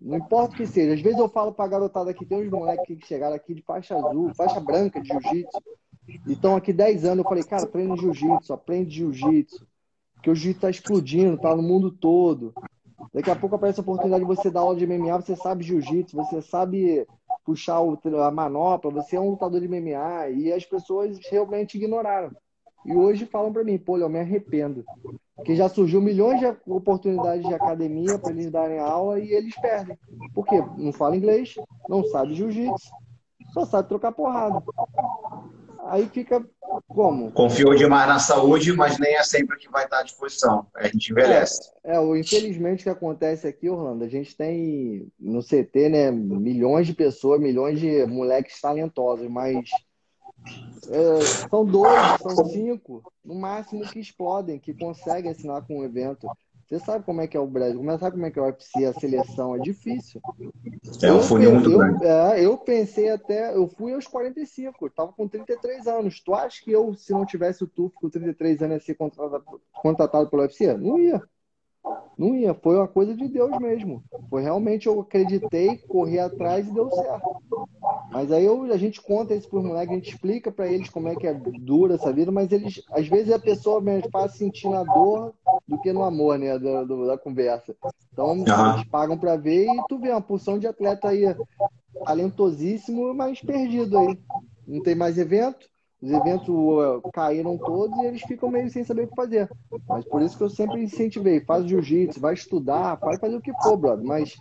Não 0.00 0.18
importa 0.18 0.54
o 0.54 0.56
que 0.56 0.66
seja. 0.66 0.94
Às 0.94 1.00
vezes 1.00 1.18
eu 1.18 1.28
falo 1.28 1.52
pra 1.52 1.66
garotada 1.66 2.10
aqui, 2.10 2.24
tem 2.24 2.42
uns 2.42 2.50
moleques 2.50 2.98
que 2.98 3.06
chegaram 3.06 3.34
aqui 3.34 3.54
de 3.54 3.62
faixa 3.62 3.96
azul, 3.96 4.32
faixa 4.34 4.60
branca 4.60 5.00
de 5.00 5.08
jiu-jitsu. 5.08 5.62
Então, 6.28 6.54
aqui 6.54 6.72
10 6.72 7.04
anos, 7.04 7.24
eu 7.24 7.28
falei, 7.28 7.42
cara, 7.42 7.66
treina 7.66 7.96
jiu-jitsu, 7.96 8.52
aprende 8.52 8.94
jiu-jitsu. 8.94 9.66
Porque 10.14 10.30
o 10.30 10.34
jiu-jitsu 10.34 10.60
tá 10.60 10.70
explodindo, 10.70 11.38
tá 11.38 11.56
no 11.56 11.62
mundo 11.62 11.90
todo. 11.90 12.52
Daqui 13.12 13.30
a 13.30 13.36
pouco 13.36 13.56
aparece 13.56 13.80
a 13.80 13.82
oportunidade 13.82 14.22
de 14.22 14.28
você 14.28 14.50
dar 14.50 14.60
aula 14.60 14.76
de 14.76 14.86
MMA, 14.86 15.20
você 15.20 15.36
sabe 15.36 15.64
jiu-jitsu, 15.64 16.16
você 16.16 16.42
sabe 16.42 17.06
puxar 17.44 17.78
a 17.78 18.30
manopla, 18.30 18.90
você 18.90 19.16
é 19.16 19.20
um 19.20 19.30
lutador 19.30 19.60
de 19.60 19.68
MMA, 19.68 20.30
e 20.30 20.52
as 20.52 20.64
pessoas 20.64 21.18
realmente 21.30 21.76
ignoraram. 21.76 22.30
E 22.84 22.94
hoje 22.94 23.26
falam 23.26 23.52
para 23.52 23.64
mim, 23.64 23.78
pô, 23.78 23.96
eu 23.96 24.08
me 24.08 24.20
arrependo. 24.20 24.84
Porque 25.36 25.56
já 25.56 25.68
surgiu 25.68 26.00
milhões 26.00 26.38
de 26.38 26.46
oportunidades 26.66 27.46
de 27.46 27.54
academia 27.54 28.18
para 28.18 28.30
eles 28.30 28.50
darem 28.50 28.78
aula 28.78 29.18
e 29.18 29.32
eles 29.32 29.54
perdem. 29.56 29.98
Por 30.32 30.46
quê? 30.46 30.62
Não 30.76 30.92
fala 30.92 31.16
inglês, 31.16 31.54
não 31.88 32.04
sabe 32.04 32.34
jiu-jitsu, 32.34 32.90
só 33.52 33.64
sabe 33.64 33.88
trocar 33.88 34.12
porrada. 34.12 34.62
Aí 35.86 36.08
fica 36.08 36.44
como? 36.88 37.30
Confiou 37.32 37.74
demais 37.74 38.08
na 38.08 38.18
saúde, 38.18 38.72
mas 38.72 38.98
nem 38.98 39.16
é 39.16 39.22
sempre 39.22 39.58
que 39.58 39.70
vai 39.70 39.84
estar 39.84 40.00
à 40.00 40.02
disposição. 40.02 40.66
A 40.74 40.86
gente 40.86 41.10
envelhece. 41.10 41.70
É, 41.84 41.96
é 41.96 42.18
infelizmente 42.18 42.80
o 42.80 42.84
que 42.84 42.90
acontece 42.90 43.46
aqui, 43.46 43.68
Orlando, 43.68 44.04
a 44.04 44.08
gente 44.08 44.36
tem 44.36 45.06
no 45.18 45.42
CT, 45.42 45.88
né, 45.88 46.10
milhões 46.10 46.86
de 46.86 46.94
pessoas, 46.94 47.40
milhões 47.40 47.78
de 47.78 48.06
moleques 48.06 48.60
talentosos, 48.60 49.28
mas 49.28 49.68
é, 50.90 51.20
são 51.50 51.64
dois, 51.64 52.20
são 52.20 52.46
cinco, 52.46 53.02
no 53.24 53.34
máximo 53.34 53.82
que 53.82 54.00
explodem, 54.00 54.58
que 54.58 54.74
conseguem 54.74 55.30
assinar 55.30 55.66
com 55.66 55.80
um 55.80 55.84
evento. 55.84 56.26
Você 56.66 56.78
sabe 56.78 57.04
como 57.04 57.20
é 57.20 57.26
que 57.26 57.36
é 57.36 57.40
o 57.40 57.46
Brasil, 57.46 57.82
Você 57.82 57.98
sabe 57.98 58.12
como 58.12 58.26
é 58.26 58.30
que 58.30 58.38
é 58.38 58.42
o 58.42 58.46
UFC, 58.46 58.84
a 58.84 58.92
seleção 58.94 59.54
é 59.54 59.58
difícil. 59.58 60.20
É 61.02 61.12
um 61.12 61.20
funil 61.20 61.52
muito 61.52 61.70
eu, 61.70 61.78
grande. 61.78 62.04
É, 62.04 62.44
eu 62.44 62.56
pensei 62.56 63.10
até, 63.10 63.54
eu 63.54 63.68
fui 63.68 63.92
aos 63.92 64.06
45, 64.06 64.86
eu 64.86 64.90
tava 64.90 65.12
com 65.12 65.28
33 65.28 65.86
anos. 65.86 66.20
Tu 66.20 66.34
acha 66.34 66.64
que 66.64 66.72
eu, 66.72 66.94
se 66.94 67.12
não 67.12 67.26
tivesse 67.26 67.62
o 67.62 67.66
TUF 67.66 67.94
com 67.94 68.08
33 68.08 68.62
anos, 68.62 68.76
ia 68.76 68.80
ser 68.80 68.94
contratado, 68.94 69.60
contratado 69.72 70.30
pelo 70.30 70.42
UFC? 70.42 70.72
Não 70.74 70.98
ia. 70.98 71.22
Não 72.16 72.34
ia, 72.34 72.54
foi 72.54 72.76
uma 72.76 72.88
coisa 72.88 73.14
de 73.14 73.28
Deus 73.28 73.58
mesmo. 73.58 74.02
Foi 74.30 74.42
realmente 74.42 74.86
eu 74.86 75.00
acreditei, 75.00 75.76
corri 75.78 76.18
atrás 76.18 76.66
e 76.66 76.72
deu 76.72 76.90
certo. 76.90 77.68
Mas 78.10 78.30
aí 78.30 78.44
eu, 78.44 78.62
a 78.72 78.76
gente 78.76 79.02
conta 79.02 79.34
isso 79.34 79.48
para 79.48 79.58
os 79.58 79.64
moleques, 79.64 79.90
a 79.90 79.94
gente 79.94 80.10
explica 80.10 80.50
para 80.50 80.68
eles 80.68 80.88
como 80.88 81.08
é 81.08 81.16
que 81.16 81.26
é 81.26 81.34
dura 81.34 81.94
essa 81.94 82.12
vida, 82.12 82.30
mas 82.30 82.52
eles, 82.52 82.82
às 82.90 83.06
vezes 83.08 83.32
a 83.32 83.38
pessoa 83.38 83.80
mais 83.80 84.04
faz 84.10 84.34
sentir 84.34 84.68
na 84.68 84.84
dor 84.84 85.34
do 85.66 85.78
que 85.80 85.92
no 85.92 86.04
amor, 86.04 86.38
né, 86.38 86.58
da, 86.58 86.84
da 86.84 87.18
conversa. 87.18 87.74
Então 88.12 88.28
uhum. 88.28 88.74
eles 88.74 88.84
pagam 88.84 89.18
para 89.18 89.36
ver 89.36 89.66
e 89.66 89.82
tu 89.88 89.98
vê 89.98 90.10
uma 90.10 90.20
porção 90.20 90.58
de 90.58 90.66
atleta 90.66 91.08
aí 91.08 91.24
talentosíssimo, 92.04 93.12
mas 93.12 93.40
perdido 93.40 93.98
aí. 93.98 94.18
Não 94.66 94.82
tem 94.82 94.94
mais 94.94 95.18
evento, 95.18 95.68
os 96.04 96.10
eventos 96.10 96.48
uh, 96.48 97.00
caíram 97.14 97.56
todos 97.56 97.96
e 97.96 98.04
eles 98.04 98.20
ficam 98.22 98.50
meio 98.50 98.70
sem 98.70 98.84
saber 98.84 99.04
o 99.04 99.08
que 99.08 99.16
fazer. 99.16 99.48
Mas 99.88 100.04
por 100.04 100.20
isso 100.20 100.36
que 100.36 100.44
eu 100.44 100.50
sempre 100.50 100.82
incentivei, 100.82 101.40
faz 101.40 101.64
jiu-jitsu, 101.64 102.20
vai 102.20 102.34
estudar, 102.34 102.96
vai 102.96 103.16
fazer 103.16 103.36
o 103.36 103.40
que 103.40 103.52
for, 103.62 103.78
brother. 103.78 104.04
Mas 104.04 104.32
se 104.32 104.38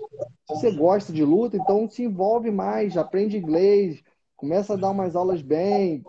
você 0.50 0.72
gosta 0.72 1.14
de 1.14 1.24
luta, 1.24 1.56
então 1.56 1.90
se 1.90 2.04
envolve 2.04 2.52
mais, 2.52 2.98
aprende 2.98 3.38
inglês, 3.38 4.04
começa 4.36 4.74
a 4.74 4.76
dar 4.76 4.90
umas 4.90 5.16
aulas 5.16 5.42
bem. 5.42 6.04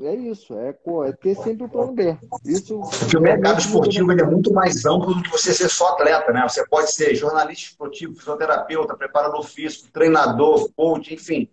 É 0.00 0.14
isso, 0.14 0.54
é, 0.56 0.68
é 1.06 1.12
ter 1.12 1.34
sempre 1.36 1.64
o 1.64 1.68
plano 1.68 1.92
B. 1.92 2.16
Isso 2.44 2.78
Porque 3.00 3.16
o 3.16 3.20
mercado 3.20 3.60
esportivo 3.60 4.12
é 4.12 4.24
muito 4.24 4.52
mais 4.52 4.84
amplo 4.84 5.14
do 5.14 5.22
que 5.22 5.30
você 5.30 5.54
ser 5.54 5.70
só 5.70 5.88
atleta, 5.88 6.32
né? 6.32 6.46
Você 6.46 6.64
pode 6.68 6.92
ser 6.92 7.14
jornalista 7.14 7.70
esportivo, 7.70 8.14
fisioterapeuta, 8.14 8.94
preparador 8.94 9.42
físico, 9.42 9.88
treinador, 9.90 10.70
coach, 10.76 11.14
enfim 11.14 11.50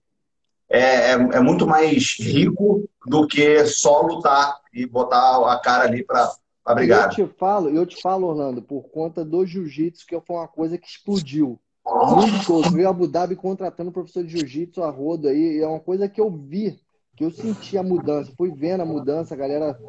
é, 0.70 0.80
é, 0.80 1.12
é, 1.12 1.40
muito 1.40 1.68
mais 1.68 2.18
rico 2.20 2.90
do 3.06 3.28
que 3.28 3.66
só 3.66 4.02
lutar 4.02 4.60
e 4.74 4.86
botar 4.86 5.52
a 5.52 5.60
cara 5.60 5.84
ali 5.84 6.04
para 6.04 6.34
brigar. 6.74 7.06
Eu 7.18 7.28
te 7.28 7.34
falo, 7.38 7.70
eu 7.70 7.86
te 7.86 8.02
falo, 8.02 8.28
Orlando, 8.28 8.62
por 8.62 8.90
conta 8.90 9.24
do 9.24 9.46
jiu-jitsu, 9.46 10.06
que 10.06 10.20
foi 10.22 10.36
uma 10.36 10.48
coisa 10.48 10.78
que 10.78 10.88
explodiu. 10.88 11.60
O 11.86 12.16
mundo 12.16 12.46
todo. 12.46 12.72
Veio 12.72 12.90
Abu 12.90 13.08
Dhabi 13.08 13.36
contratando 13.36 13.92
professor 13.92 14.24
de 14.24 14.38
jiu-jitsu 14.38 14.82
a 14.82 14.90
rodo 14.90 15.28
aí. 15.28 15.60
É 15.62 15.68
uma 15.68 15.80
coisa 15.80 16.10
que 16.10 16.20
eu 16.20 16.32
vi 16.32 16.80
que 17.16 17.24
eu 17.24 17.32
senti 17.32 17.78
a 17.78 17.84
mudança, 17.84 18.34
fui 18.38 18.52
vendo 18.52 18.82
a 18.82 18.86
mudança, 18.86 19.34
a 19.34 19.38
galera 19.38 19.80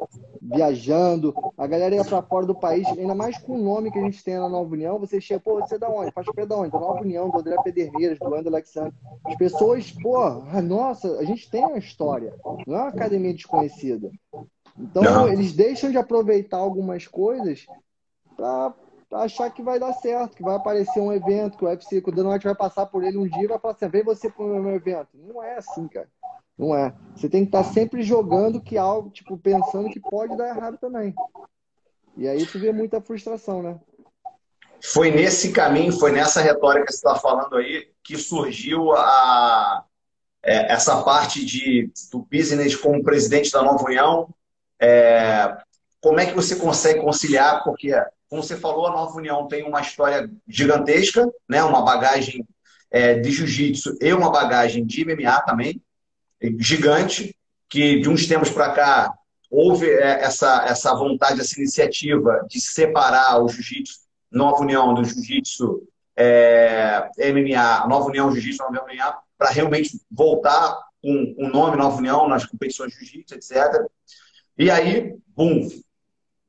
viajando, 0.41 1.33
a 1.57 1.67
galera 1.67 1.95
ia 1.95 2.05
para 2.05 2.21
fora 2.21 2.45
do 2.45 2.55
país, 2.55 2.87
ainda 2.87 3.13
mais 3.13 3.37
com 3.37 3.53
o 3.53 3.61
nome 3.61 3.91
que 3.91 3.99
a 3.99 4.01
gente 4.01 4.23
tem 4.23 4.35
na 4.35 4.47
Nova 4.47 4.71
União, 4.71 4.97
você 4.97 5.19
chega, 5.19 5.41
pô, 5.41 5.59
você 5.59 5.75
é 5.75 5.79
da 5.79 5.89
onde? 5.89 6.11
Faz 6.11 6.25
pé 6.33 6.45
da 6.45 6.55
onde? 6.55 6.71
Da 6.71 6.79
Nova 6.79 7.01
União, 7.01 7.29
do 7.29 7.39
André 7.39 7.55
Pederneiras, 7.63 8.17
do 8.17 8.33
André 8.33 8.49
Alexandre. 8.49 8.93
As 9.25 9.35
pessoas, 9.35 9.91
pô, 9.91 10.17
ah, 10.17 10.61
nossa, 10.61 11.19
a 11.19 11.23
gente 11.25 11.49
tem 11.49 11.65
uma 11.65 11.77
história, 11.77 12.33
não 12.65 12.75
é 12.75 12.81
uma 12.81 12.89
academia 12.89 13.33
desconhecida. 13.33 14.09
Então, 14.79 15.03
não. 15.03 15.27
eles 15.27 15.53
deixam 15.53 15.91
de 15.91 15.97
aproveitar 15.97 16.57
algumas 16.57 17.07
coisas 17.07 17.65
para 18.37 18.73
achar 19.11 19.49
que 19.49 19.61
vai 19.61 19.79
dar 19.79 19.93
certo, 19.93 20.35
que 20.35 20.43
vai 20.43 20.55
aparecer 20.55 20.99
um 20.99 21.11
evento, 21.11 21.57
que 21.57 21.65
o 21.65 21.67
UFC, 21.67 22.01
que 22.01 22.09
o 22.09 22.29
White 22.29 22.45
vai 22.45 22.55
passar 22.55 22.85
por 22.85 23.03
ele 23.03 23.17
um 23.17 23.27
dia 23.27 23.43
e 23.43 23.47
vai 23.47 23.59
falar 23.59 23.73
assim, 23.73 23.89
vem 23.89 24.03
você 24.03 24.29
para 24.29 24.45
o 24.45 24.61
meu 24.61 24.75
evento. 24.75 25.09
Não 25.13 25.43
é 25.43 25.57
assim, 25.57 25.87
cara. 25.87 26.07
Não 26.57 26.75
é. 26.75 26.93
Você 27.15 27.29
tem 27.29 27.41
que 27.41 27.49
estar 27.49 27.63
sempre 27.63 28.01
jogando 28.01 28.61
que 28.61 28.77
algo, 28.77 29.09
tipo, 29.09 29.37
pensando 29.37 29.89
que 29.89 29.99
pode 29.99 30.35
dar 30.35 30.49
errado 30.49 30.77
também. 30.77 31.13
E 32.15 32.27
aí 32.27 32.45
tu 32.45 32.59
vê 32.59 32.71
muita 32.71 32.99
frustração, 32.99 33.61
né? 33.61 33.79
Foi 34.81 35.11
nesse 35.11 35.51
caminho, 35.51 35.91
foi 35.91 36.11
nessa 36.11 36.41
retórica 36.41 36.85
que 36.85 36.93
você 36.93 36.97
está 36.97 37.15
falando 37.15 37.55
aí, 37.55 37.89
que 38.03 38.17
surgiu 38.17 38.91
a, 38.93 39.83
é, 40.43 40.71
essa 40.71 41.03
parte 41.03 41.45
de, 41.45 41.91
do 42.11 42.19
business 42.31 42.75
como 42.75 43.03
presidente 43.03 43.51
da 43.51 43.61
Nova 43.61 43.83
União. 43.83 44.29
É, 44.79 45.57
como 46.01 46.19
é 46.19 46.25
que 46.25 46.35
você 46.35 46.55
consegue 46.55 47.01
conciliar? 47.01 47.63
Porque, 47.63 47.91
como 48.29 48.41
você 48.41 48.55
falou, 48.55 48.87
a 48.87 48.91
Nova 48.91 49.15
União 49.15 49.47
tem 49.47 49.63
uma 49.63 49.81
história 49.81 50.29
gigantesca, 50.47 51.27
né? 51.49 51.63
uma 51.63 51.83
bagagem 51.83 52.47
é, 52.89 53.15
de 53.15 53.31
jiu-jitsu 53.31 53.97
e 54.01 54.13
uma 54.13 54.31
bagagem 54.31 54.85
de 54.85 55.05
MMA 55.05 55.41
também. 55.41 55.81
Gigante, 56.59 57.35
que 57.69 57.99
de 57.99 58.09
uns 58.09 58.27
tempos 58.27 58.49
para 58.49 58.71
cá 58.71 59.13
houve 59.49 59.89
é, 59.89 60.23
essa, 60.23 60.65
essa 60.65 60.93
vontade, 60.93 61.41
essa 61.41 61.59
iniciativa 61.59 62.45
de 62.49 62.59
separar 62.59 63.41
o 63.41 63.47
jiu-jitsu, 63.47 63.99
Nova 64.31 64.61
União 64.61 64.93
do 64.93 65.03
Jiu-Jitsu 65.03 65.87
é, 66.15 67.09
MMA, 67.31 67.87
Nova 67.87 68.07
União 68.07 68.31
Jiu-Jitsu, 68.31 68.63
Nova 68.63 68.85
MMA, 68.85 69.17
para 69.37 69.49
realmente 69.49 69.99
voltar 70.11 70.77
com 71.01 71.35
o 71.37 71.47
nome 71.47 71.77
Nova 71.77 71.97
União 71.97 72.27
nas 72.27 72.45
competições 72.45 72.91
de 72.91 73.05
jiu-jitsu, 73.05 73.35
etc. 73.35 73.85
E 74.57 74.69
aí, 74.71 75.15
bum, 75.35 75.67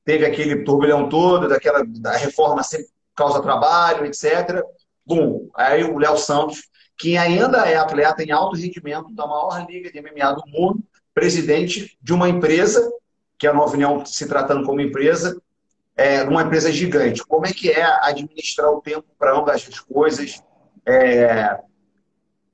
teve 0.04 0.24
aquele 0.24 0.64
turbilhão 0.64 1.08
todo, 1.08 1.48
daquela 1.48 1.84
da 1.84 2.16
reforma 2.16 2.62
sempre 2.62 2.88
causa 3.14 3.42
trabalho, 3.42 4.06
etc. 4.06 4.62
Bum, 5.04 5.48
aí 5.54 5.84
o 5.84 5.98
Léo 5.98 6.16
Santos, 6.16 6.62
que 6.98 7.16
ainda 7.16 7.58
é 7.68 7.76
atleta 7.76 8.24
em 8.24 8.32
alto 8.32 8.56
rendimento 8.56 9.14
da 9.14 9.26
maior 9.26 9.64
liga 9.68 9.90
de 9.90 10.00
MMA 10.02 10.34
do 10.34 10.42
mundo, 10.48 10.82
presidente 11.14 11.96
de 12.02 12.12
uma 12.12 12.28
empresa, 12.28 12.90
que 13.38 13.46
é 13.46 13.50
a 13.50 13.54
Nova 13.54 13.74
União 13.74 14.04
se 14.04 14.26
tratando 14.26 14.66
como 14.66 14.80
empresa, 14.80 15.40
é, 15.96 16.22
uma 16.24 16.42
empresa 16.42 16.72
gigante. 16.72 17.24
Como 17.24 17.46
é 17.46 17.52
que 17.52 17.70
é 17.70 17.84
administrar 18.02 18.70
o 18.70 18.80
tempo 18.80 19.06
para 19.16 19.36
ambas 19.36 19.66
as 19.68 19.80
coisas? 19.80 20.42
É, 20.84 21.58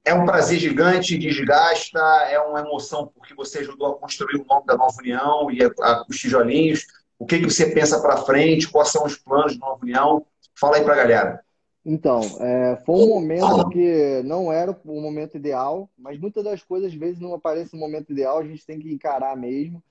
é 0.05 0.15
um 0.15 0.27
prazer 0.27 0.59
gigante, 0.59 1.17
desgasta, 1.17 1.99
é 2.29 2.39
uma 2.39 2.61
emoção 2.61 3.11
porque 3.15 3.35
você 3.35 3.61
ajudou 3.61 3.93
a 3.93 3.99
construir 3.99 4.37
o 4.37 4.45
nome 4.45 4.67
da 4.67 4.77
Nova 4.77 4.97
União 4.99 5.51
e 5.51 5.65
a, 5.65 5.71
a, 5.81 6.05
os 6.09 6.19
tijolinhos. 6.19 6.85
O 7.19 7.25
que, 7.25 7.39
que 7.39 7.51
você 7.51 7.71
pensa 7.71 8.01
para 8.01 8.19
frente? 8.19 8.69
Quais 8.69 8.91
são 8.91 9.07
os 9.07 9.17
planos 9.17 9.59
da 9.59 9.67
Nova 9.67 9.83
União? 9.83 10.27
Fala 10.55 10.77
aí 10.77 10.85
para 10.85 10.93
a 10.93 10.97
galera. 10.97 11.45
Então, 11.85 12.21
é, 12.41 12.77
foi 12.87 12.95
um 12.95 13.09
momento 13.09 13.69
que 13.69 14.23
não 14.25 14.51
era 14.51 14.71
o 14.85 15.01
momento 15.03 15.37
ideal, 15.37 15.91
mas 15.99 16.19
muitas 16.19 16.43
das 16.43 16.63
coisas, 16.63 16.91
às 16.91 16.99
vezes, 16.99 17.21
não 17.21 17.35
aparece 17.35 17.75
no 17.75 17.81
momento 17.81 18.11
ideal, 18.11 18.39
a 18.39 18.45
gente 18.45 18.65
tem 18.65 18.79
que 18.79 18.91
encarar 18.91 19.37
mesmo. 19.37 19.83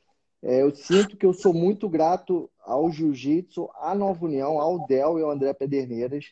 É, 0.41 0.61
eu 0.61 0.73
sinto 0.75 1.15
que 1.15 1.25
eu 1.25 1.33
sou 1.33 1.53
muito 1.53 1.87
grato 1.87 2.49
ao 2.65 2.91
Jiu-Jitsu, 2.91 3.69
à 3.79 3.93
Nova 3.93 4.25
União, 4.25 4.59
ao 4.59 4.85
Del 4.87 5.19
e 5.19 5.21
ao 5.21 5.29
André 5.29 5.53
Pederneiras. 5.53 6.25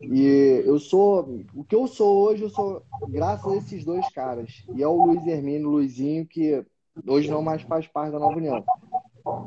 E 0.00 0.62
eu 0.64 0.78
sou. 0.78 1.42
O 1.54 1.64
que 1.64 1.74
eu 1.74 1.86
sou 1.86 2.22
hoje, 2.22 2.42
eu 2.42 2.50
sou 2.50 2.82
graças 3.08 3.52
a 3.52 3.56
esses 3.56 3.84
dois 3.84 4.08
caras. 4.12 4.64
E 4.74 4.82
ao 4.82 4.96
Luiz 4.96 5.26
Hermínio, 5.26 5.68
Luizinho, 5.68 6.26
que 6.26 6.64
hoje 7.06 7.30
não 7.30 7.42
mais 7.42 7.62
faz 7.62 7.86
parte 7.86 8.12
da 8.12 8.18
Nova 8.18 8.36
União. 8.36 8.64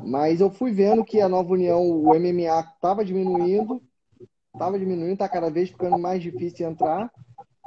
Mas 0.04 0.40
eu 0.40 0.50
fui 0.50 0.70
vendo 0.72 1.04
que 1.04 1.20
a 1.20 1.28
Nova 1.28 1.52
União, 1.52 1.80
o 1.82 2.14
MMA 2.14 2.60
estava 2.60 3.04
diminuindo 3.04 3.82
estava 4.54 4.78
diminuindo, 4.78 5.12
está 5.12 5.28
cada 5.28 5.50
vez 5.50 5.68
ficando 5.68 5.98
mais 5.98 6.22
difícil 6.22 6.68
entrar. 6.68 7.10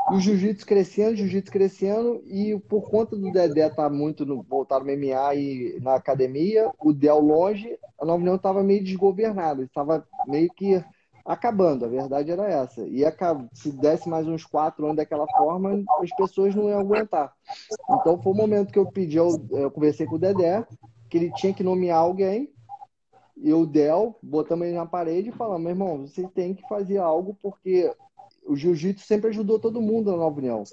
E 0.10 0.16
o 0.16 0.20
jiu-jitsu 0.22 0.66
crescendo, 0.66 1.18
jiu-jitsu 1.18 1.52
crescendo, 1.52 2.24
e 2.26 2.58
por 2.70 2.90
conta 2.90 3.16
do 3.16 3.30
Dedé 3.30 3.68
estar 3.68 3.84
tá 3.84 3.90
muito 3.90 4.26
no, 4.26 4.42
voltado 4.42 4.86
no 4.86 4.92
MMA 4.92 5.36
e 5.36 5.80
na 5.82 5.96
academia, 5.96 6.72
o 6.80 6.94
Del 6.94 7.20
longe, 7.20 7.78
a 8.00 8.06
Nova 8.06 8.22
União 8.22 8.36
estava 8.36 8.64
meio 8.64 8.84
desgovernada, 8.84 9.64
estava 9.64 10.08
meio 10.26 10.50
que 10.54 10.82
acabando, 11.26 11.84
a 11.84 11.90
verdade 11.90 12.32
era 12.32 12.50
essa. 12.50 12.88
E 12.88 13.04
se 13.52 13.70
desse 13.74 14.08
mais 14.08 14.26
uns 14.26 14.46
quatro 14.46 14.86
anos 14.86 14.96
daquela 14.96 15.28
forma, 15.38 15.84
as 16.02 16.16
pessoas 16.16 16.56
não 16.56 16.70
iam 16.70 16.80
aguentar. 16.80 17.34
Então 18.00 18.22
foi 18.22 18.32
o 18.32 18.36
momento 18.36 18.72
que 18.72 18.80
eu 18.80 18.90
pedi, 18.90 19.18
eu, 19.18 19.46
eu 19.52 19.70
conversei 19.70 20.06
com 20.06 20.16
o 20.16 20.20
Dedé, 20.20 20.66
que 21.10 21.18
ele 21.18 21.34
tinha 21.34 21.54
que 21.54 21.64
nomear 21.64 22.00
alguém, 22.00 22.50
e 23.42 23.54
o 23.54 23.66
Del, 23.66 24.18
botamos 24.22 24.68
ele 24.68 24.76
na 24.76 24.86
parede 24.86 25.30
e 25.30 25.34
falamos, 25.34 25.62
meu 25.62 25.72
irmão, 25.72 26.08
você 26.08 26.28
tem 26.28 26.54
que 26.54 26.68
fazer 26.68 26.98
algo 26.98 27.38
porque 27.42 27.94
o 28.46 28.56
jiu-jitsu 28.56 29.06
sempre 29.06 29.30
ajudou 29.30 29.60
todo 29.60 29.82
mundo 29.82 30.12
na 30.12 30.18
Nova 30.18 30.40
União. 30.40 30.64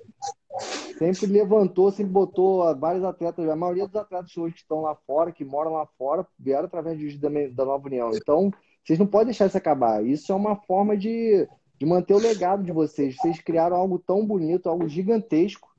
Sempre 0.99 1.27
levantou, 1.27 1.91
sempre 1.91 2.13
botou 2.13 2.75
vários 2.77 3.05
atletas, 3.05 3.49
a 3.49 3.57
maioria 3.57 3.87
dos 3.87 3.97
atletas 3.97 4.37
hoje 4.37 4.55
que 4.55 4.61
estão 4.61 4.81
lá 4.81 4.95
fora, 5.07 5.33
que 5.33 5.45
moram 5.45 5.73
lá 5.73 5.87
fora, 5.99 6.27
vieram 6.39 6.67
através 6.67 6.97
do 6.97 7.01
jiu-jitsu 7.01 7.55
da 7.55 7.65
Nova 7.65 7.87
União. 7.87 8.11
Então, 8.15 8.51
vocês 8.85 8.99
não 8.99 9.07
podem 9.07 9.27
deixar 9.27 9.47
isso 9.47 9.57
acabar. 9.57 10.05
Isso 10.05 10.31
é 10.31 10.35
uma 10.35 10.57
forma 10.57 10.97
de, 10.97 11.49
de 11.79 11.87
manter 11.87 12.15
o 12.15 12.19
legado 12.19 12.63
de 12.63 12.71
vocês. 12.71 13.17
Vocês 13.17 13.41
criaram 13.41 13.77
algo 13.77 13.99
tão 13.99 14.25
bonito, 14.25 14.69
algo 14.69 14.89
gigantesco, 14.89 15.74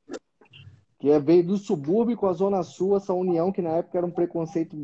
que 1.06 1.12
é, 1.12 1.20
veio 1.20 1.45
do 1.45 1.56
subúrbio 1.56 2.18
com 2.18 2.26
a 2.26 2.34
Zona 2.34 2.64
Sul, 2.64 2.97
essa 2.97 3.14
união 3.14 3.51
que 3.51 3.62
na 3.62 3.78
época 3.78 3.95
era 3.95 4.08
um 4.08 4.12
preconceito 4.12 4.76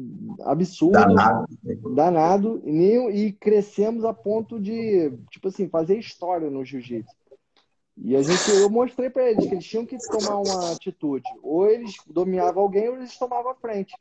absurdo, 0.42 0.92
danado, 0.92 1.48
danado 1.96 2.62
e, 2.64 3.26
e 3.26 3.32
crescemos 3.32 4.06
a 4.06 4.14
ponto 4.14 4.60
de, 4.60 5.12
tipo 5.32 5.48
assim, 5.48 5.68
fazer 5.68 5.98
história 5.98 6.48
no 6.48 6.64
jiu-jitsu. 6.64 7.12
E 7.98 8.16
a 8.16 8.22
gente, 8.22 8.52
eu 8.52 8.70
mostrei 8.70 9.10
para 9.10 9.32
eles 9.32 9.48
que 9.48 9.56
eles 9.56 9.66
tinham 9.66 9.84
que 9.84 9.98
tomar 9.98 10.38
uma 10.38 10.72
atitude. 10.74 11.24
Ou 11.42 11.68
eles 11.68 11.96
dominavam 12.06 12.62
alguém 12.62 12.88
ou 12.88 12.98
eles 12.98 13.18
tomavam 13.18 13.52
a 13.52 13.56
frente. 13.56 13.96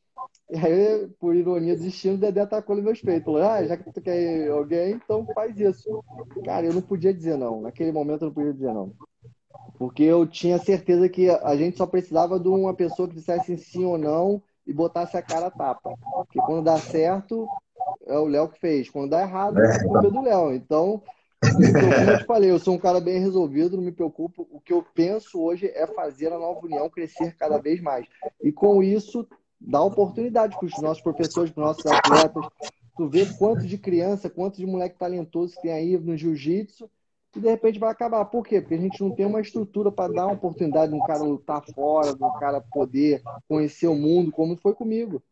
E 0.50 0.58
aí, 0.58 1.08
por 1.18 1.34
ironia 1.34 1.74
do 1.74 1.82
destino, 1.82 2.16
o 2.16 2.18
Dedé 2.18 2.42
atacou 2.42 2.76
no 2.76 2.82
meu 2.82 2.92
peito. 3.02 3.24
Falou, 3.24 3.42
ah, 3.42 3.64
já 3.64 3.78
que 3.78 3.90
tu 3.90 4.00
quer 4.00 4.50
alguém, 4.50 4.92
então 4.92 5.26
faz 5.34 5.58
isso. 5.58 6.04
Cara, 6.44 6.66
eu 6.66 6.74
não 6.74 6.82
podia 6.82 7.14
dizer 7.14 7.38
não. 7.38 7.62
Naquele 7.62 7.92
momento 7.92 8.22
eu 8.22 8.26
não 8.26 8.34
podia 8.34 8.52
dizer 8.52 8.74
não. 8.74 8.92
Porque 9.78 10.02
eu 10.02 10.26
tinha 10.26 10.58
certeza 10.58 11.08
que 11.08 11.30
a 11.30 11.56
gente 11.56 11.78
só 11.78 11.86
precisava 11.86 12.38
de 12.38 12.48
uma 12.48 12.74
pessoa 12.74 13.08
que 13.08 13.14
dissesse 13.14 13.56
sim 13.56 13.84
ou 13.84 13.96
não 13.96 14.42
e 14.66 14.72
botasse 14.72 15.16
a 15.16 15.22
cara 15.22 15.46
a 15.46 15.50
tapa. 15.50 15.94
Porque 16.12 16.38
quando 16.40 16.64
dá 16.64 16.76
certo, 16.76 17.48
é 18.06 18.18
o 18.18 18.26
Léo 18.26 18.48
que 18.48 18.60
fez. 18.60 18.90
Quando 18.90 19.10
dá 19.10 19.22
errado, 19.22 19.58
é 19.58 19.76
a 19.76 19.82
culpa 19.82 20.10
do 20.10 20.20
Léo. 20.20 20.54
Então, 20.54 21.02
como 21.40 22.10
eu 22.10 22.18
te 22.18 22.24
falei, 22.24 22.50
eu 22.50 22.58
sou 22.58 22.74
um 22.74 22.78
cara 22.78 23.00
bem 23.00 23.18
resolvido, 23.20 23.76
não 23.76 23.84
me 23.84 23.90
preocupo. 23.90 24.46
O 24.50 24.60
que 24.60 24.72
eu 24.72 24.84
penso 24.94 25.40
hoje 25.40 25.68
é 25.74 25.86
fazer 25.86 26.32
a 26.32 26.38
Nova 26.38 26.60
União 26.62 26.90
crescer 26.90 27.34
cada 27.36 27.58
vez 27.58 27.80
mais. 27.80 28.06
E 28.42 28.52
com 28.52 28.82
isso, 28.82 29.26
dar 29.58 29.82
oportunidade 29.82 30.58
para 30.58 30.66
os 30.66 30.82
nossos 30.82 31.02
professores, 31.02 31.50
para 31.50 31.62
os 31.62 31.66
nossos 31.68 31.86
atletas. 31.86 32.46
Tu 32.96 33.08
vê 33.08 33.24
quanto 33.38 33.66
de 33.66 33.78
criança, 33.78 34.28
quanto 34.28 34.58
de 34.58 34.66
moleque 34.66 34.98
talentoso 34.98 35.54
tem 35.62 35.72
aí 35.72 35.96
no 35.96 36.16
jiu-jitsu 36.16 36.90
e 37.36 37.40
de 37.40 37.48
repente 37.48 37.78
vai 37.78 37.90
acabar. 37.90 38.24
Por 38.24 38.44
quê? 38.44 38.60
Porque 38.60 38.74
a 38.74 38.80
gente 38.80 39.00
não 39.00 39.10
tem 39.10 39.26
uma 39.26 39.40
estrutura 39.40 39.90
para 39.92 40.12
dar 40.12 40.26
uma 40.26 40.34
oportunidade 40.34 40.92
de 40.92 40.98
um 40.98 41.04
cara 41.04 41.22
lutar 41.22 41.62
fora, 41.74 42.14
de 42.14 42.22
um 42.22 42.32
cara 42.38 42.60
poder 42.60 43.22
conhecer 43.48 43.86
o 43.86 43.94
mundo, 43.94 44.32
como 44.32 44.56
foi 44.56 44.74
comigo. 44.74 45.22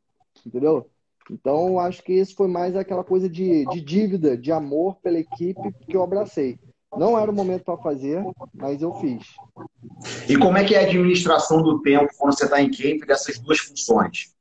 Entendeu? 0.46 0.88
Então, 1.30 1.78
acho 1.78 2.02
que 2.02 2.12
isso 2.12 2.34
foi 2.34 2.48
mais 2.48 2.74
aquela 2.76 3.04
coisa 3.04 3.28
de, 3.28 3.66
de 3.66 3.80
dívida, 3.80 4.36
de 4.36 4.50
amor 4.50 4.96
pela 5.02 5.18
equipe 5.18 5.72
que 5.86 5.96
eu 5.96 6.02
abracei. 6.02 6.58
Não 6.96 7.18
era 7.18 7.30
o 7.30 7.34
momento 7.34 7.64
para 7.64 7.76
fazer, 7.76 8.24
mas 8.54 8.80
eu 8.80 8.94
fiz. 8.94 9.22
E 10.28 10.38
como 10.38 10.56
é 10.56 10.64
que 10.64 10.74
é 10.74 10.78
a 10.80 10.86
administração 10.86 11.62
do 11.62 11.82
tempo 11.82 12.08
quando 12.16 12.34
você 12.34 12.44
está 12.44 12.62
em 12.62 12.70
camp 12.70 13.06
dessas 13.06 13.38
duas 13.38 13.58
funções? 13.58 14.34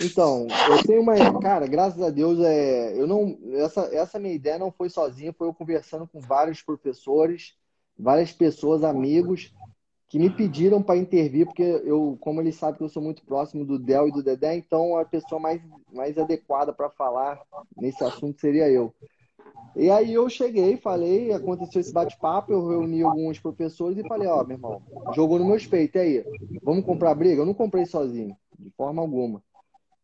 Então, 0.00 0.46
eu 0.68 0.82
tenho 0.82 1.00
uma. 1.00 1.40
Cara, 1.40 1.66
graças 1.66 2.00
a 2.02 2.10
Deus, 2.10 2.38
é, 2.40 3.00
eu 3.00 3.06
não. 3.06 3.38
Essa, 3.54 3.82
essa 3.94 4.18
minha 4.18 4.34
ideia 4.34 4.58
não 4.58 4.70
foi 4.70 4.90
sozinha, 4.90 5.32
foi 5.32 5.46
eu 5.46 5.54
conversando 5.54 6.06
com 6.06 6.20
vários 6.20 6.62
professores, 6.62 7.54
várias 7.98 8.30
pessoas, 8.30 8.84
amigos, 8.84 9.54
que 10.08 10.18
me 10.18 10.30
pediram 10.30 10.82
para 10.82 10.98
intervir, 10.98 11.46
porque 11.46 11.62
eu, 11.62 12.16
como 12.20 12.40
eles 12.40 12.56
sabem 12.56 12.76
que 12.76 12.84
eu 12.84 12.88
sou 12.88 13.02
muito 13.02 13.24
próximo 13.24 13.64
do 13.64 13.78
Del 13.78 14.08
e 14.08 14.12
do 14.12 14.22
Dedé, 14.22 14.54
então 14.54 14.96
a 14.96 15.04
pessoa 15.04 15.40
mais, 15.40 15.60
mais 15.92 16.16
adequada 16.18 16.72
para 16.72 16.90
falar 16.90 17.40
nesse 17.76 18.04
assunto 18.04 18.40
seria 18.40 18.68
eu. 18.68 18.94
E 19.74 19.90
aí 19.90 20.14
eu 20.14 20.28
cheguei, 20.30 20.76
falei, 20.76 21.32
aconteceu 21.32 21.80
esse 21.80 21.92
bate-papo, 21.92 22.52
eu 22.52 22.66
reuni 22.66 23.02
alguns 23.02 23.38
professores 23.38 23.98
e 23.98 24.08
falei, 24.08 24.28
ó, 24.28 24.40
oh, 24.40 24.44
meu 24.44 24.56
irmão, 24.56 24.82
jogou 25.14 25.38
no 25.38 25.44
meu 25.44 25.58
peito, 25.68 25.98
aí? 25.98 26.24
Vamos 26.62 26.84
comprar 26.84 27.14
briga? 27.14 27.42
Eu 27.42 27.46
não 27.46 27.52
comprei 27.52 27.84
sozinho, 27.84 28.34
de 28.58 28.70
forma 28.70 29.02
alguma. 29.02 29.42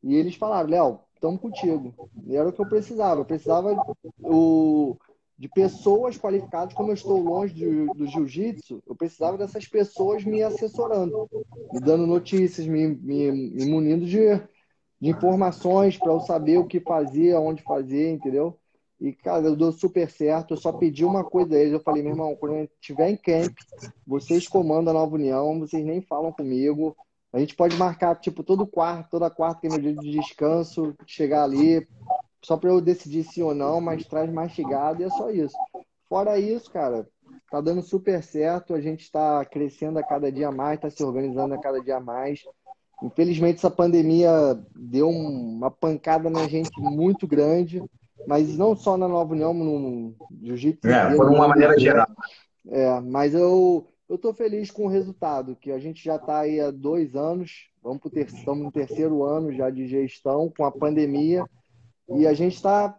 E 0.02 0.14
eles 0.14 0.34
falaram, 0.34 0.68
Léo, 0.68 1.00
estamos 1.14 1.40
contigo. 1.40 1.94
E 2.26 2.36
era 2.36 2.48
o 2.48 2.52
que 2.52 2.60
eu 2.60 2.68
precisava. 2.68 3.20
Eu 3.20 3.24
precisava 3.24 3.74
o, 4.18 4.96
de 5.38 5.48
pessoas 5.48 6.18
qualificadas, 6.18 6.74
como 6.74 6.90
eu 6.90 6.94
estou 6.94 7.20
longe 7.20 7.54
do, 7.54 7.94
do 7.94 8.06
jiu-jitsu, 8.06 8.82
eu 8.86 8.94
precisava 8.94 9.38
dessas 9.38 9.66
pessoas 9.66 10.24
me 10.24 10.42
assessorando, 10.42 11.28
me 11.72 11.80
dando 11.80 12.06
notícias, 12.06 12.66
me, 12.66 12.88
me, 12.88 13.32
me 13.32 13.64
munindo 13.66 14.06
de, 14.06 14.36
de 15.00 15.10
informações 15.10 15.98
para 15.98 16.12
eu 16.12 16.20
saber 16.20 16.58
o 16.58 16.66
que 16.66 16.80
fazer, 16.80 17.34
onde 17.34 17.62
fazer, 17.62 18.10
entendeu? 18.10 18.56
E, 19.00 19.12
cara, 19.12 19.42
eu 19.42 19.56
dou 19.56 19.72
super 19.72 20.08
certo. 20.08 20.54
Eu 20.54 20.58
só 20.58 20.72
pedi 20.72 21.04
uma 21.04 21.24
coisa 21.24 21.56
a 21.56 21.58
eles. 21.58 21.72
Eu 21.72 21.80
falei, 21.80 22.04
meu 22.04 22.12
irmão, 22.12 22.36
quando 22.36 22.54
eu 22.54 22.68
estiver 22.80 23.10
em 23.10 23.16
camp, 23.16 23.52
vocês 24.06 24.46
comandam 24.46 24.92
a 24.92 25.00
Nova 25.00 25.16
União, 25.16 25.58
vocês 25.58 25.84
nem 25.84 26.00
falam 26.00 26.30
comigo. 26.30 26.96
A 27.32 27.38
gente 27.38 27.56
pode 27.56 27.76
marcar, 27.76 28.14
tipo, 28.16 28.42
todo 28.42 28.66
quarto, 28.66 29.10
toda 29.10 29.30
quarta 29.30 29.60
que 29.60 29.66
é 29.66 29.70
meu 29.70 29.78
dia 29.78 29.94
de 29.94 30.10
descanso, 30.10 30.94
chegar 31.06 31.44
ali, 31.44 31.86
só 32.42 32.56
para 32.56 32.70
eu 32.70 32.80
decidir 32.80 33.24
sim 33.24 33.42
ou 33.42 33.54
não, 33.54 33.80
mas 33.80 34.04
traz 34.04 34.30
mastigado 34.30 35.00
e 35.00 35.04
é 35.04 35.10
só 35.10 35.30
isso. 35.30 35.56
Fora 36.08 36.38
isso, 36.38 36.70
cara, 36.70 37.08
tá 37.50 37.60
dando 37.60 37.80
super 37.80 38.22
certo, 38.22 38.74
a 38.74 38.80
gente 38.80 39.02
está 39.02 39.44
crescendo 39.44 39.98
a 39.98 40.02
cada 40.02 40.30
dia 40.30 40.50
mais, 40.50 40.76
está 40.76 40.90
se 40.90 41.02
organizando 41.02 41.54
a 41.54 41.58
cada 41.58 41.80
dia 41.80 42.00
mais. 42.00 42.42
Infelizmente, 43.02 43.56
essa 43.56 43.70
pandemia 43.70 44.30
deu 44.76 45.08
uma 45.08 45.70
pancada 45.70 46.28
na 46.28 46.46
gente 46.46 46.70
muito 46.78 47.26
grande, 47.26 47.82
mas 48.26 48.56
não 48.56 48.76
só 48.76 48.96
na 48.96 49.08
Nova 49.08 49.32
União, 49.32 49.52
no 49.54 50.14
Jiu-Jitsu. 50.42 50.86
É, 50.88 51.16
por 51.16 51.30
uma 51.30 51.48
maneira 51.48 51.78
geral. 51.78 52.06
É, 52.68 53.00
mas 53.00 53.34
eu, 53.34 53.88
eu 54.12 54.16
estou 54.16 54.34
feliz 54.34 54.70
com 54.70 54.84
o 54.84 54.90
resultado, 54.90 55.56
que 55.56 55.72
a 55.72 55.78
gente 55.78 56.04
já 56.04 56.16
está 56.16 56.40
aí 56.40 56.60
há 56.60 56.70
dois 56.70 57.16
anos, 57.16 57.70
vamos 57.82 57.98
pro 57.98 58.10
ter, 58.10 58.26
estamos 58.26 58.62
no 58.62 58.70
terceiro 58.70 59.24
ano 59.24 59.50
já 59.50 59.70
de 59.70 59.86
gestão, 59.86 60.52
com 60.54 60.66
a 60.66 60.70
pandemia, 60.70 61.46
e 62.10 62.26
a 62.26 62.34
gente 62.34 62.56
está 62.56 62.94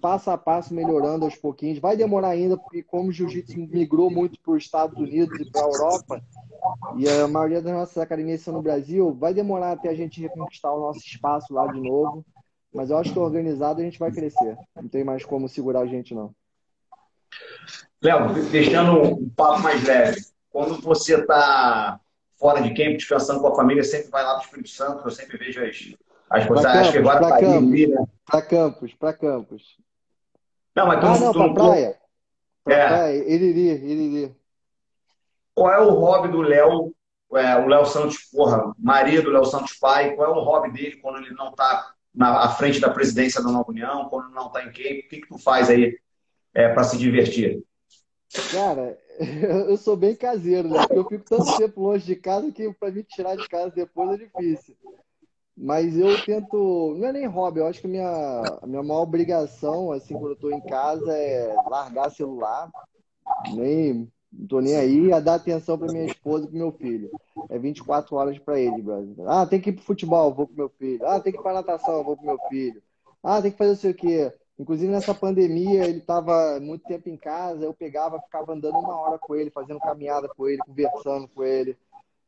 passo 0.00 0.30
a 0.30 0.38
passo 0.38 0.72
melhorando 0.72 1.26
aos 1.26 1.36
pouquinhos. 1.36 1.78
Vai 1.78 1.94
demorar 1.94 2.28
ainda, 2.28 2.56
porque 2.56 2.82
como 2.82 3.10
o 3.10 3.12
jiu-jitsu 3.12 3.58
migrou 3.58 4.10
muito 4.10 4.40
para 4.40 4.52
os 4.54 4.64
Estados 4.64 4.98
Unidos 4.98 5.38
e 5.40 5.50
para 5.50 5.60
a 5.60 5.68
Europa, 5.68 6.24
e 6.96 7.06
a 7.06 7.28
maioria 7.28 7.60
das 7.60 7.74
nossas 7.74 7.98
academias 7.98 8.40
são 8.40 8.54
no 8.54 8.62
Brasil, 8.62 9.12
vai 9.12 9.34
demorar 9.34 9.72
até 9.72 9.90
a 9.90 9.94
gente 9.94 10.22
reconquistar 10.22 10.72
o 10.72 10.80
nosso 10.80 11.00
espaço 11.00 11.52
lá 11.52 11.70
de 11.70 11.82
novo. 11.82 12.24
Mas 12.72 12.88
eu 12.88 12.96
acho 12.96 13.12
que 13.12 13.18
organizado 13.18 13.82
a 13.82 13.84
gente 13.84 13.98
vai 13.98 14.10
crescer. 14.10 14.56
Não 14.74 14.88
tem 14.88 15.04
mais 15.04 15.22
como 15.22 15.50
segurar 15.50 15.80
a 15.80 15.86
gente, 15.86 16.14
não. 16.14 16.34
Léo, 18.00 18.32
deixando 18.50 19.02
um 19.02 19.28
papo 19.30 19.60
mais 19.60 19.82
leve, 19.84 20.20
quando 20.50 20.80
você 20.80 21.16
está 21.16 22.00
fora 22.36 22.62
de 22.62 22.68
campo, 22.70 22.96
descansando 22.96 23.40
com 23.40 23.48
a 23.48 23.56
família, 23.56 23.82
sempre 23.82 24.08
vai 24.08 24.22
lá 24.22 24.34
para 24.34 24.42
o 24.42 24.44
Espírito 24.44 24.70
Santo, 24.70 25.06
eu 25.06 25.10
sempre 25.10 25.36
vejo 25.36 25.60
as, 25.64 25.94
as 26.30 26.46
postagens. 26.46 26.82
Acho 26.82 26.92
que 26.92 26.98
agora 26.98 27.20
para 27.20 27.40
Campos, 27.40 27.88
né? 27.88 28.04
para 28.24 28.42
Campos, 28.42 28.94
para 28.94 29.12
Campos. 29.12 29.76
Não, 30.76 30.86
mas 30.86 31.00
tu, 31.00 31.06
ah, 31.06 31.18
não, 31.18 31.32
para 31.32 31.54
praia. 31.54 31.96
Pra 32.62 32.74
é. 32.74 32.86
praia, 32.86 33.34
Iriri, 33.34 33.68
Iriri. 33.68 34.36
Qual 35.54 35.72
é 35.72 35.80
o 35.80 35.90
hobby 35.90 36.28
do 36.28 36.40
Léo, 36.40 36.94
é, 37.34 37.56
o 37.56 37.66
Léo 37.66 37.84
Santos, 37.84 38.18
porra, 38.30 38.72
marido, 38.78 39.30
Léo 39.30 39.44
Santos 39.44 39.72
pai, 39.72 40.14
qual 40.14 40.28
é 40.28 40.32
o 40.32 40.44
hobby 40.44 40.70
dele 40.70 40.96
quando 40.96 41.18
ele 41.18 41.34
não 41.34 41.48
está 41.50 41.94
na 42.14 42.48
frente 42.50 42.80
da 42.80 42.90
presidência 42.90 43.42
da 43.42 43.50
Nova 43.50 43.70
União, 43.70 44.08
quando 44.08 44.30
não 44.30 44.46
está 44.46 44.62
em 44.62 44.66
campo? 44.66 44.76
O 44.76 45.08
que, 45.08 45.20
que 45.20 45.28
tu 45.28 45.38
faz 45.38 45.68
aí 45.68 45.98
é, 46.54 46.68
para 46.68 46.84
se 46.84 46.96
divertir? 46.96 47.60
Cara, 48.50 48.98
eu 49.68 49.76
sou 49.76 49.96
bem 49.96 50.14
caseiro, 50.14 50.68
né? 50.68 50.80
Porque 50.82 50.98
eu 50.98 51.04
fico 51.04 51.24
tanto 51.24 51.54
tempo 51.54 51.80
longe 51.82 52.04
de 52.04 52.16
casa 52.16 52.50
que 52.52 52.72
para 52.72 52.90
me 52.90 53.02
tirar 53.02 53.36
de 53.36 53.48
casa 53.48 53.70
depois 53.74 54.10
é 54.12 54.24
difícil. 54.24 54.76
Mas 55.56 55.98
eu 55.98 56.16
tento. 56.18 56.94
Não 56.98 57.08
é 57.08 57.12
nem 57.12 57.26
hobby, 57.26 57.60
eu 57.60 57.66
acho 57.66 57.80
que 57.80 57.86
a 57.86 57.90
minha, 57.90 58.58
a 58.62 58.66
minha 58.66 58.82
maior 58.82 59.02
obrigação, 59.02 59.90
assim, 59.90 60.14
quando 60.14 60.30
eu 60.30 60.36
tô 60.36 60.50
em 60.50 60.60
casa, 60.60 61.12
é 61.12 61.56
largar 61.68 62.10
celular. 62.10 62.70
Nem. 63.56 64.08
Não 64.32 64.46
tô 64.46 64.60
nem 64.60 64.76
aí, 64.76 65.12
a 65.12 65.20
dar 65.20 65.34
atenção 65.34 65.78
para 65.78 65.88
minha 65.88 66.04
esposa 66.04 66.44
e 66.44 66.48
pro 66.48 66.56
meu 66.56 66.72
filho. 66.72 67.10
É 67.48 67.58
24 67.58 68.14
horas 68.14 68.38
para 68.38 68.60
ele, 68.60 68.82
brother. 68.82 69.14
Ah, 69.26 69.46
tem 69.46 69.60
que 69.60 69.70
ir 69.70 69.72
pro 69.72 69.82
futebol, 69.84 70.32
vou 70.32 70.46
com 70.46 70.54
meu 70.54 70.68
filho. 70.68 71.04
Ah, 71.06 71.18
tem 71.18 71.32
que 71.32 71.38
ir 71.38 71.42
pra 71.42 71.54
natação, 71.54 72.04
vou 72.04 72.16
com 72.16 72.26
meu 72.26 72.38
filho. 72.48 72.82
Ah, 73.22 73.40
tem 73.42 73.50
que 73.50 73.56
fazer 73.58 73.70
não 73.70 73.76
sei 73.76 73.90
o 73.90 73.94
quê. 73.94 74.32
Inclusive 74.58 74.90
nessa 74.90 75.14
pandemia, 75.14 75.84
ele 75.84 75.98
estava 75.98 76.58
muito 76.60 76.84
tempo 76.84 77.08
em 77.08 77.16
casa, 77.16 77.64
eu 77.64 77.72
pegava, 77.72 78.20
ficava 78.20 78.52
andando 78.52 78.78
uma 78.78 78.98
hora 78.98 79.18
com 79.18 79.36
ele, 79.36 79.50
fazendo 79.50 79.78
caminhada 79.78 80.28
com 80.28 80.48
ele, 80.48 80.58
conversando 80.66 81.28
com 81.28 81.44
ele. 81.44 81.76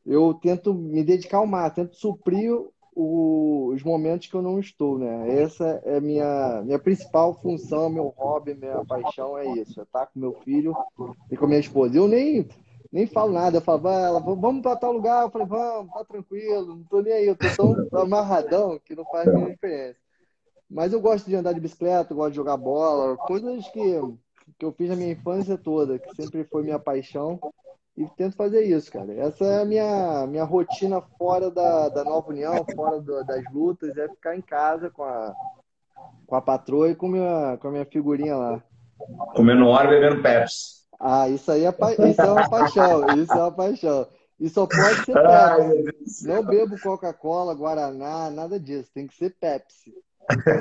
Eu 0.06 0.32
tento 0.34 0.72
me 0.72 1.02
dedicar 1.02 1.38
ao 1.38 1.46
mar, 1.46 1.74
tento 1.74 1.96
suprir 1.96 2.52
o, 2.94 3.72
os 3.74 3.82
momentos 3.82 4.28
que 4.28 4.34
eu 4.34 4.42
não 4.42 4.60
estou, 4.60 4.96
né? 4.98 5.42
Essa 5.42 5.82
é 5.84 6.00
minha 6.00 6.62
minha 6.62 6.78
principal 6.78 7.34
função, 7.34 7.90
meu 7.90 8.14
hobby, 8.16 8.54
minha 8.54 8.84
paixão 8.84 9.36
é 9.36 9.46
isso, 9.58 9.80
é 9.80 9.82
estar 9.82 10.06
com 10.06 10.20
meu 10.20 10.34
filho 10.44 10.74
e 11.30 11.36
com 11.36 11.46
minha 11.46 11.60
esposa. 11.60 11.96
Eu 11.96 12.06
nem 12.06 12.46
nem 12.92 13.06
falo 13.06 13.32
nada, 13.32 13.58
eu 13.58 13.60
falo, 13.60 13.88
ela, 13.88 14.18
vamos 14.18 14.62
para 14.62 14.76
tal 14.76 14.92
lugar, 14.92 15.22
eu 15.22 15.30
falei, 15.30 15.46
vamos, 15.46 15.92
tá 15.92 16.04
tranquilo, 16.04 16.76
não 16.76 16.84
tô 16.84 17.00
nem 17.00 17.12
aí, 17.12 17.26
eu 17.26 17.36
tô 17.36 17.46
tão 17.88 18.00
amarradão 18.02 18.80
que 18.84 18.96
não 18.96 19.04
faz 19.04 19.26
nenhuma 19.26 19.50
diferença. 19.50 19.96
Mas 20.70 20.92
eu 20.92 21.00
gosto 21.00 21.26
de 21.26 21.34
andar 21.34 21.52
de 21.52 21.60
bicicleta, 21.60 22.14
gosto 22.14 22.30
de 22.30 22.36
jogar 22.36 22.56
bola, 22.56 23.16
coisas 23.16 23.66
que, 23.68 24.00
que 24.58 24.64
eu 24.64 24.72
fiz 24.72 24.88
na 24.88 24.96
minha 24.96 25.12
infância 25.12 25.58
toda, 25.58 25.98
que 25.98 26.14
sempre 26.14 26.44
foi 26.44 26.62
minha 26.62 26.78
paixão. 26.78 27.40
E 27.96 28.06
tento 28.16 28.36
fazer 28.36 28.62
isso, 28.62 28.90
cara. 28.90 29.12
Essa 29.14 29.44
é 29.44 29.62
a 29.62 29.64
minha, 29.64 30.26
minha 30.28 30.44
rotina 30.44 31.02
fora 31.18 31.50
da, 31.50 31.88
da 31.88 32.04
Nova 32.04 32.30
União, 32.30 32.64
fora 32.74 33.00
do, 33.00 33.24
das 33.24 33.42
lutas, 33.52 33.96
é 33.98 34.08
ficar 34.08 34.36
em 34.36 34.40
casa 34.40 34.88
com 34.88 35.02
a, 35.02 35.34
com 36.24 36.36
a 36.36 36.40
patroa 36.40 36.88
e 36.88 36.94
com, 36.94 37.08
minha, 37.08 37.58
com 37.58 37.68
a 37.68 37.70
minha 37.72 37.84
figurinha 37.84 38.36
lá. 38.36 38.62
Comendo 39.34 39.66
hora 39.66 39.88
e 39.88 40.00
bebendo 40.00 40.22
Pepsi. 40.22 40.80
Ah, 40.98 41.28
isso 41.28 41.50
aí 41.50 41.64
é, 41.64 41.74
isso 42.10 42.20
é 42.20 42.30
uma 42.30 42.48
paixão, 42.48 43.06
isso 43.18 43.32
é 43.32 43.36
uma 43.36 43.52
paixão. 43.52 44.06
E 44.38 44.48
só 44.48 44.66
pode 44.66 45.04
ser 45.04 45.14
Pepsi. 45.14 46.28
Não 46.28 46.44
bebo 46.44 46.80
Coca-Cola, 46.80 47.54
Guaraná, 47.54 48.30
nada 48.30 48.58
disso. 48.58 48.90
Tem 48.94 49.06
que 49.06 49.14
ser 49.14 49.34
Pepsi. 49.38 49.92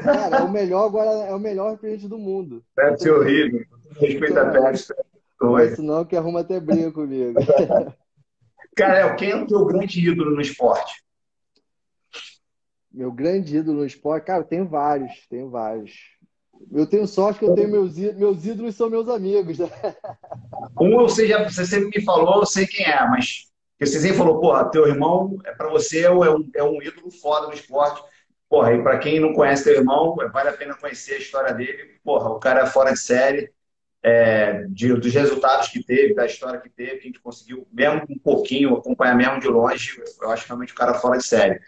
Cara, 0.04 0.38
é 0.38 0.42
o 0.42 0.52
melhor 0.52 0.86
agora, 0.86 1.10
é 1.28 1.34
o 1.34 1.40
melhor 1.40 1.72
refrigerante 1.72 2.08
do 2.08 2.18
mundo. 2.18 2.64
Pepsi 2.76 3.10
é 3.10 3.12
horrível. 3.12 3.66
Respeita 4.00 4.42
a 4.42 4.52
Pepsi. 4.52 4.94
Oi. 5.42 5.76
Não, 5.78 6.06
que 6.06 6.16
arruma 6.16 6.42
até 6.42 6.60
briga 6.60 6.92
comigo. 6.92 7.40
Cara, 8.76 9.16
quem 9.16 9.32
é 9.32 9.36
o 9.36 9.48
teu 9.48 9.66
grande 9.66 10.00
ídolo 10.00 10.32
no 10.32 10.42
esporte? 10.42 11.04
Meu 12.92 13.12
grande 13.12 13.58
ídolo 13.58 13.80
no 13.80 13.86
esporte? 13.86 14.26
Cara, 14.26 14.44
tenho 14.44 14.68
vários, 14.68 15.28
tenho 15.30 15.50
vários. 15.50 15.94
Eu 16.72 16.86
tenho 16.86 17.08
sorte 17.08 17.40
que 17.40 17.46
eu 17.46 17.56
tenho 17.56 17.70
meus 17.70 17.98
ídolos, 17.98 18.18
meus 18.18 18.46
ídolos 18.46 18.76
são 18.76 18.90
meus 18.90 19.08
amigos. 19.08 19.60
Né? 19.60 19.70
Um 20.80 20.96
você, 20.98 21.28
já, 21.28 21.44
você 21.44 21.66
sempre 21.66 22.00
me 22.00 22.06
falou, 22.06 22.40
eu 22.40 22.46
sei 22.46 22.66
quem 22.66 22.86
é, 22.86 23.06
mas 23.10 23.50
você 23.80 24.00
sempre 24.00 24.18
falou, 24.18 24.40
porra, 24.40 24.70
teu 24.70 24.88
irmão, 24.88 25.38
é 25.46 25.52
para 25.54 25.70
você 25.70 26.02
é 26.02 26.12
um, 26.12 26.50
é 26.56 26.64
um 26.64 26.82
ídolo 26.82 27.12
foda 27.12 27.48
no 27.48 27.54
esporte. 27.54 28.02
Porra, 28.50 28.74
e 28.74 28.82
para 28.82 28.98
quem 28.98 29.20
não 29.20 29.32
conhece 29.32 29.64
teu 29.64 29.76
irmão, 29.76 30.16
vale 30.34 30.50
a 30.50 30.54
pena 30.54 30.76
conhecer 30.76 31.14
a 31.14 31.20
história 31.20 31.54
dele. 31.54 32.00
Porra, 32.04 32.30
o 32.30 32.40
cara 32.40 32.62
é 32.62 32.66
fora 32.66 32.92
de 32.92 33.00
série, 33.00 33.52
é, 34.02 34.66
de, 34.70 34.92
dos 34.96 35.14
resultados 35.14 35.68
que 35.68 35.84
teve, 35.84 36.16
da 36.16 36.26
história 36.26 36.60
que 36.60 36.70
teve, 36.70 36.98
que 36.98 37.04
a 37.04 37.08
gente 37.08 37.22
conseguiu, 37.22 37.68
mesmo 37.72 38.02
um 38.10 38.18
pouquinho, 38.18 38.76
acompanhar 38.76 39.16
mesmo 39.16 39.40
de 39.40 39.48
longe. 39.48 40.02
Eu 40.20 40.32
acho 40.32 40.48
realmente 40.48 40.74
o 40.74 40.76
cara 40.76 40.96
fora 40.96 41.20
de 41.20 41.26
série. 41.26 41.60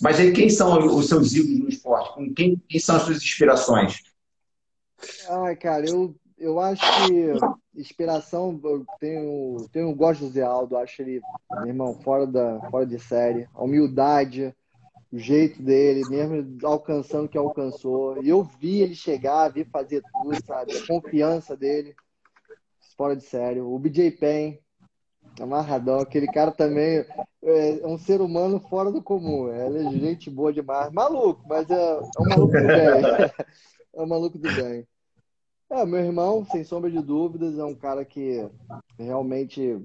Mas 0.00 0.20
aí, 0.20 0.32
quem 0.32 0.48
são 0.48 0.78
os 0.96 1.08
seus 1.08 1.32
ídolos 1.34 1.58
no 1.58 1.68
esporte? 1.68 2.14
Com 2.14 2.32
quem, 2.32 2.62
quem 2.68 2.78
são 2.78 2.96
as 2.96 3.02
suas 3.02 3.16
inspirações? 3.16 4.00
Ai, 5.28 5.56
cara, 5.56 5.88
eu, 5.88 6.14
eu 6.38 6.60
acho 6.60 6.82
que 7.06 7.80
inspiração, 7.80 8.60
eu 8.62 8.84
tenho, 9.00 9.68
tenho, 9.72 9.94
gosto 9.94 10.24
do 10.24 10.30
Zé 10.30 10.42
Aldo, 10.42 10.76
acho 10.76 11.02
ele, 11.02 11.20
meu 11.50 11.66
irmão, 11.66 11.94
fora, 11.94 12.26
da, 12.26 12.60
fora 12.70 12.86
de 12.86 12.98
série. 12.98 13.48
A 13.54 13.64
humildade, 13.64 14.54
o 15.10 15.18
jeito 15.18 15.62
dele, 15.62 16.08
mesmo 16.08 16.58
alcançando 16.64 17.26
o 17.26 17.28
que 17.28 17.38
alcançou. 17.38 18.22
E 18.22 18.28
eu 18.28 18.42
vi 18.42 18.82
ele 18.82 18.94
chegar, 18.94 19.48
vi 19.48 19.64
fazer 19.64 20.02
tudo, 20.12 20.44
sabe? 20.44 20.76
A 20.76 20.86
confiança 20.86 21.56
dele, 21.56 21.94
fora 22.96 23.16
de 23.16 23.24
sério. 23.24 23.72
O 23.72 23.78
BJ 23.78 24.10
Penn, 24.12 24.58
amarradão, 25.40 26.00
aquele 26.00 26.26
cara 26.26 26.52
também 26.52 27.04
é 27.42 27.86
um 27.86 27.96
ser 27.96 28.20
humano 28.20 28.60
fora 28.60 28.92
do 28.92 29.02
comum. 29.02 29.52
Ele 29.52 29.86
é 29.86 29.90
gente 29.92 30.28
boa 30.30 30.52
demais. 30.52 30.92
Maluco, 30.92 31.42
mas 31.48 31.68
é, 31.70 31.74
é 31.74 32.20
um 32.20 32.28
maluco 32.28 32.52
do 32.52 32.66
bem. 32.66 32.68
é 33.94 34.02
um 34.02 34.06
maluco 34.06 34.38
do 34.38 34.54
bem. 34.54 34.86
É, 35.70 35.84
meu 35.84 36.00
irmão, 36.00 36.46
sem 36.46 36.64
sombra 36.64 36.90
de 36.90 37.00
dúvidas, 37.00 37.58
é 37.58 37.64
um 37.64 37.74
cara 37.74 38.04
que 38.04 38.48
realmente 38.98 39.78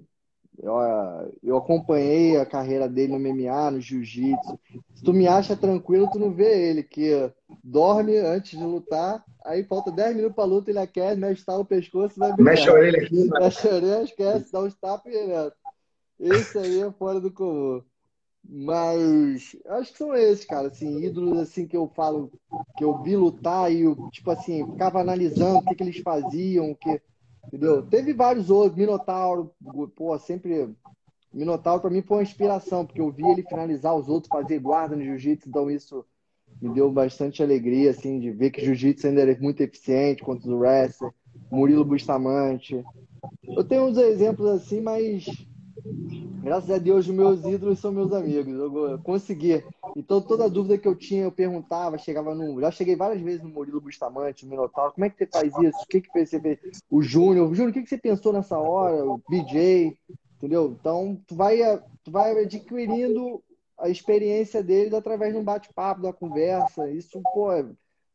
eu, 0.62 0.74
eu 1.42 1.58
acompanhei 1.58 2.38
a 2.38 2.46
carreira 2.46 2.88
dele 2.88 3.14
no 3.14 3.20
MMA, 3.20 3.72
no 3.72 3.82
jiu-jitsu. 3.82 4.60
Se 4.94 5.04
tu 5.04 5.14
me 5.14 5.28
acha 5.28 5.56
tranquilo, 5.56 6.10
tu 6.12 6.20
não 6.20 6.32
vê 6.32 6.70
ele, 6.70 6.84
que 6.84 7.32
dorme 7.64 8.18
antes 8.18 8.58
de 8.58 8.64
lutar, 8.64 9.24
aí 9.44 9.64
falta 9.64 9.92
10 9.92 10.16
minutos 10.16 10.36
pra 10.36 10.46
luta, 10.46 10.70
ele 10.70 10.80
aquece, 10.80 11.20
mexe 11.20 11.44
o 11.48 11.66
pescoço 11.66 12.16
e 12.18 12.20
vai 12.20 12.34
brigar. 12.34 12.54
Mexe 12.54 12.70
a 12.70 12.74
orelha 12.74 13.02
aqui, 13.02 13.24
né? 13.24 13.40
Mexe 13.40 13.68
a 13.68 13.76
orelha, 13.76 14.04
esquece, 14.04 14.52
dá 14.52 14.62
uns 14.62 14.76
tapas 14.76 15.14
e 15.14 15.26
reto. 15.26 15.58
Esse 16.20 16.58
aí 16.58 16.82
é 16.82 16.92
fora 16.92 17.20
do 17.20 17.32
comum. 17.32 17.82
Mas 18.48 19.56
acho 19.68 19.92
que 19.94 19.98
são 19.98 20.14
esses, 20.14 20.46
cara, 20.46 20.68
assim, 20.68 21.02
ídolos 21.02 21.40
assim 21.40 21.66
que 21.66 21.78
eu 21.78 21.90
falo, 21.96 22.30
que 22.78 22.84
eu 22.84 23.02
vi 23.02 23.16
lutar 23.16 23.72
e 23.72 23.84
eu, 23.84 24.10
tipo 24.12 24.30
assim, 24.32 24.70
ficava 24.72 25.00
analisando 25.00 25.60
o 25.60 25.62
que, 25.62 25.76
que 25.76 25.84
eles 25.84 26.00
faziam, 26.00 26.72
o 26.72 26.76
que 26.76 27.02
Entendeu? 27.48 27.84
Teve 27.84 28.14
vários 28.14 28.50
outros, 28.50 28.78
Minotauro, 28.78 29.52
pô, 29.96 30.18
sempre. 30.18 30.70
Minotauro 31.34 31.82
para 31.82 31.90
mim 31.90 32.02
foi 32.02 32.18
uma 32.18 32.24
inspiração, 32.24 32.86
porque 32.86 33.02
eu 33.02 33.12
vi 33.12 33.24
ele 33.26 33.44
finalizar 33.44 33.96
os 33.96 34.08
outros, 34.08 34.30
fazer 34.30 34.60
guarda 34.60 34.96
no 34.96 35.04
jiu-jitsu, 35.04 35.50
então 35.50 35.70
isso 35.70 36.06
me 36.62 36.70
deu 36.70 36.92
bastante 36.92 37.42
alegria, 37.42 37.90
assim, 37.90 38.20
de 38.20 38.30
ver 38.30 38.52
que 38.52 38.64
jiu-jitsu 38.64 39.08
ainda 39.08 39.22
é 39.22 39.40
muito 39.40 39.62
eficiente 39.62 40.22
contra 40.22 40.50
o 40.50 40.60
wrestler, 40.60 41.12
Murilo 41.52 41.84
Bustamante. 41.84 42.84
Eu 43.48 43.64
tenho 43.64 43.86
uns 43.86 43.98
exemplos 43.98 44.48
assim, 44.48 44.80
mas 44.80 45.26
Graças 46.44 46.70
a 46.70 46.78
Deus, 46.78 47.08
meus 47.08 47.46
ídolos 47.46 47.80
são 47.80 47.94
meus 47.94 48.12
amigos. 48.12 48.54
Eu 48.54 49.00
consegui. 49.00 49.64
Então, 49.96 50.22
toda 50.22 50.50
dúvida 50.50 50.78
que 50.78 50.88
eu 50.88 50.94
tinha, 50.94 51.24
eu 51.24 51.32
perguntava, 51.32 51.98
chegava 51.98 52.36
no. 52.36 52.60
Já 52.60 52.70
cheguei 52.70 52.98
várias 52.98 53.22
vezes 53.22 53.42
no 53.42 53.48
Murilo 53.48 53.80
Bustamante, 53.80 54.44
no 54.44 54.52
Minotauro. 54.52 54.92
Como 54.92 55.06
é 55.06 55.10
que 55.10 55.18
você 55.18 55.26
faz 55.26 55.54
isso? 55.60 55.78
O 55.82 55.88
que, 55.88 56.02
que 56.02 56.10
você 56.26 56.40
fez? 56.42 56.60
O 56.92 57.02
Júnior. 57.02 57.48
Júnior, 57.56 57.70
o 57.70 57.74
que, 57.74 57.84
que 57.84 57.90
você 57.90 57.98
pensou 57.98 58.34
nessa 58.34 58.58
hora? 58.60 59.06
O 59.06 59.22
BJ. 59.30 59.98
Entendeu? 60.36 60.76
Então, 60.78 61.18
tu 61.26 61.34
vai, 61.34 61.60
tu 62.04 62.12
vai 62.12 62.38
adquirindo 62.38 63.42
a 63.80 63.88
experiência 63.88 64.62
deles 64.62 64.94
através 64.94 65.32
de 65.32 65.40
um 65.40 65.44
bate-papo, 65.44 66.02
da 66.02 66.12
conversa. 66.12 66.92
Isso, 66.92 67.22
pô, 67.34 67.52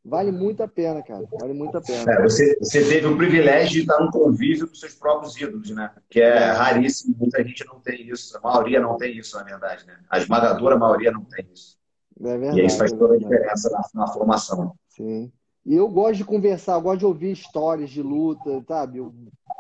vale 0.09 0.33
muito 0.33 0.63
a 0.63 0.69
pena, 0.69 1.03
cara. 1.03 1.25
Vale 1.41 1.53
muito 1.53 1.77
a 1.77 1.81
pena. 1.81 2.13
É, 2.13 2.23
você, 2.23 2.59
você 2.59 2.83
teve 2.89 3.07
o 3.07 3.17
privilégio 3.17 3.71
de 3.73 3.81
estar 3.81 4.01
no 4.01 4.11
convívio 4.11 4.67
dos 4.67 4.81
seus 4.81 4.95
próprios 4.95 5.37
ídolos, 5.37 5.71
né? 5.71 5.91
Que 6.09 6.21
é, 6.21 6.37
é 6.37 6.51
raríssimo, 6.51 7.15
muita 7.19 7.43
gente 7.45 7.65
não 7.67 7.79
tem 7.81 8.09
isso. 8.09 8.37
A 8.37 8.41
maioria 8.41 8.81
não 8.81 8.97
tem 8.97 9.17
isso, 9.17 9.37
na 9.37 9.45
verdade, 9.45 9.87
né? 9.87 9.99
A 10.11 10.19
esmagadora 10.19 10.77
maioria 10.77 11.13
não 11.13 11.25
tem 11.25 11.47
isso. 11.53 11.77
É 12.21 12.37
verdade, 12.37 12.61
e 12.61 12.67
isso 12.67 12.79
faz 12.79 12.93
toda 12.93 13.15
a 13.15 13.19
diferença 13.19 13.71
na, 13.71 13.83
na 13.95 14.07
formação. 14.09 14.75
Sim. 14.89 15.31
E 15.65 15.75
eu 15.75 15.87
gosto 15.89 16.17
de 16.17 16.25
conversar, 16.25 16.75
eu 16.75 16.81
gosto 16.81 17.01
de 17.01 17.07
ouvir 17.07 17.31
histórias 17.31 17.91
de 17.91 18.03
luta, 18.03 18.63
sabe? 18.67 18.99
Eu, 18.99 19.15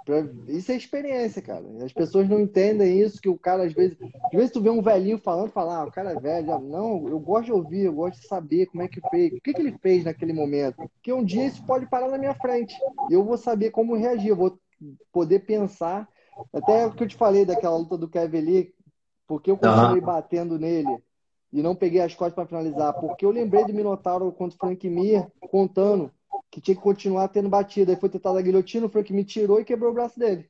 pra, 0.08 0.26
isso 0.48 0.72
é 0.72 0.76
experiência, 0.76 1.42
cara. 1.42 1.62
As 1.84 1.92
pessoas 1.92 2.26
não 2.26 2.40
entendem 2.40 2.98
isso, 2.98 3.20
que 3.20 3.28
o 3.28 3.38
cara, 3.38 3.64
às 3.64 3.74
vezes, 3.74 3.98
às 4.00 4.32
vezes 4.32 4.50
tu 4.50 4.62
vê 4.62 4.70
um 4.70 4.80
velhinho 4.80 5.18
falando, 5.18 5.50
fala, 5.50 5.80
ah, 5.80 5.84
o 5.84 5.92
cara 5.92 6.12
é 6.12 6.18
velho. 6.18 6.58
Não, 6.60 7.06
eu 7.06 7.20
gosto 7.20 7.44
de 7.44 7.52
ouvir, 7.52 7.84
eu 7.84 7.92
gosto 7.92 8.18
de 8.18 8.26
saber 8.26 8.66
como 8.66 8.82
é 8.82 8.88
que 8.88 9.02
fez, 9.10 9.34
o 9.34 9.40
que, 9.42 9.52
que 9.52 9.60
ele 9.60 9.76
fez 9.82 10.04
naquele 10.04 10.32
momento. 10.32 10.76
Porque 10.76 11.12
um 11.12 11.22
dia 11.22 11.44
isso 11.44 11.62
pode 11.66 11.84
parar 11.84 12.08
na 12.08 12.16
minha 12.16 12.34
frente. 12.34 12.74
E 13.10 13.12
eu 13.12 13.22
vou 13.22 13.36
saber 13.36 13.70
como 13.70 13.94
reagir, 13.94 14.28
eu 14.28 14.36
vou 14.36 14.58
poder 15.12 15.40
pensar. 15.40 16.08
Até 16.54 16.86
o 16.86 16.92
que 16.92 17.04
eu 17.04 17.08
te 17.08 17.16
falei 17.16 17.44
daquela 17.44 17.76
luta 17.76 17.98
do 17.98 18.08
Kevin 18.08 18.40
Lee, 18.40 18.74
porque 19.26 19.50
eu 19.50 19.58
continuei 19.58 20.00
uhum. 20.00 20.06
batendo 20.06 20.58
nele 20.58 20.96
e 21.52 21.62
não 21.62 21.74
peguei 21.74 22.00
as 22.00 22.14
costas 22.14 22.34
para 22.34 22.46
finalizar, 22.46 22.94
porque 22.94 23.26
eu 23.26 23.30
lembrei 23.30 23.64
do 23.64 23.74
Minotauro 23.74 24.32
contra 24.32 24.56
o 24.56 24.58
Frank 24.58 24.88
Mir 24.88 25.26
contando 25.50 26.10
que 26.50 26.60
tinha 26.60 26.74
que 26.74 26.82
continuar 26.82 27.28
tendo 27.28 27.48
batida. 27.48 27.92
Aí 27.92 27.98
foi 27.98 28.08
tentar 28.08 28.36
a 28.36 28.42
guilhotina, 28.42 28.86
o 28.86 28.88
Frank 28.88 29.12
me 29.12 29.24
tirou 29.24 29.60
e 29.60 29.64
quebrou 29.64 29.90
o 29.90 29.94
braço 29.94 30.18
dele. 30.18 30.48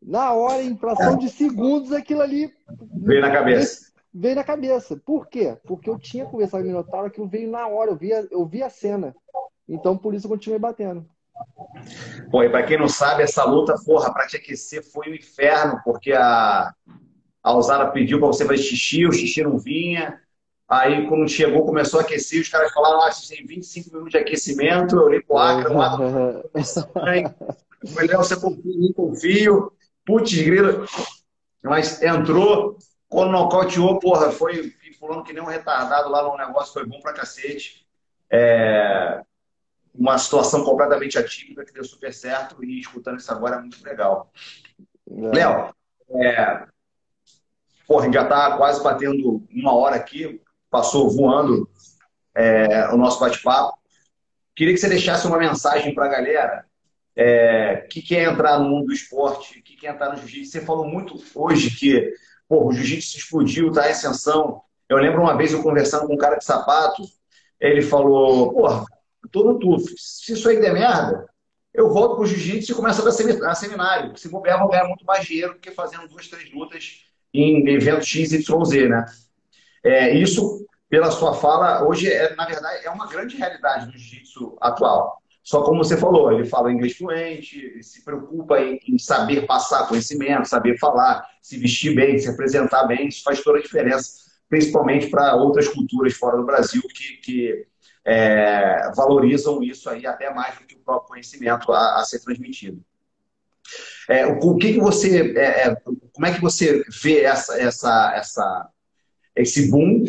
Na 0.00 0.32
hora, 0.32 0.62
em 0.62 0.76
fração 0.76 1.16
de 1.16 1.28
segundos, 1.28 1.92
aquilo 1.92 2.22
ali 2.22 2.52
veio 3.02 3.20
na 3.20 3.32
cabeça. 3.32 3.88
Veio 4.14 4.36
na 4.36 4.44
cabeça. 4.44 4.96
Por 4.96 5.26
quê? 5.26 5.56
Porque 5.66 5.90
eu 5.90 5.98
tinha 5.98 6.24
conversado 6.24 6.62
com 6.62 6.68
o 6.68 6.72
Minotauro, 6.72 7.06
aquilo 7.06 7.28
veio 7.28 7.50
na 7.50 7.66
hora, 7.66 7.90
eu 7.90 7.96
vi, 7.96 8.12
a, 8.12 8.26
eu 8.30 8.46
vi 8.46 8.62
a 8.62 8.70
cena. 8.70 9.14
Então, 9.68 9.96
por 9.96 10.14
isso 10.14 10.26
eu 10.26 10.30
continuei 10.30 10.58
batendo. 10.58 11.06
Pô, 12.30 12.42
e 12.42 12.48
pra 12.48 12.62
quem 12.62 12.78
não 12.78 12.88
sabe, 12.88 13.22
essa 13.22 13.44
luta, 13.44 13.74
porra, 13.84 14.12
pra 14.12 14.26
te 14.26 14.36
aquecer 14.36 14.82
foi 14.82 15.10
um 15.10 15.14
inferno, 15.14 15.80
porque 15.84 16.12
a, 16.12 16.72
a 17.42 17.86
pediu 17.86 18.18
para 18.18 18.28
você 18.28 18.44
fazer 18.44 18.62
xixi, 18.62 19.06
o 19.06 19.12
xixi 19.12 19.42
não 19.42 19.58
vinha. 19.58 20.20
Aí, 20.68 21.06
quando 21.08 21.28
chegou, 21.28 21.64
começou 21.64 21.98
a 21.98 22.02
aquecer, 22.02 22.42
os 22.42 22.48
caras 22.48 22.72
falaram, 22.72 23.00
ah, 23.00 23.10
tem 23.26 23.46
25 23.46 23.90
minutos 23.90 24.10
de 24.12 24.18
aquecimento, 24.18 24.96
eu 24.96 25.04
olhei 25.04 25.22
pro 25.22 25.38
Acre, 25.38 25.72
lado 25.72 26.44
Falei, 27.86 28.08
Léo, 28.08 28.18
você 28.18 28.38
confia 28.38 28.72
em 28.72 28.78
mim, 28.78 28.92
confio. 28.92 29.72
Putz, 30.04 30.34
grilo. 30.34 30.84
Mas 31.62 32.02
entrou, 32.02 32.76
quando 33.08 33.32
nocauteou, 33.32 33.98
porra, 33.98 34.30
foi 34.30 34.74
pulando 34.98 35.22
que 35.22 35.32
nem 35.32 35.42
um 35.42 35.46
retardado 35.46 36.08
lá 36.10 36.22
no 36.22 36.36
negócio, 36.36 36.72
foi 36.72 36.86
bom 36.86 37.00
pra 37.00 37.12
cacete. 37.12 37.86
É... 38.30 39.22
Uma 39.94 40.18
situação 40.18 40.64
completamente 40.64 41.18
atípica 41.18 41.64
que 41.64 41.72
deu 41.72 41.84
super 41.84 42.12
certo 42.12 42.62
e 42.62 42.80
escutando 42.80 43.18
isso 43.18 43.32
agora 43.32 43.56
é 43.56 43.60
muito 43.60 43.82
legal. 43.82 44.30
É. 45.10 45.36
Léo, 45.36 45.74
é... 46.10 46.66
Porra, 47.86 48.02
a 48.02 48.04
gente 48.04 48.14
já 48.14 48.22
está 48.22 48.56
quase 48.56 48.82
batendo 48.82 49.46
uma 49.50 49.74
hora 49.74 49.96
aqui, 49.96 50.40
passou 50.70 51.10
voando 51.10 51.68
é, 52.34 52.88
o 52.88 52.96
nosso 52.96 53.20
bate-papo. 53.20 53.76
Queria 54.54 54.74
que 54.74 54.80
você 54.80 54.88
deixasse 54.88 55.26
uma 55.26 55.38
mensagem 55.38 55.94
para 55.94 56.06
a 56.06 56.08
galera 56.08 56.64
é, 57.16 57.86
que 57.90 58.02
quer 58.02 58.30
entrar 58.30 58.58
no 58.58 58.68
mundo 58.68 58.86
do 58.86 58.92
esporte, 58.92 59.62
que 59.62 59.76
quer 59.76 59.94
entrar 59.94 60.10
no 60.10 60.18
jiu-jitsu. 60.18 60.52
Você 60.52 60.60
falou 60.60 60.86
muito 60.86 61.22
hoje 61.34 61.70
que 61.70 62.12
porra, 62.48 62.66
o 62.66 62.72
jiu-jitsu 62.72 63.18
explodiu, 63.18 63.68
está 63.68 63.88
em 63.88 63.92
ascensão. 63.92 64.62
Eu 64.88 64.96
lembro 64.96 65.20
uma 65.20 65.36
vez 65.36 65.52
eu 65.52 65.62
conversando 65.62 66.06
com 66.06 66.14
um 66.14 66.18
cara 66.18 66.36
de 66.36 66.44
sapato, 66.44 67.02
ele 67.60 67.82
falou, 67.82 68.52
porra, 68.52 68.84
tô 69.30 69.44
no 69.44 69.58
TUF, 69.58 69.94
se 69.96 70.32
isso 70.32 70.48
aí 70.48 70.60
der 70.60 70.72
merda, 70.72 71.28
eu 71.74 71.92
volto 71.92 72.16
pro 72.16 72.26
jiu-jitsu 72.26 72.72
e 72.72 72.74
começo 72.74 73.02
a 73.02 73.04
dar 73.04 73.54
seminário. 73.54 74.16
Se 74.16 74.28
bobear, 74.28 74.58
vou 74.58 74.68
ganhar 74.68 74.86
muito 74.86 75.04
mais 75.04 75.26
dinheiro 75.26 75.54
do 75.54 75.60
que 75.60 75.70
fazendo 75.70 76.08
duas, 76.08 76.26
três 76.28 76.52
lutas 76.52 77.04
em 77.32 77.68
evento 77.68 78.04
XYZ, 78.04 78.88
né? 78.88 79.04
É, 79.84 80.14
isso, 80.14 80.66
pela 80.88 81.10
sua 81.10 81.34
fala, 81.34 81.86
hoje, 81.86 82.10
é, 82.10 82.34
na 82.34 82.46
verdade, 82.46 82.86
é 82.86 82.90
uma 82.90 83.06
grande 83.06 83.36
realidade 83.36 83.86
do 83.86 83.92
jiu-jitsu 83.92 84.56
atual. 84.60 85.18
Só 85.42 85.62
como 85.62 85.82
você 85.82 85.96
falou, 85.96 86.30
ele 86.30 86.44
fala 86.44 86.70
inglês 86.70 86.96
fluente, 86.96 87.82
se 87.82 88.04
preocupa 88.04 88.60
em, 88.60 88.78
em, 88.86 88.98
saber 88.98 89.46
passar 89.46 89.88
conhecimento, 89.88 90.46
saber 90.46 90.78
falar, 90.78 91.26
se 91.40 91.56
vestir 91.58 91.94
bem, 91.94 92.18
se 92.18 92.28
apresentar 92.28 92.84
bem, 92.84 93.08
isso 93.08 93.22
faz 93.22 93.42
toda 93.42 93.58
a 93.58 93.62
diferença, 93.62 94.12
principalmente 94.48 95.08
para 95.08 95.34
outras 95.36 95.66
culturas 95.68 96.12
fora 96.14 96.36
do 96.36 96.44
Brasil 96.44 96.82
que, 96.94 97.16
que 97.18 97.66
é, 98.04 98.90
valorizam 98.94 99.62
isso 99.62 99.88
aí 99.88 100.06
até 100.06 100.32
mais 100.32 100.58
do 100.58 100.66
que 100.66 100.74
o 100.74 100.80
próprio 100.80 101.08
conhecimento 101.08 101.72
a, 101.72 102.00
a 102.00 102.04
ser 102.04 102.20
transmitido. 102.20 102.84
É, 104.08 104.26
o, 104.26 104.56
que, 104.56 104.74
que 104.74 104.80
você, 104.80 105.32
é, 105.36 105.68
é, 105.68 105.76
como 106.12 106.26
é 106.26 106.34
que 106.34 106.40
você 106.40 106.82
vê 107.02 107.22
essa, 107.22 107.60
essa, 107.60 108.12
essa, 108.14 108.68
esse 109.40 109.70
boom? 109.70 110.04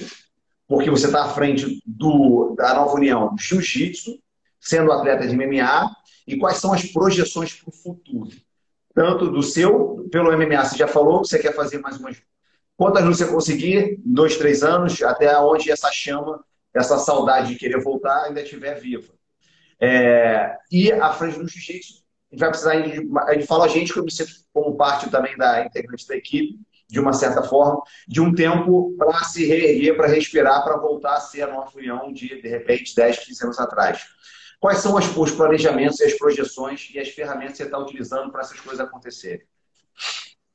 Porque 0.67 0.89
você 0.89 1.07
está 1.07 1.25
à 1.25 1.29
frente 1.29 1.81
do, 1.85 2.53
da 2.55 2.73
Nova 2.75 2.95
União 2.95 3.35
Jiu-Jitsu, 3.37 4.19
sendo 4.59 4.91
atleta 4.91 5.27
de 5.27 5.35
MMA, 5.35 5.95
e 6.27 6.37
quais 6.37 6.57
são 6.57 6.73
as 6.73 6.85
projeções 6.85 7.53
para 7.53 7.69
o 7.69 7.73
futuro? 7.73 8.29
Tanto 8.93 9.31
do 9.31 9.41
seu, 9.41 10.07
pelo 10.11 10.31
MMA, 10.37 10.65
você 10.65 10.77
já 10.77 10.87
falou 10.87 11.21
que 11.21 11.29
você 11.29 11.39
quer 11.39 11.55
fazer 11.55 11.79
mais 11.79 11.97
umas. 11.97 12.21
Quantas 12.77 13.03
você 13.03 13.25
conseguir, 13.25 13.99
dois, 14.05 14.37
três 14.37 14.63
anos, 14.63 15.01
até 15.01 15.37
onde 15.39 15.71
essa 15.71 15.91
chama, 15.91 16.43
essa 16.73 16.97
saudade 16.97 17.49
de 17.49 17.55
querer 17.55 17.81
voltar 17.81 18.25
ainda 18.25 18.41
estiver 18.41 18.79
viva. 18.79 19.11
É, 19.79 20.55
e 20.71 20.91
à 20.91 21.11
frente 21.13 21.39
do 21.39 21.47
jiu-jitsu, 21.47 22.03
a 22.31 22.35
gente 22.35 22.39
vai 22.39 22.49
precisar, 22.49 22.73
a 22.73 23.33
gente 23.33 23.47
fala 23.47 23.65
a 23.65 23.67
gente, 23.67 23.93
que 23.93 24.11
sinto 24.11 24.31
como 24.53 24.75
parte 24.75 25.09
também 25.09 25.35
da 25.35 25.65
integrante 25.65 26.07
da 26.07 26.15
equipe, 26.15 26.59
de 26.89 26.99
uma 26.99 27.13
certa 27.13 27.43
forma, 27.43 27.81
de 28.07 28.19
um 28.19 28.33
tempo 28.33 28.95
para 28.97 29.23
se 29.23 29.45
reerguer, 29.45 29.95
para 29.95 30.07
respirar, 30.07 30.63
para 30.63 30.77
voltar 30.77 31.17
a 31.17 31.21
ser 31.21 31.43
a 31.43 31.53
nossa 31.53 31.77
união 31.77 32.11
de, 32.11 32.41
de 32.41 32.47
repente, 32.47 32.95
10, 32.95 33.19
15 33.19 33.43
anos 33.43 33.59
atrás. 33.59 34.07
Quais 34.59 34.79
são 34.79 34.95
os, 34.95 35.15
os 35.15 35.31
planejamentos 35.31 35.99
e 35.99 36.05
as 36.05 36.17
projeções 36.17 36.89
e 36.93 36.99
as 36.99 37.09
ferramentas 37.09 37.51
que 37.51 37.57
você 37.57 37.63
está 37.65 37.77
utilizando 37.77 38.31
para 38.31 38.41
essas 38.41 38.59
coisas 38.59 38.79
acontecerem? 38.79 39.45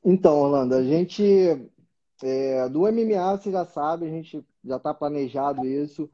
Então, 0.05 0.37
Orlando, 0.37 0.75
a 0.75 0.83
gente, 0.83 1.25
é, 2.23 2.69
do 2.69 2.81
MMA, 2.81 3.37
você 3.37 3.53
já 3.53 3.65
sabe, 3.65 4.07
a 4.07 4.11
gente 4.11 4.45
já 4.65 4.77
está 4.77 4.93
planejado 4.93 5.65
isso. 5.65 6.11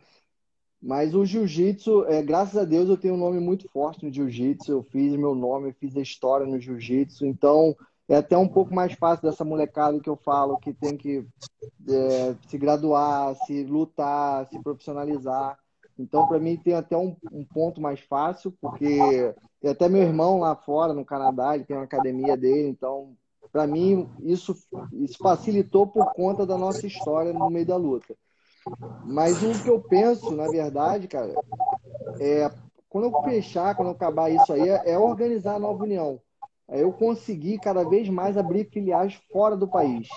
Mas 0.82 1.14
o 1.14 1.24
jiu-jitsu, 1.24 2.04
é, 2.06 2.22
graças 2.22 2.56
a 2.56 2.64
Deus, 2.64 2.88
eu 2.88 2.96
tenho 2.96 3.14
um 3.14 3.18
nome 3.18 3.40
muito 3.40 3.68
forte 3.68 4.04
no 4.04 4.12
jiu-jitsu. 4.12 4.70
Eu 4.70 4.82
fiz 4.82 5.14
meu 5.14 5.34
nome, 5.34 5.72
fiz 5.72 5.96
a 5.96 6.00
história 6.00 6.46
no 6.46 6.60
jiu-jitsu. 6.60 7.26
Então, 7.26 7.76
é 8.10 8.16
até 8.16 8.36
um 8.36 8.48
pouco 8.48 8.74
mais 8.74 8.92
fácil 8.94 9.30
dessa 9.30 9.44
molecada 9.44 10.00
que 10.00 10.10
eu 10.10 10.16
falo, 10.16 10.58
que 10.58 10.74
tem 10.74 10.96
que 10.96 11.24
é, 11.88 12.34
se 12.48 12.58
graduar, 12.58 13.36
se 13.46 13.62
lutar, 13.62 14.48
se 14.48 14.58
profissionalizar. 14.58 15.56
Então, 15.96 16.26
para 16.26 16.40
mim, 16.40 16.56
tem 16.56 16.74
até 16.74 16.96
um, 16.96 17.16
um, 17.30 17.44
ponto 17.44 17.80
mais 17.80 18.00
fácil, 18.00 18.52
porque 18.60 19.32
até 19.64 19.88
meu 19.88 20.02
irmão 20.02 20.40
lá 20.40 20.56
fora, 20.56 20.92
no 20.92 21.04
Canadá, 21.04 21.54
ele 21.54 21.64
tem 21.64 21.76
uma 21.76 21.84
academia 21.84 22.36
dele. 22.36 22.68
Então, 22.68 23.14
para 23.52 23.64
mim, 23.64 24.08
isso, 24.24 24.56
isso 24.92 25.18
facilitou 25.18 25.86
por 25.86 26.12
conta 26.12 26.44
da 26.44 26.58
nossa 26.58 26.84
história 26.88 27.32
no 27.32 27.48
meio 27.48 27.66
da 27.66 27.76
luta. 27.76 28.16
Mas 29.04 29.40
o 29.40 29.62
que 29.62 29.70
eu 29.70 29.80
penso, 29.80 30.34
na 30.34 30.48
verdade, 30.48 31.06
cara, 31.06 31.32
é 32.18 32.50
quando 32.88 33.04
eu 33.04 33.22
fechar, 33.22 33.76
quando 33.76 33.88
eu 33.88 33.94
acabar 33.94 34.30
isso 34.30 34.52
aí, 34.52 34.68
é 34.68 34.98
organizar 34.98 35.54
a 35.54 35.60
nova 35.60 35.84
união. 35.84 36.20
Eu 36.70 36.92
conseguir 36.92 37.58
cada 37.58 37.84
vez 37.84 38.08
mais 38.08 38.36
abrir 38.36 38.68
filiais 38.70 39.14
fora 39.32 39.56
do 39.56 39.66
país. 39.66 40.08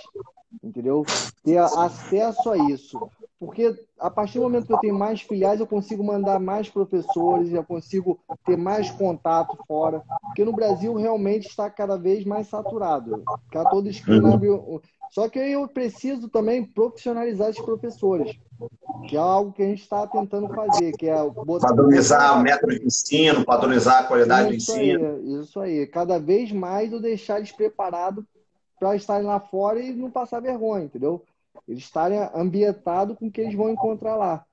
Entendeu? 0.61 1.05
Ter 1.43 1.57
acesso 1.57 2.51
a 2.51 2.57
isso. 2.69 2.99
Porque 3.39 3.75
a 3.99 4.09
partir 4.09 4.37
do 4.37 4.43
momento 4.43 4.67
que 4.67 4.73
eu 4.73 4.79
tenho 4.79 4.97
mais 4.97 5.21
filiais, 5.21 5.59
eu 5.59 5.67
consigo 5.67 6.03
mandar 6.03 6.39
mais 6.39 6.69
professores, 6.69 7.51
eu 7.51 7.63
consigo 7.63 8.19
ter 8.45 8.57
mais 8.57 8.89
contato 8.91 9.57
fora. 9.67 10.01
Porque 10.21 10.45
no 10.45 10.53
Brasil 10.53 10.93
realmente 10.95 11.47
está 11.47 11.69
cada 11.69 11.97
vez 11.97 12.23
mais 12.25 12.47
saturado. 12.47 13.23
Cada 13.51 13.69
toda 13.69 13.89
esquina 13.89 14.29
uhum. 14.35 14.79
só 15.11 15.27
que 15.27 15.39
eu 15.39 15.67
preciso 15.67 16.29
também 16.29 16.63
profissionalizar 16.63 17.49
esses 17.49 17.63
professores, 17.63 18.37
que 19.09 19.15
é 19.17 19.19
algo 19.19 19.51
que 19.51 19.63
a 19.63 19.67
gente 19.67 19.81
está 19.81 20.07
tentando 20.07 20.47
fazer, 20.47 20.93
que 20.93 21.09
é 21.09 21.29
botar... 21.45 21.67
padronizar 21.67 22.39
o 22.39 22.41
método 22.41 22.79
de 22.79 22.85
ensino, 22.85 23.43
padronizar 23.43 24.03
a 24.03 24.03
qualidade 24.03 24.55
isso 24.55 24.73
do 24.73 24.79
ensino. 24.79 25.05
Aí, 25.05 25.41
isso 25.41 25.59
aí, 25.59 25.87
cada 25.87 26.17
vez 26.17 26.51
mais 26.51 26.93
eu 26.93 27.01
deixar 27.01 27.37
eles 27.37 27.51
preparados 27.51 28.23
para 28.83 28.97
estarem 28.97 29.25
lá 29.25 29.39
fora 29.39 29.79
e 29.79 29.93
não 29.93 30.11
passar 30.11 30.41
vergonha, 30.41 30.83
entendeu? 30.83 31.23
Eles 31.65 31.83
estarem 31.83 32.19
ambientados 32.35 33.17
com 33.17 33.27
o 33.27 33.31
que 33.31 33.39
eles 33.39 33.55
vão 33.55 33.69
encontrar 33.69 34.17
lá. 34.17 34.45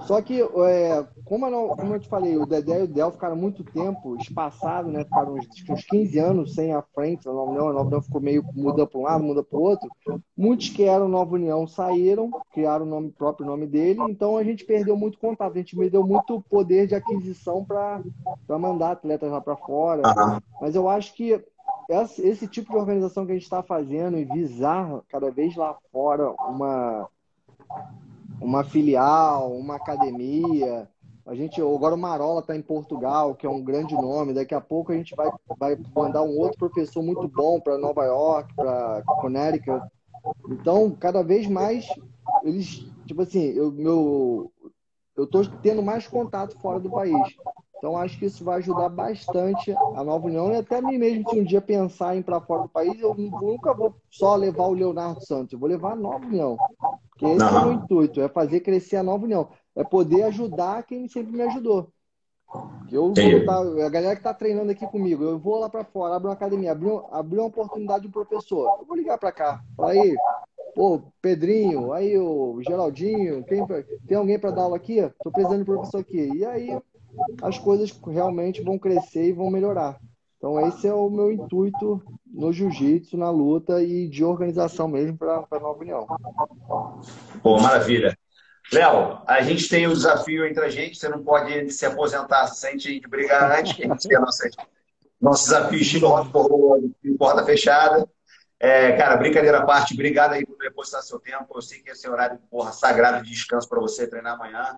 Só 0.00 0.20
que, 0.20 0.40
é, 0.42 1.06
como, 1.24 1.46
eu, 1.46 1.68
como 1.68 1.94
eu 1.94 2.00
te 2.00 2.08
falei, 2.08 2.36
o 2.36 2.46
Dedé 2.46 2.80
e 2.80 2.82
o 2.82 2.88
Del 2.88 3.12
ficaram 3.12 3.36
muito 3.36 3.62
tempo 3.62 4.16
espaçados, 4.16 4.90
né? 4.90 5.04
Ficaram 5.04 5.34
uns, 5.34 5.46
uns 5.68 5.84
15 5.84 6.18
anos 6.18 6.54
sem 6.54 6.72
a 6.72 6.82
frente 6.82 7.24
da 7.24 7.32
Nova 7.32 7.50
União. 7.50 7.68
A 7.68 7.72
Nova 7.72 7.86
União 7.86 8.02
ficou 8.02 8.20
meio 8.20 8.42
muda 8.54 8.86
para 8.86 8.98
um 8.98 9.02
lado, 9.02 9.22
muda 9.22 9.44
para 9.44 9.58
o 9.58 9.62
outro. 9.62 9.88
Muitos 10.36 10.70
que 10.70 10.84
eram 10.84 11.06
Nova 11.06 11.34
União 11.34 11.66
saíram, 11.66 12.30
criaram 12.52 12.84
o 12.84 12.88
nome, 12.88 13.10
próprio 13.12 13.46
nome 13.46 13.66
dele. 13.66 14.00
Então 14.08 14.36
a 14.36 14.42
gente 14.42 14.64
perdeu 14.64 14.96
muito 14.96 15.18
contato, 15.18 15.52
a 15.52 15.58
gente 15.58 15.76
perdeu 15.76 16.04
muito 16.04 16.40
poder 16.48 16.86
de 16.86 16.94
aquisição 16.94 17.64
para 17.64 18.02
mandar 18.58 18.92
atletas 18.92 19.30
lá 19.30 19.40
para 19.40 19.56
fora. 19.56 20.02
Mas 20.60 20.74
eu 20.74 20.88
acho 20.88 21.14
que 21.14 21.44
esse 21.90 22.46
tipo 22.46 22.70
de 22.70 22.76
organização 22.76 23.26
que 23.26 23.32
a 23.32 23.34
gente 23.34 23.44
está 23.44 23.62
fazendo 23.62 24.16
e 24.16 24.24
visar 24.24 25.02
cada 25.08 25.30
vez 25.30 25.56
lá 25.56 25.76
fora 25.92 26.30
uma 26.30 27.08
uma 28.40 28.64
filial, 28.64 29.52
uma 29.52 29.76
academia. 29.76 30.88
A 31.26 31.34
gente 31.34 31.60
agora 31.60 31.94
o 31.94 31.98
Marola 31.98 32.40
está 32.40 32.56
em 32.56 32.62
Portugal, 32.62 33.34
que 33.34 33.46
é 33.46 33.50
um 33.50 33.62
grande 33.62 33.94
nome. 33.94 34.32
Daqui 34.32 34.54
a 34.54 34.60
pouco 34.60 34.92
a 34.92 34.96
gente 34.96 35.14
vai, 35.14 35.30
vai 35.58 35.78
mandar 35.94 36.22
um 36.22 36.38
outro 36.38 36.58
professor 36.58 37.02
muito 37.02 37.28
bom 37.28 37.60
para 37.60 37.78
Nova 37.78 38.04
York, 38.04 38.54
para 38.54 39.02
Connecticut. 39.20 39.86
Então, 40.48 40.90
cada 40.90 41.22
vez 41.22 41.46
mais 41.46 41.86
eles, 42.42 42.86
tipo 43.06 43.22
assim, 43.22 43.44
eu 43.44 43.70
meu 43.70 44.50
eu 45.16 45.28
tendo 45.62 45.82
mais 45.82 46.08
contato 46.08 46.58
fora 46.60 46.80
do 46.80 46.90
país. 46.90 47.36
Então, 47.80 47.96
acho 47.96 48.18
que 48.18 48.26
isso 48.26 48.44
vai 48.44 48.58
ajudar 48.58 48.90
bastante 48.90 49.72
a 49.72 50.04
Nova 50.04 50.26
União 50.26 50.52
e 50.52 50.56
até 50.56 50.76
a 50.76 50.82
mim 50.82 50.98
mesmo, 50.98 51.26
se 51.30 51.40
um 51.40 51.44
dia 51.44 51.62
pensar 51.62 52.14
em 52.14 52.18
ir 52.18 52.22
para 52.22 52.38
fora 52.38 52.64
do 52.64 52.68
país, 52.68 53.00
eu 53.00 53.14
nunca 53.14 53.72
vou 53.72 53.94
só 54.10 54.36
levar 54.36 54.64
o 54.64 54.74
Leonardo 54.74 55.24
Santos, 55.24 55.54
eu 55.54 55.58
vou 55.58 55.66
levar 55.66 55.92
a 55.92 55.96
Nova 55.96 56.26
União. 56.26 56.58
Porque 57.08 57.24
esse 57.24 57.42
é 57.42 57.48
o 57.48 57.64
meu 57.64 57.72
intuito, 57.72 58.20
é 58.20 58.28
fazer 58.28 58.60
crescer 58.60 58.96
a 58.96 59.02
Nova 59.02 59.24
União. 59.24 59.48
É 59.74 59.82
poder 59.82 60.24
ajudar 60.24 60.82
quem 60.82 61.08
sempre 61.08 61.32
me 61.32 61.40
ajudou. 61.40 61.90
Eu 62.92 63.14
vou 63.14 63.82
a 63.82 63.88
galera 63.88 64.14
que 64.14 64.20
está 64.20 64.34
treinando 64.34 64.72
aqui 64.72 64.86
comigo, 64.86 65.24
eu 65.24 65.38
vou 65.38 65.58
lá 65.58 65.70
para 65.70 65.82
fora, 65.82 66.16
abro 66.16 66.28
uma 66.28 66.34
academia, 66.34 66.72
abrir 66.72 66.90
abri 67.10 67.38
uma 67.38 67.46
oportunidade 67.46 68.02
de 68.02 68.08
um 68.08 68.12
professor. 68.12 68.78
Eu 68.78 68.84
vou 68.84 68.96
ligar 68.96 69.16
para 69.16 69.32
cá. 69.32 69.62
Fala 69.74 69.92
aí, 69.92 70.14
pô, 70.74 71.00
Pedrinho, 71.22 71.94
aí 71.94 72.18
o 72.18 72.60
Geraldinho, 72.60 73.42
quem, 73.44 73.64
tem 74.06 74.18
alguém 74.18 74.38
para 74.38 74.50
dar 74.50 74.64
aula 74.64 74.76
aqui? 74.76 74.98
Estou 74.98 75.32
precisando 75.32 75.60
de 75.60 75.64
professor 75.64 76.00
aqui. 76.00 76.28
E 76.34 76.44
aí 76.44 76.78
as 77.42 77.58
coisas 77.58 77.90
realmente 78.06 78.62
vão 78.62 78.78
crescer 78.78 79.28
e 79.28 79.32
vão 79.32 79.50
melhorar. 79.50 79.98
Então, 80.36 80.66
esse 80.68 80.88
é 80.88 80.94
o 80.94 81.10
meu 81.10 81.30
intuito 81.30 82.02
no 82.26 82.50
jiu-jitsu, 82.50 83.16
na 83.16 83.30
luta 83.30 83.82
e 83.82 84.08
de 84.08 84.24
organização 84.24 84.88
mesmo 84.88 85.18
para 85.18 85.44
a 85.50 85.60
Nova 85.60 85.80
União. 85.80 86.06
Pô, 87.42 87.60
maravilha. 87.60 88.16
Léo, 88.72 89.20
a 89.26 89.42
gente 89.42 89.68
tem 89.68 89.86
o 89.86 89.90
um 89.90 89.94
desafio 89.94 90.46
entre 90.46 90.64
a 90.64 90.70
gente, 90.70 90.96
você 90.96 91.08
não 91.08 91.22
pode 91.22 91.70
se 91.70 91.84
aposentar 91.84 92.46
sem 92.46 92.74
a 92.74 92.78
gente 92.78 93.08
brigar 93.08 93.58
antes, 93.58 93.74
que 93.74 93.84
a 93.84 93.88
gente 93.88 94.08
tem 94.08 94.18
nosso, 95.20 95.44
desafio 95.44 95.78
estilo 95.78 96.08
em 97.04 97.16
porta 97.16 97.44
fechada. 97.44 98.08
É, 98.58 98.92
cara, 98.92 99.16
brincadeira 99.16 99.58
à 99.58 99.66
parte, 99.66 99.92
obrigado 99.94 100.32
aí 100.32 100.46
por 100.46 100.56
depositar 100.56 101.02
seu 101.02 101.18
tempo. 101.18 101.46
Eu 101.54 101.62
sei 101.62 101.80
que 101.80 101.90
esse 101.90 102.06
é 102.06 102.10
horário 102.10 102.38
porra, 102.50 102.72
sagrado 102.72 103.22
de 103.24 103.30
descanso 103.30 103.68
para 103.68 103.80
você 103.80 104.06
treinar 104.06 104.34
amanhã. 104.34 104.76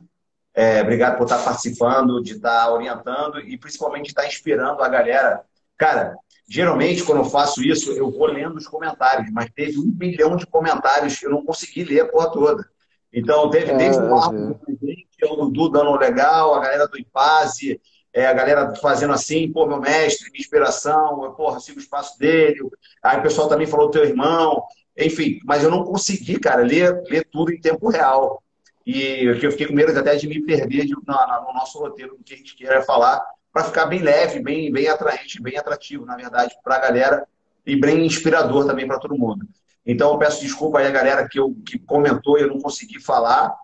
É, 0.54 0.82
obrigado 0.82 1.16
por 1.16 1.24
estar 1.24 1.38
participando, 1.38 2.22
de 2.22 2.32
estar 2.32 2.70
orientando 2.70 3.40
e 3.40 3.56
principalmente 3.56 4.04
de 4.04 4.10
estar 4.10 4.26
inspirando 4.26 4.82
a 4.82 4.88
galera 4.88 5.42
Cara, 5.82 6.16
geralmente 6.48 7.02
quando 7.02 7.18
eu 7.18 7.24
faço 7.24 7.60
isso, 7.60 7.90
eu 7.90 8.08
vou 8.08 8.26
lendo 8.26 8.56
os 8.56 8.68
comentários, 8.68 9.32
mas 9.32 9.50
teve 9.50 9.80
um 9.80 9.90
bilhão 9.90 10.36
de 10.36 10.46
comentários, 10.46 11.20
eu 11.20 11.30
não 11.30 11.44
consegui 11.44 11.82
ler 11.82 12.02
a 12.02 12.08
porra 12.08 12.30
toda. 12.30 12.68
Então, 13.12 13.50
teve 13.50 13.72
é, 13.72 13.76
desde 13.76 14.00
o 14.00 14.08
Marco, 14.08 14.36
é. 14.36 15.26
o 15.26 15.36
Dudu 15.36 15.70
dando 15.70 15.96
legal, 15.96 16.54
a 16.54 16.60
galera 16.60 16.86
do 16.86 16.96
Ipaze, 16.96 17.80
é, 18.14 18.26
a 18.26 18.32
galera 18.32 18.76
fazendo 18.76 19.12
assim, 19.12 19.50
pô, 19.50 19.66
meu 19.66 19.80
mestre, 19.80 20.30
minha 20.30 20.40
inspiração, 20.40 21.24
eu, 21.24 21.32
porra, 21.32 21.58
sigo 21.58 21.80
o 21.80 21.82
espaço 21.82 22.16
dele. 22.16 22.60
Aí 23.02 23.18
o 23.18 23.22
pessoal 23.22 23.48
também 23.48 23.66
falou 23.66 23.90
teu 23.90 24.04
irmão, 24.04 24.62
enfim, 24.96 25.40
mas 25.44 25.64
eu 25.64 25.70
não 25.70 25.82
consegui, 25.82 26.38
cara, 26.38 26.62
ler, 26.62 27.02
ler 27.08 27.26
tudo 27.28 27.52
em 27.52 27.60
tempo 27.60 27.88
real. 27.88 28.40
E 28.84 29.24
eu 29.24 29.50
fiquei 29.50 29.66
com 29.66 29.74
medo 29.74 29.96
até 29.96 30.16
de 30.16 30.26
me 30.26 30.42
perder 30.42 30.86
de, 30.86 30.94
no, 30.94 31.02
no 31.06 31.54
nosso 31.54 31.78
roteiro 31.78 32.16
do 32.16 32.24
que 32.24 32.34
a 32.34 32.36
gente 32.36 32.56
queria 32.56 32.82
falar 32.82 33.22
para 33.52 33.64
ficar 33.64 33.86
bem 33.86 34.00
leve, 34.00 34.40
bem, 34.40 34.72
bem 34.72 34.88
atraente, 34.88 35.40
bem 35.40 35.56
atrativo, 35.56 36.06
na 36.06 36.16
verdade, 36.16 36.54
para 36.64 36.76
a 36.76 36.80
galera 36.80 37.26
e 37.66 37.76
bem 37.76 38.04
inspirador 38.04 38.66
também 38.66 38.86
para 38.86 38.98
todo 38.98 39.16
mundo. 39.16 39.46
Então, 39.84 40.12
eu 40.12 40.18
peço 40.18 40.40
desculpa 40.40 40.78
aí 40.78 40.86
a 40.86 40.90
galera 40.90 41.28
que, 41.28 41.38
eu, 41.38 41.54
que 41.66 41.78
comentou 41.78 42.38
e 42.38 42.42
eu 42.42 42.48
não 42.48 42.60
consegui 42.60 43.00
falar, 43.00 43.54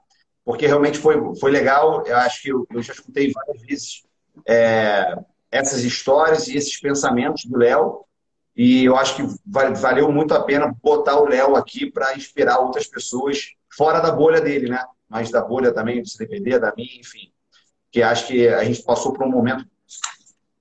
porque 0.45 0.67
realmente 0.67 0.99
foi, 0.99 1.17
foi 1.37 1.51
legal. 1.51 2.05
Eu 2.07 2.17
acho 2.17 2.43
que 2.43 2.49
eu, 2.51 2.67
eu 2.71 2.83
já 2.83 2.93
escutei 2.93 3.33
várias 3.33 3.63
vezes 3.63 4.03
é, 4.47 5.17
essas 5.51 5.83
histórias 5.85 6.49
e 6.49 6.57
esses 6.57 6.79
pensamentos 6.79 7.45
do 7.45 7.57
Léo, 7.57 8.05
e 8.57 8.85
eu 8.85 8.97
acho 8.97 9.17
que 9.17 9.23
valeu 9.47 10.11
muito 10.11 10.35
a 10.35 10.43
pena 10.43 10.75
botar 10.83 11.17
o 11.17 11.29
Léo 11.29 11.55
aqui 11.55 11.91
para 11.91 12.17
inspirar 12.17 12.59
outras 12.59 12.89
pessoas 12.89 13.53
fora 13.71 14.01
da 14.01 14.11
bolha 14.11 14.41
dele, 14.41 14.69
né? 14.69 14.83
Mas 15.09 15.31
da 15.31 15.43
bolha 15.43 15.73
também 15.73 16.03
do 16.03 16.09
CDPD, 16.09 16.59
da 16.59 16.73
minha, 16.77 17.01
enfim. 17.01 17.33
Que 17.91 18.03
acho 18.03 18.27
que 18.27 18.47
a 18.49 18.63
gente 18.65 18.83
passou 18.83 19.13
por 19.13 19.27
um 19.27 19.31
momento 19.31 19.67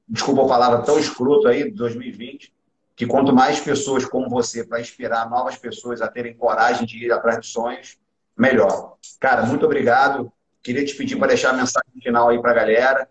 desculpa 0.08 0.43
a 0.43 0.48
palavra, 0.48 0.84
tão 0.84 0.98
escroto 0.98 1.48
aí, 1.48 1.66
de 1.66 1.72
2020, 1.72 2.54
que 2.95 3.06
quanto 3.06 3.34
mais 3.34 3.60
pessoas 3.60 4.06
como 4.06 4.30
você 4.30 4.64
para 4.64 4.80
inspirar 4.80 5.30
novas 5.30 5.58
pessoas 5.58 6.02
a 6.02 6.08
terem 6.08 6.36
coragem 6.36 6.86
de 6.86 7.06
ir 7.06 7.12
atrás 7.12 7.39
de 7.39 7.48
sonhos, 7.48 7.98
melhor. 8.36 8.95
Cara, 9.20 9.45
muito 9.45 9.66
obrigado. 9.66 10.32
Queria 10.64 10.86
te 10.86 10.95
pedir 10.95 11.18
para 11.18 11.28
deixar 11.28 11.52
a 11.52 11.54
mensagem 11.54 12.02
final 12.02 12.30
aí 12.30 12.41
para 12.41 12.52
a 12.52 12.56
galera. 12.56 13.10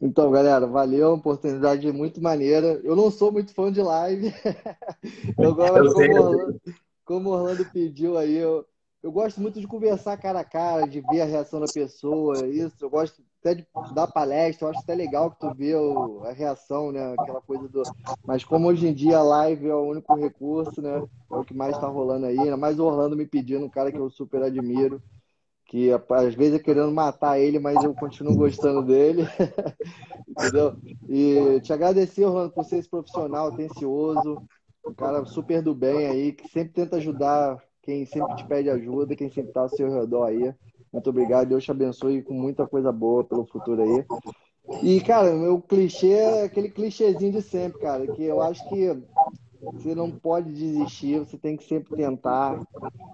Então, 0.00 0.30
galera, 0.30 0.66
valeu, 0.66 1.14
oportunidade 1.14 1.90
muito 1.90 2.22
maneira. 2.22 2.80
Eu 2.84 2.94
não 2.94 3.10
sou 3.10 3.32
muito 3.32 3.54
fã 3.54 3.72
de 3.72 3.82
live. 3.82 4.32
eu 5.38 5.50
eu 5.50 5.56
como, 5.56 6.20
Orlando, 6.20 6.60
como 7.04 7.30
o 7.30 7.32
Orlando 7.32 7.64
pediu 7.72 8.18
aí, 8.18 8.36
eu, 8.36 8.64
eu 9.02 9.12
gosto 9.12 9.40
muito 9.40 9.60
de 9.60 9.66
conversar 9.66 10.16
cara 10.16 10.40
a 10.40 10.44
cara, 10.44 10.86
de 10.86 11.00
ver 11.00 11.20
a 11.20 11.24
reação 11.24 11.60
da 11.60 11.68
pessoa, 11.68 12.46
isso. 12.46 12.84
Eu 12.84 12.90
gosto 12.90 13.22
até 13.40 13.54
de 13.54 13.66
dar 13.94 14.08
palestra, 14.08 14.66
eu 14.66 14.70
acho 14.70 14.80
até 14.80 14.94
legal 14.94 15.30
que 15.30 15.38
tu 15.40 15.54
vê 15.54 15.74
o, 15.74 16.22
a 16.24 16.32
reação, 16.32 16.90
né? 16.90 17.14
Aquela 17.16 17.40
coisa 17.40 17.68
do. 17.68 17.82
Mas 18.26 18.44
como 18.44 18.66
hoje 18.68 18.88
em 18.88 18.92
dia 18.92 19.18
a 19.18 19.22
live 19.22 19.68
é 19.68 19.74
o 19.74 19.88
único 19.88 20.14
recurso, 20.16 20.82
né? 20.82 21.02
É 21.30 21.36
o 21.36 21.44
que 21.44 21.54
mais 21.54 21.78
tá 21.78 21.86
rolando 21.86 22.26
aí. 22.26 22.38
Ainda 22.38 22.56
mais 22.56 22.78
o 22.78 22.84
Orlando 22.84 23.16
me 23.16 23.26
pedindo, 23.26 23.64
um 23.64 23.70
cara 23.70 23.92
que 23.92 23.98
eu 23.98 24.10
super 24.10 24.42
admiro. 24.42 25.00
Que 25.66 25.90
às 25.92 26.34
vezes 26.34 26.54
é 26.54 26.62
querendo 26.62 26.92
matar 26.92 27.38
ele, 27.38 27.58
mas 27.58 27.82
eu 27.82 27.94
continuo 27.94 28.36
gostando 28.36 28.82
dele. 28.82 29.22
Entendeu? 30.28 30.76
E 31.08 31.60
te 31.60 31.72
agradecer, 31.72 32.24
Orlando, 32.24 32.52
por 32.52 32.64
ser 32.64 32.78
esse 32.78 32.88
profissional 32.88 33.48
atencioso, 33.48 34.42
um 34.84 34.94
cara 34.94 35.24
super 35.24 35.62
do 35.62 35.74
bem 35.74 36.06
aí, 36.06 36.32
que 36.32 36.48
sempre 36.48 36.72
tenta 36.72 36.96
ajudar 36.96 37.58
quem 37.86 38.04
sempre 38.04 38.34
te 38.34 38.44
pede 38.44 38.68
ajuda, 38.68 39.14
quem 39.14 39.30
sempre 39.30 39.50
está 39.50 39.60
ao 39.60 39.68
seu 39.68 39.88
redor 39.88 40.24
aí. 40.24 40.52
Muito 40.92 41.08
obrigado. 41.08 41.48
Deus 41.48 41.62
te 41.62 41.70
abençoe 41.70 42.20
com 42.20 42.34
muita 42.34 42.66
coisa 42.66 42.90
boa 42.90 43.22
pelo 43.22 43.46
futuro 43.46 43.80
aí. 43.80 44.04
E, 44.82 45.00
cara, 45.00 45.32
meu 45.32 45.62
clichê 45.62 46.10
é 46.10 46.42
aquele 46.42 46.68
clichêzinho 46.68 47.30
de 47.30 47.40
sempre, 47.40 47.80
cara, 47.80 48.04
que 48.08 48.24
eu 48.24 48.42
acho 48.42 48.68
que 48.68 49.00
você 49.60 49.94
não 49.94 50.10
pode 50.10 50.52
desistir, 50.52 51.20
você 51.20 51.38
tem 51.38 51.56
que 51.56 51.64
sempre 51.64 51.96
tentar, 51.96 52.60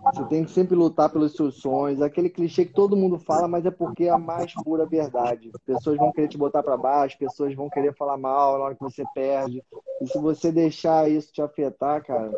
você 0.04 0.24
tem 0.24 0.44
que 0.44 0.50
sempre 0.50 0.74
lutar 0.74 1.10
pelos 1.10 1.34
seus 1.34 1.56
sonhos. 1.56 2.00
Aquele 2.00 2.30
clichê 2.30 2.64
que 2.64 2.72
todo 2.72 2.96
mundo 2.96 3.18
fala, 3.18 3.46
mas 3.46 3.66
é 3.66 3.70
porque 3.70 4.04
é 4.04 4.10
a 4.10 4.18
mais 4.18 4.54
pura 4.54 4.86
verdade. 4.86 5.50
Pessoas 5.66 5.98
vão 5.98 6.10
querer 6.10 6.28
te 6.28 6.38
botar 6.38 6.62
para 6.62 6.76
baixo, 6.76 7.18
pessoas 7.18 7.54
vão 7.54 7.68
querer 7.68 7.94
falar 7.94 8.16
mal 8.16 8.58
na 8.58 8.64
hora 8.64 8.74
que 8.74 8.82
você 8.82 9.04
perde. 9.14 9.62
E 10.00 10.06
se 10.06 10.18
você 10.18 10.50
deixar 10.50 11.10
isso 11.10 11.32
te 11.32 11.42
afetar, 11.42 12.02
cara, 12.04 12.32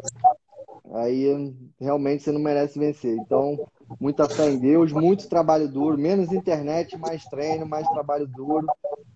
aí 0.93 1.55
realmente 1.81 2.23
você 2.23 2.33
não 2.33 2.41
merece 2.41 2.79
vencer. 2.79 3.17
Então, 3.17 3.67
muita 4.01 4.29
fé 4.29 4.51
em 4.51 4.59
Deus, 4.59 4.93
muito 4.93 5.29
trabalho 5.29 5.69
duro, 5.69 5.99
menos 5.99 6.33
internet, 6.33 6.97
mais 6.99 7.25
treino, 7.25 7.67
mais 7.67 7.89
trabalho 7.89 8.27
duro, 8.27 8.67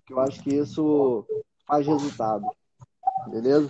que 0.05 0.13
eu 0.13 0.19
acho 0.19 0.41
que 0.41 0.55
isso 0.55 1.25
faz 1.67 1.85
resultado. 1.85 2.45
Beleza? 3.27 3.69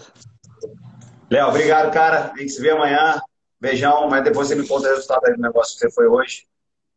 Léo, 1.30 1.50
obrigado, 1.50 1.92
cara. 1.92 2.32
A 2.34 2.38
gente 2.38 2.52
se 2.52 2.62
vê 2.62 2.72
amanhã. 2.72 3.22
Beijão, 3.60 4.10
mas 4.10 4.24
depois 4.24 4.48
você 4.48 4.56
me 4.56 4.66
conta 4.66 4.88
o 4.88 4.92
resultado 4.92 5.22
do 5.36 5.42
negócio 5.42 5.74
que 5.74 5.82
você 5.82 5.92
foi 5.92 6.08
hoje. 6.08 6.48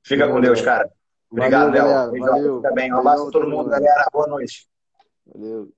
Fica 0.04 0.28
com 0.28 0.40
Deus, 0.40 0.60
cara. 0.60 0.90
Obrigado, 1.30 1.72
Léo. 1.72 2.10
Beijão. 2.12 2.56
Fica 2.56 2.72
bem. 2.72 2.92
Um 2.92 2.98
abraço 2.98 3.28
a 3.28 3.30
todo 3.30 3.48
mundo, 3.48 3.68
galera. 3.68 4.06
Boa 4.12 4.28
noite. 4.28 4.68
Valeu. 5.26 5.72